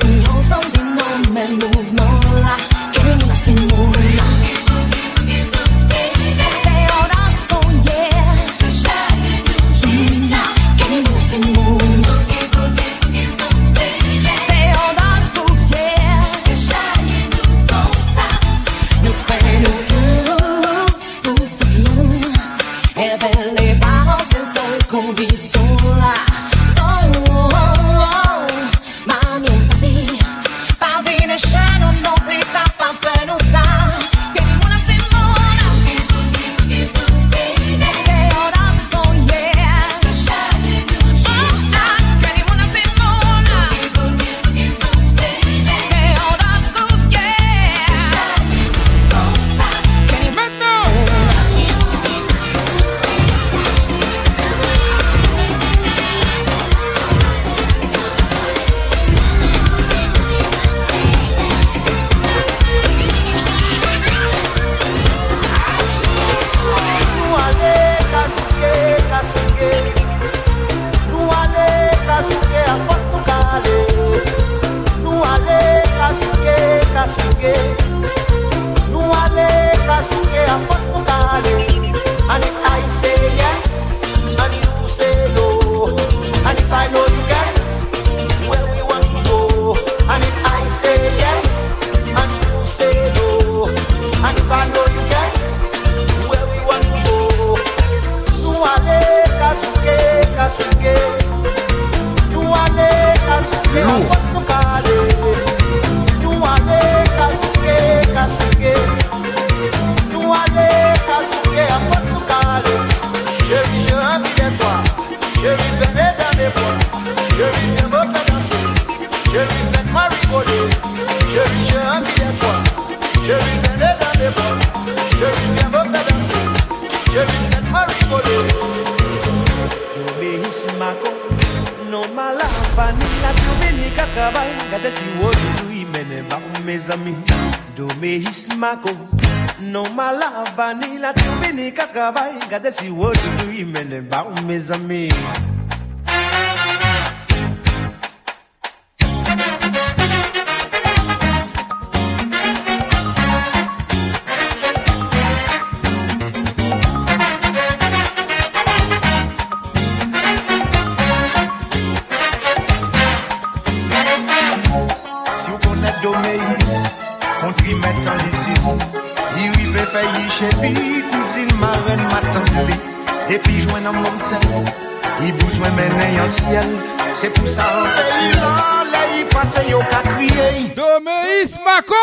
[177.15, 182.03] Se pou sa an peyi la, le yi pase yo ka kriye Domeis Mako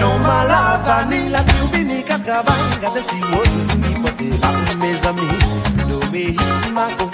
[0.00, 5.28] Non malavani, la kiubini kat gavan Gade si wote, non, ni pote lan me zami
[5.88, 7.08] Domeis Mako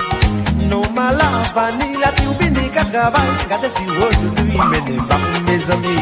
[0.69, 5.97] Non malavani, la kiubini kat gavan Gade si wote, ni mene lan me zami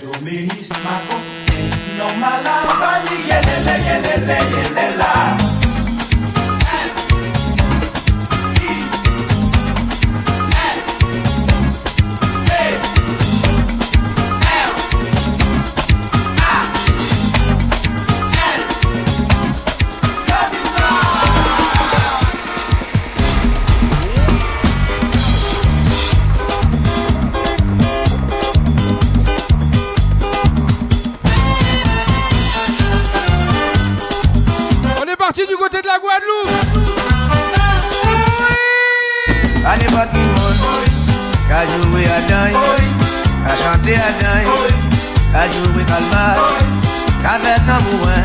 [0.00, 1.16] Domeis Mako
[1.98, 5.55] Non malavani, yelele, yelele, yelele la.
[41.56, 42.52] Qu'a joué Adam,
[43.42, 44.44] qu'a chanté Adam,
[45.32, 46.36] qu'a joué Calmar,
[47.22, 48.24] qu'a fait tambourin,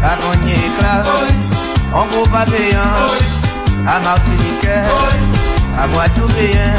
[0.00, 1.04] qu'a cogné éclat,
[1.92, 2.80] en gros pavillon,
[3.86, 4.66] à Martinique,
[5.78, 6.74] à Guadeloupéen,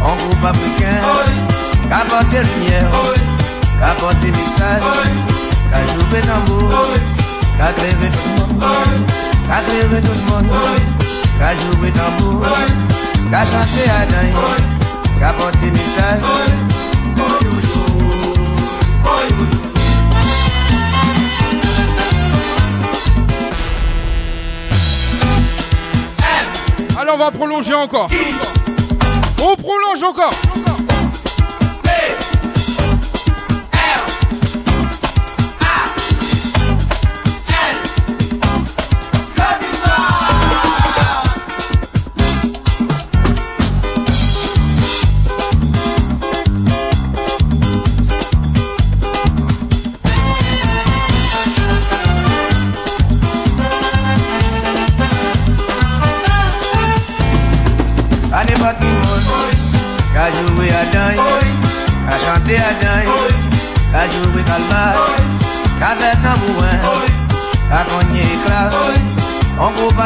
[0.00, 1.00] en groupe africain,
[1.88, 2.88] qu'a porté lumière,
[3.80, 4.82] qu'a porté message,
[5.72, 6.72] qu'a joué tambour,
[7.58, 8.64] qu'a clévé tout le monde,
[9.48, 10.56] qu'a clévé tout le monde,
[11.36, 12.46] qu'a joué tambour.
[13.30, 14.32] Ka chante a dan
[15.20, 15.32] Ka
[15.70, 16.22] message
[26.98, 28.08] Alors on va prolonger encore.
[29.42, 30.32] On prolonge encore.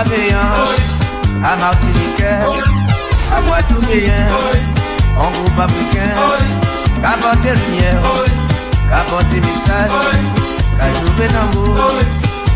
[0.03, 0.51] Guadeloupéen,
[1.45, 2.43] à Martiniquais,
[3.31, 4.27] à Guadeloupéen,
[5.16, 6.11] en groupe africain,
[7.01, 8.03] qu'à porter lumière,
[8.91, 9.91] qu'à porter message,
[10.77, 11.77] qu'à jouer d'amour,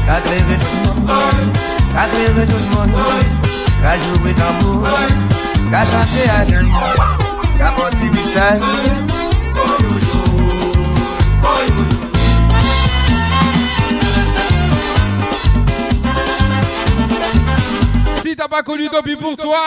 [0.06, 1.10] qu'à cléver tout le monde,
[1.94, 3.01] qu'à cléver tout le monde,
[3.81, 4.89] qu'à jouer d'amour,
[5.70, 6.73] qu'à chanter à nous,
[7.59, 9.15] qu'à porter message.
[18.48, 19.66] Pas connu, tant pis pour toi.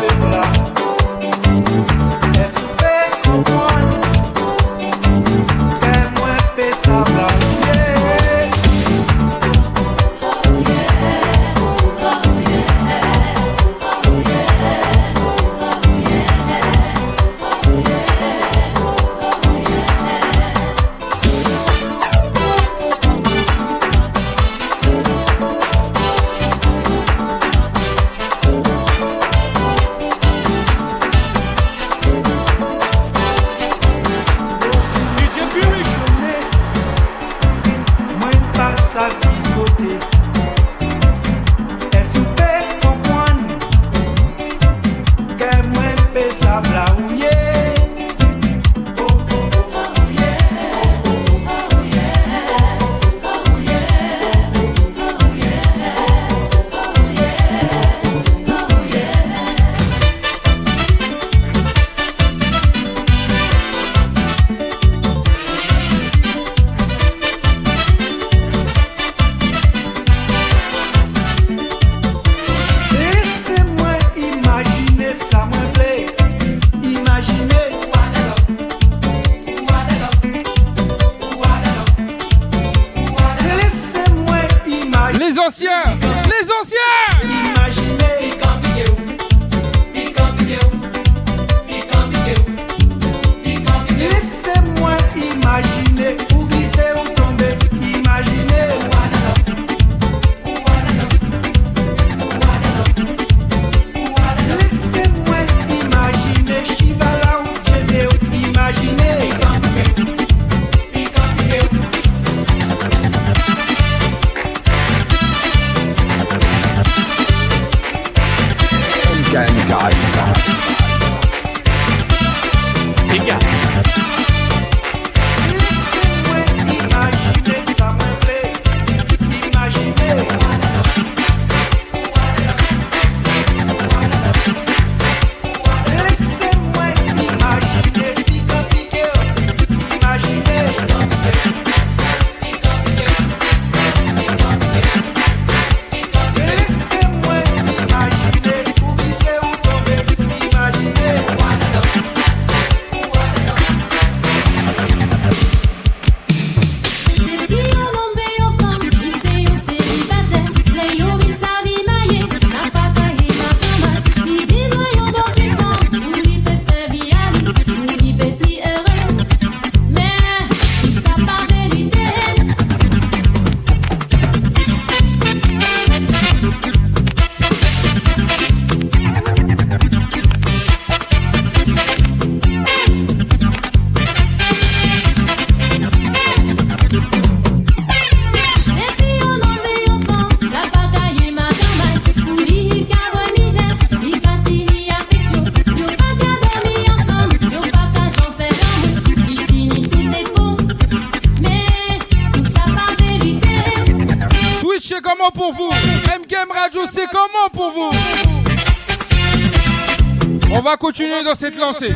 [211.23, 211.93] dans cette lancée.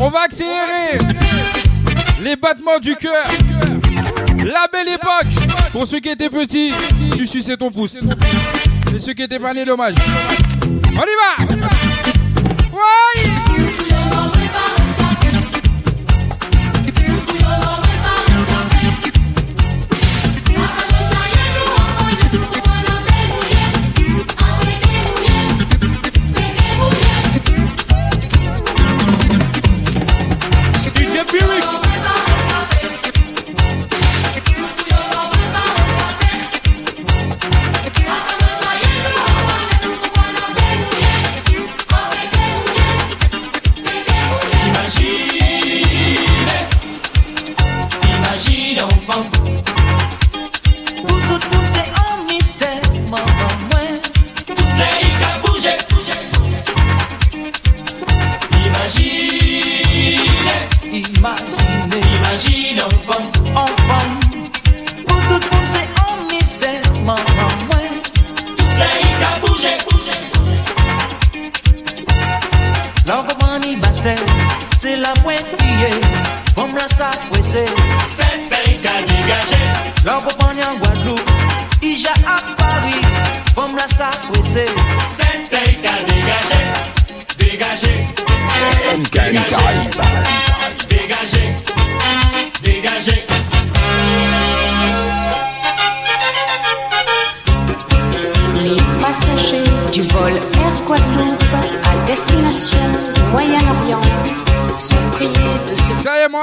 [0.00, 0.98] On va accélérer
[2.22, 3.26] les battements du cœur.
[4.38, 5.50] La belle époque.
[5.70, 6.72] Pour ceux qui étaient petits,
[7.16, 7.94] tu suçais ton pouce.
[8.94, 9.94] Et ceux qui étaient pas nés, dommage.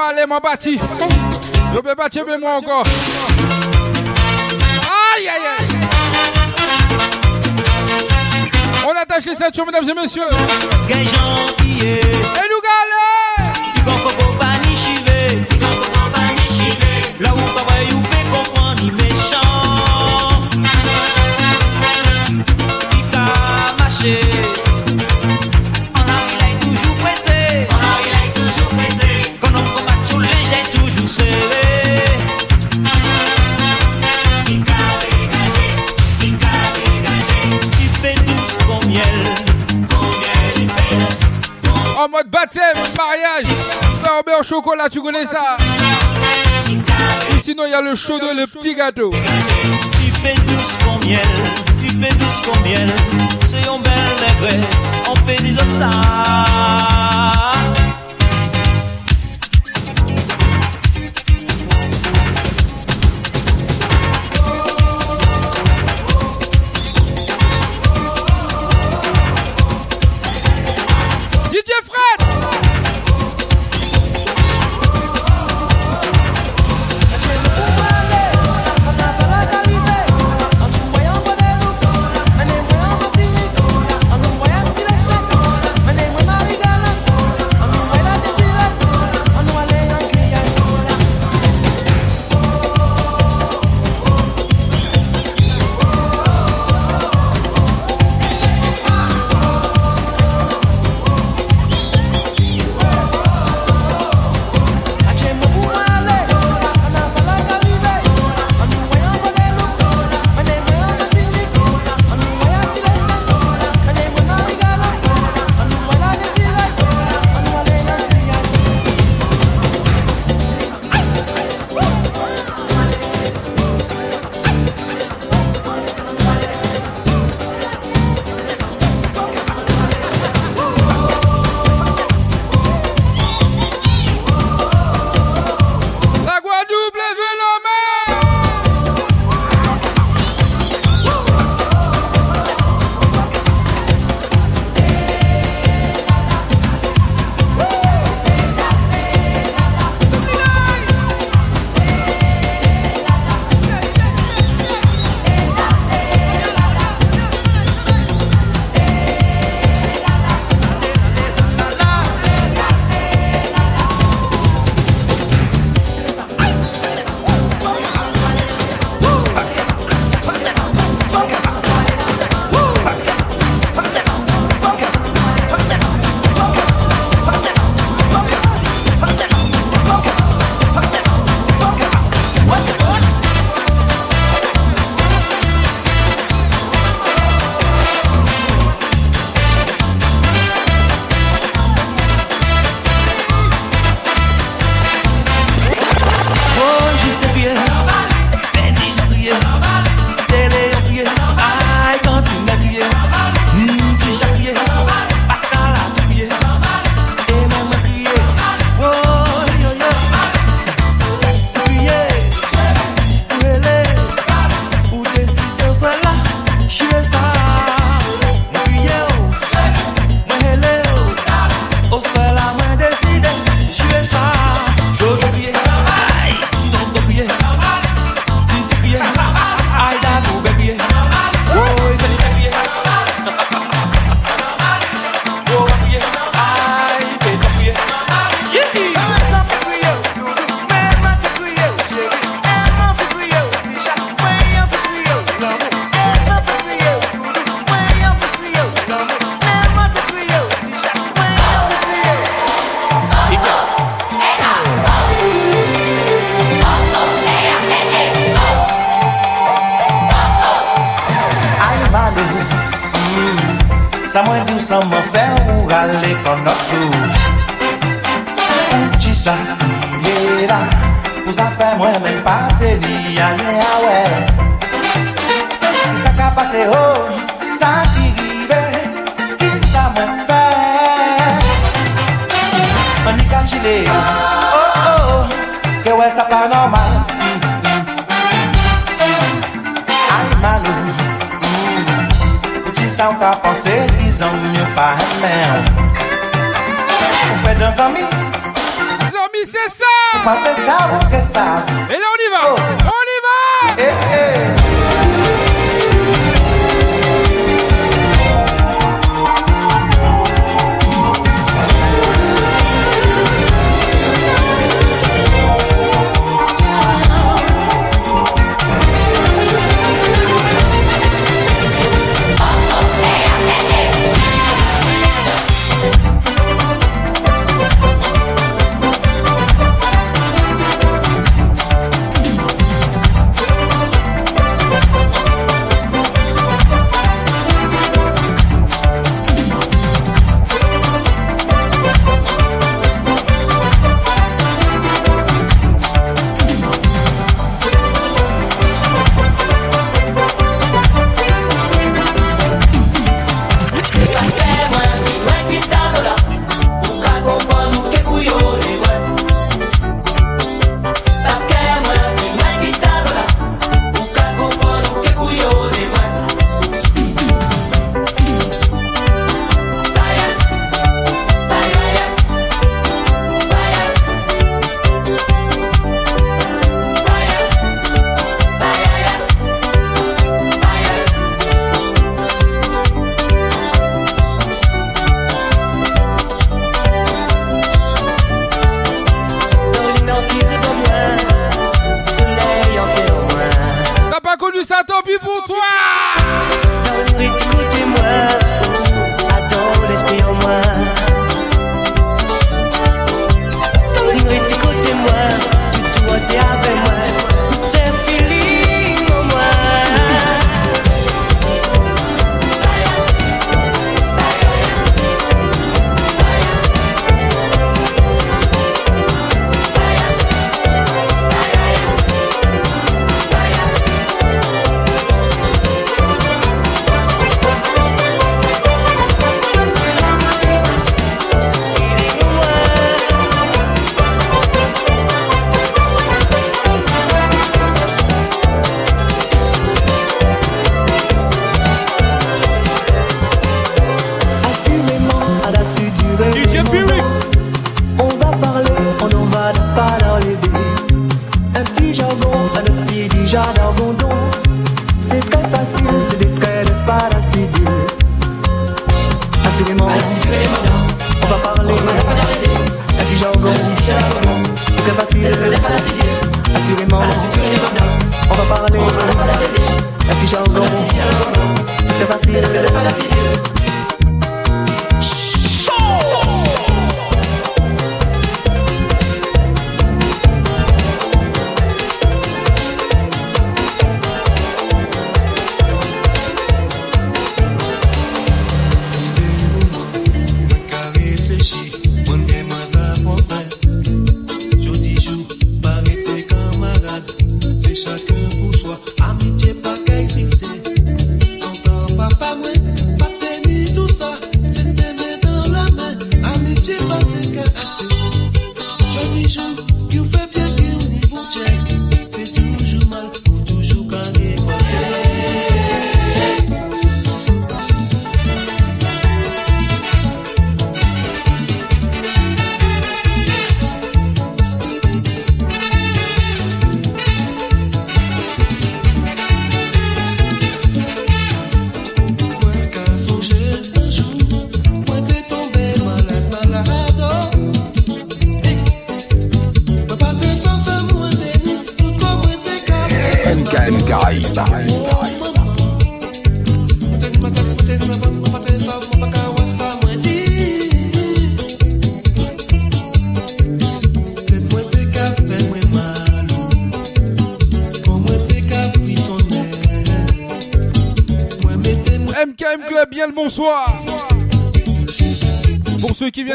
[0.10, 0.80] Allez, moi, bâti.
[1.74, 2.84] Je peux bâtir, mais moi encore.
[5.16, 5.68] Aïe, aïe, aïe.
[8.88, 10.30] On attache les ceintures, mesdames et messieurs.
[10.90, 11.04] Et
[12.50, 13.54] nous galère.
[17.20, 17.49] Là où
[42.40, 43.46] baptême, mariage.
[44.40, 45.58] Au chocolat, tu connais ça?
[46.70, 49.12] Et sinon, il y a le chaud de le petit gâteau.
[49.12, 51.22] Tu fais douce comme miel,
[51.80, 52.94] tu fais douce comme miel.
[53.44, 54.66] C'est une belle négresse,
[55.10, 55.90] on fait des autres ça.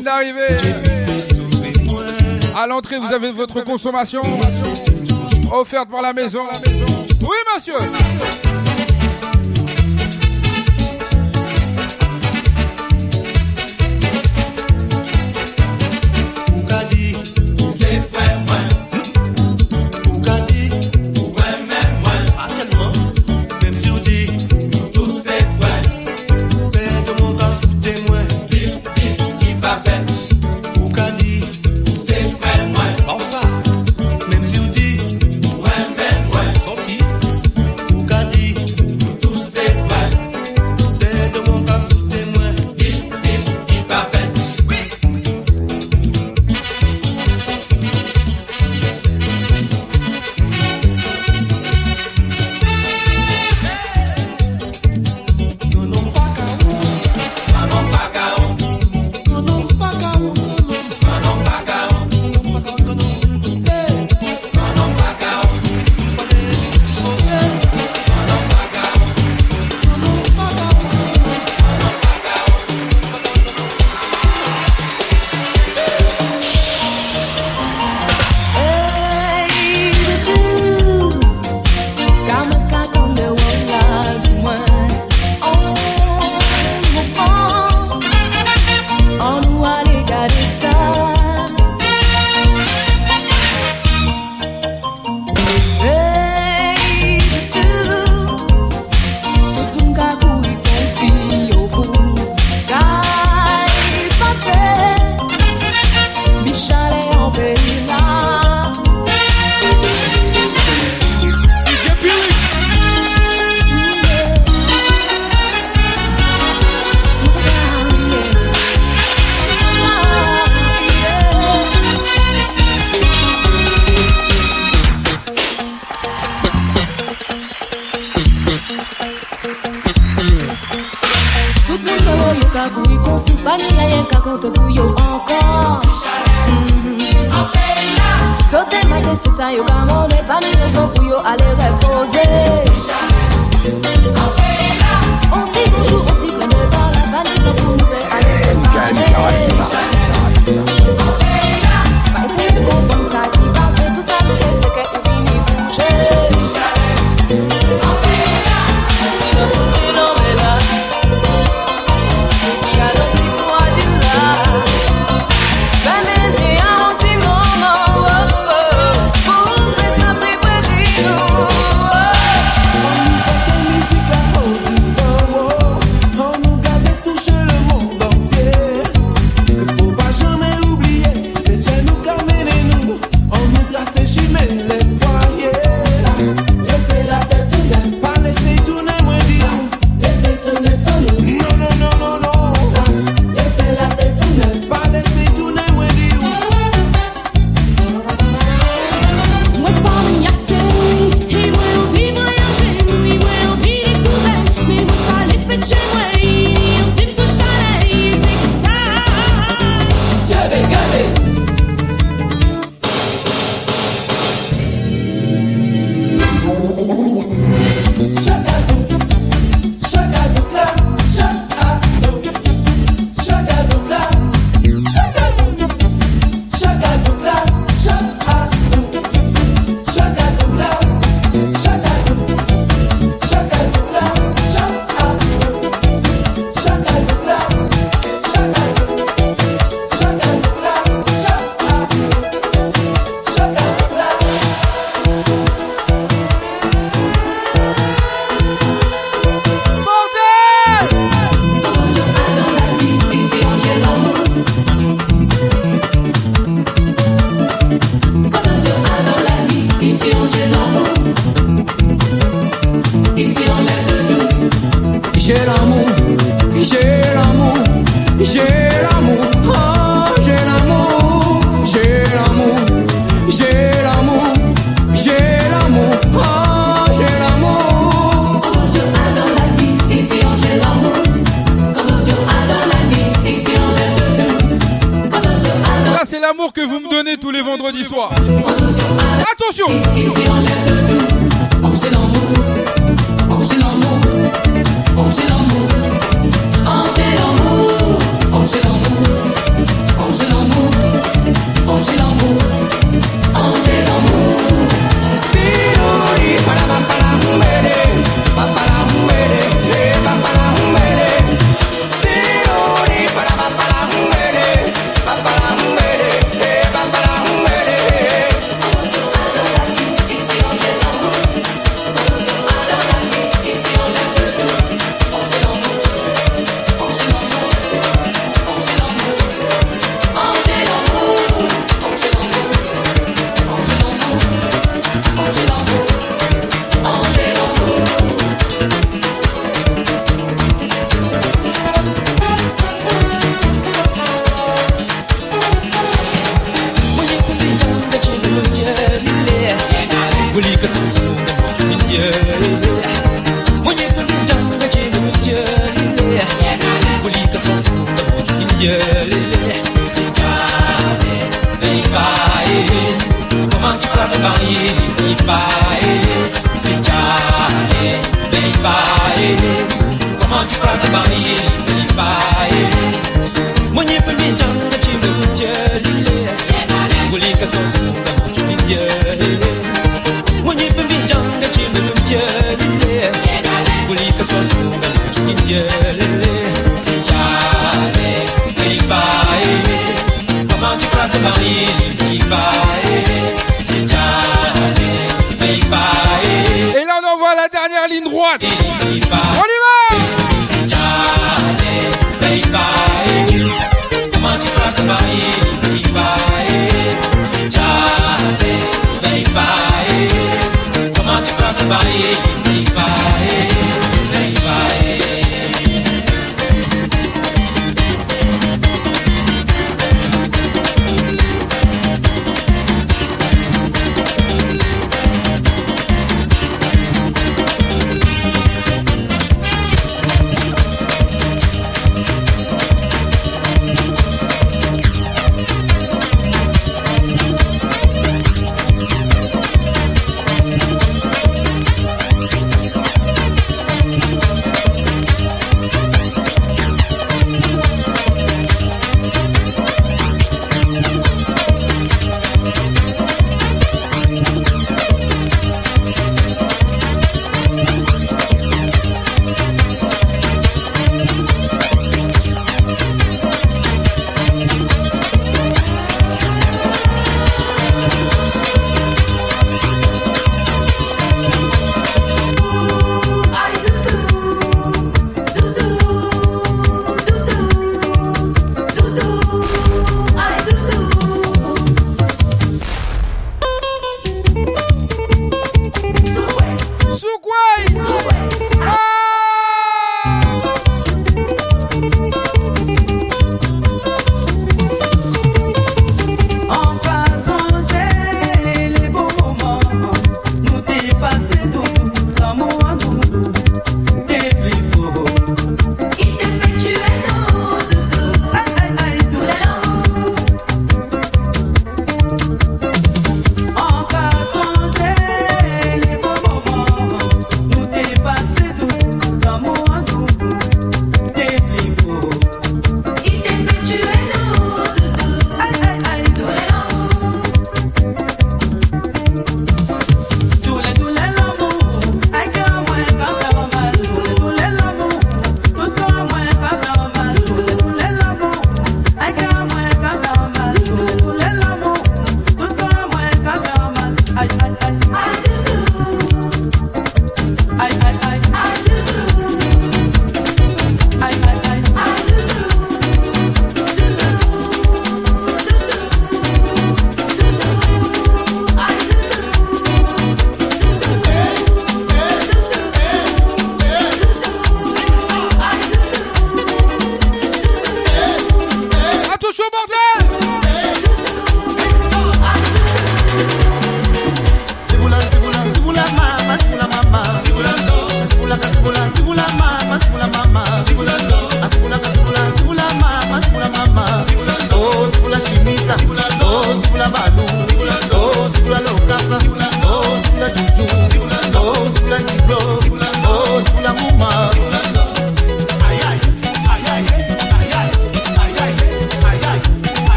[0.00, 0.56] D'arriver.
[2.56, 4.22] À l'entrée, vous avez votre consommation
[5.52, 6.42] offerte par la maison.
[7.22, 7.74] Oui, monsieur.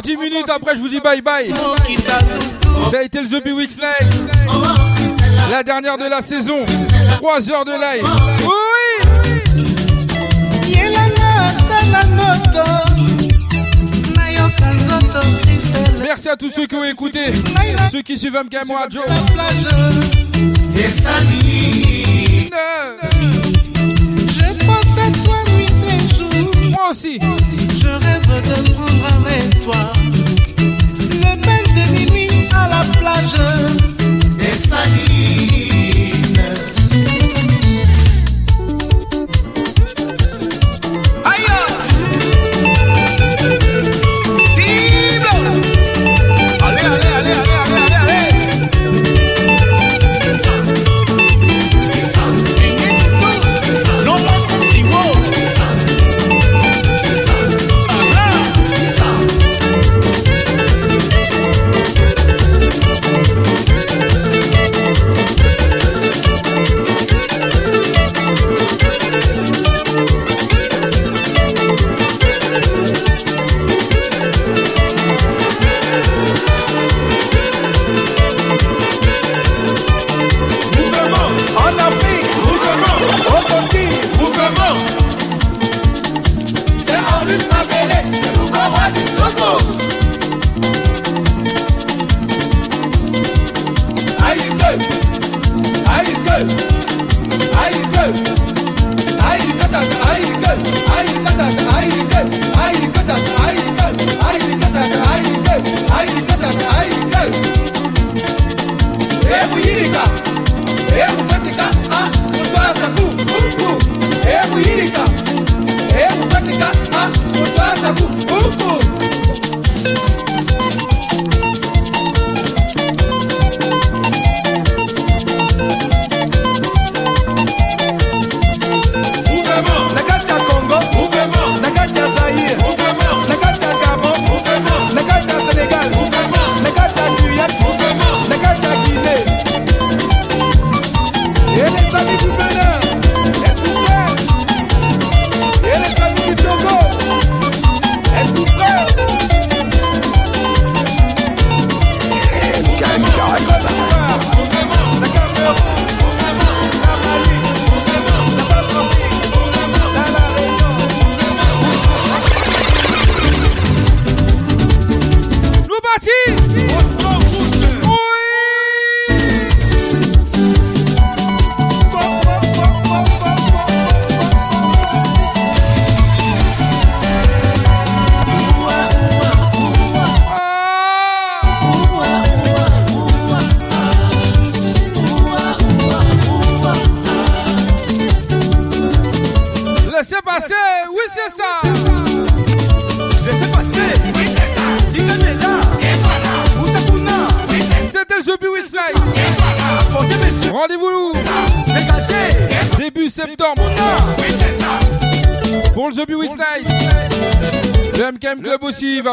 [0.00, 1.52] Encore 10 minutes, après je vous dis bye bye.
[2.90, 4.08] Ça a été le The Weeks Live.
[5.50, 6.64] La dernière de la saison.
[7.16, 8.04] 3 heures de live.
[8.42, 8.50] Oui!
[16.02, 17.34] Merci à tous ceux qui ont écouté,
[17.92, 19.02] ceux qui suivent MKM Radio.
[24.28, 25.36] Je pense à toi.
[26.70, 27.18] Moi aussi.
[28.02, 29.92] Rêve de prendre avec toi
[31.22, 33.36] le bain de minuit à la plage.
[34.38, 35.09] Des salines.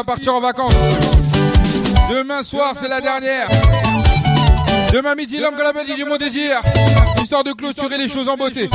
[0.08, 0.72] Partir en vacances.
[2.08, 3.46] Demain soir, c'est la dernière.
[4.90, 6.62] Demain midi, l'homme que l'appelle DJ Mon Désir.
[7.22, 8.70] Histoire de clôturer les choses en beauté.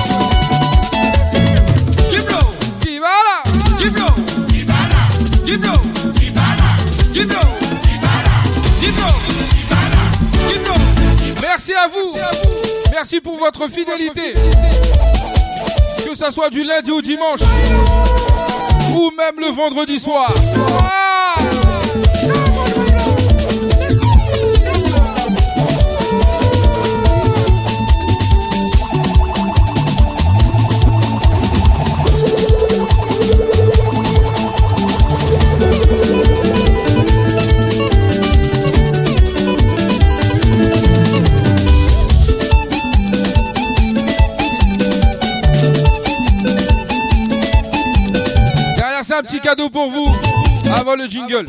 [11.41, 12.15] Merci à vous.
[12.91, 14.35] Merci pour votre fidélité.
[16.05, 17.39] Que ça soit du lundi au dimanche.
[18.95, 20.31] Ou même le vendredi soir.
[49.33, 50.11] Petit cadeau pour vous.
[50.75, 51.47] Avant le jingle.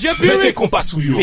[0.00, 0.44] DJ Pyrrhic.
[0.44, 1.14] Mete kompa sou yo.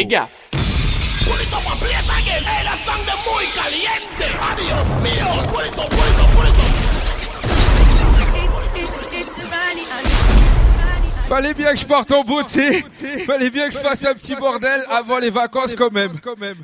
[11.27, 12.85] Fallait bien que je parte en beauté.
[13.27, 16.13] Fallait bien que je fasse un petit bordel avant les vacances quand même.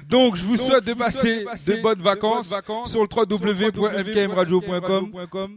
[0.08, 2.54] Donc je vous souhaite de passer de bonnes vacances
[2.86, 5.12] sur le www.fkmradio.com.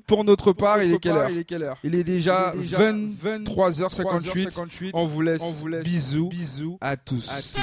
[0.04, 1.78] Pour notre part, il est quelle heure?
[1.84, 4.90] Il est déjà 23h58.
[4.94, 7.54] On vous laisse bisous à tous.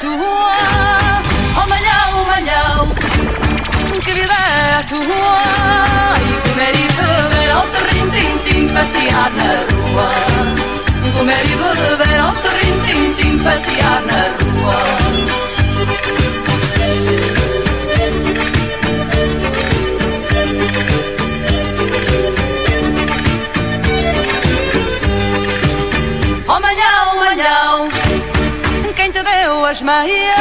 [0.00, 0.52] Tua?
[1.56, 2.88] Oh malhão, malhão,
[4.02, 5.38] que vida é tua?
[6.18, 10.08] E comer e beber ao terrim-tim-tim, passear na rua.
[11.16, 15.20] Comer e beber ao terrim-tim-tim, passear na rua.
[29.70, 30.34] As meias?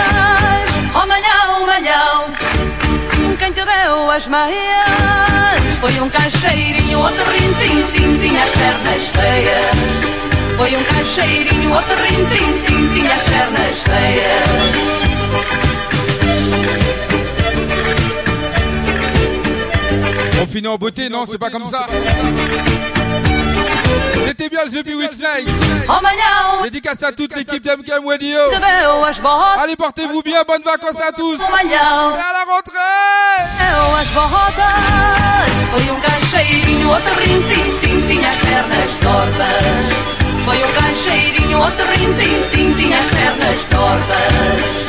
[0.95, 2.33] Oh malhão, malhão,
[3.37, 5.59] quem te deu as meias?
[5.79, 9.65] Foi um caixeirinho, outro rintim-tim, tinha as pernas feias.
[10.57, 14.99] Foi um caixeirinho, outro rintim-tim, tinha as pernas feias.
[20.41, 21.87] On en beauté, non, c'est pas comme ça.
[24.27, 25.49] C'était bien le The Night.
[25.89, 28.39] Oh Dédicace à toute l'équipe d'MKM Radio.
[29.59, 31.39] Allez, portez-vous bien, bonnes vacances à tous.
[31.39, 35.19] Oh Et à la rentrée deu as botas?
[35.71, 39.93] Foi um caixeirinho, outro rintim-tim, tinha as pernas tortas.
[40.45, 44.88] Foi um caixeirinho, outro rintim-tim, tinha as pernas tortas.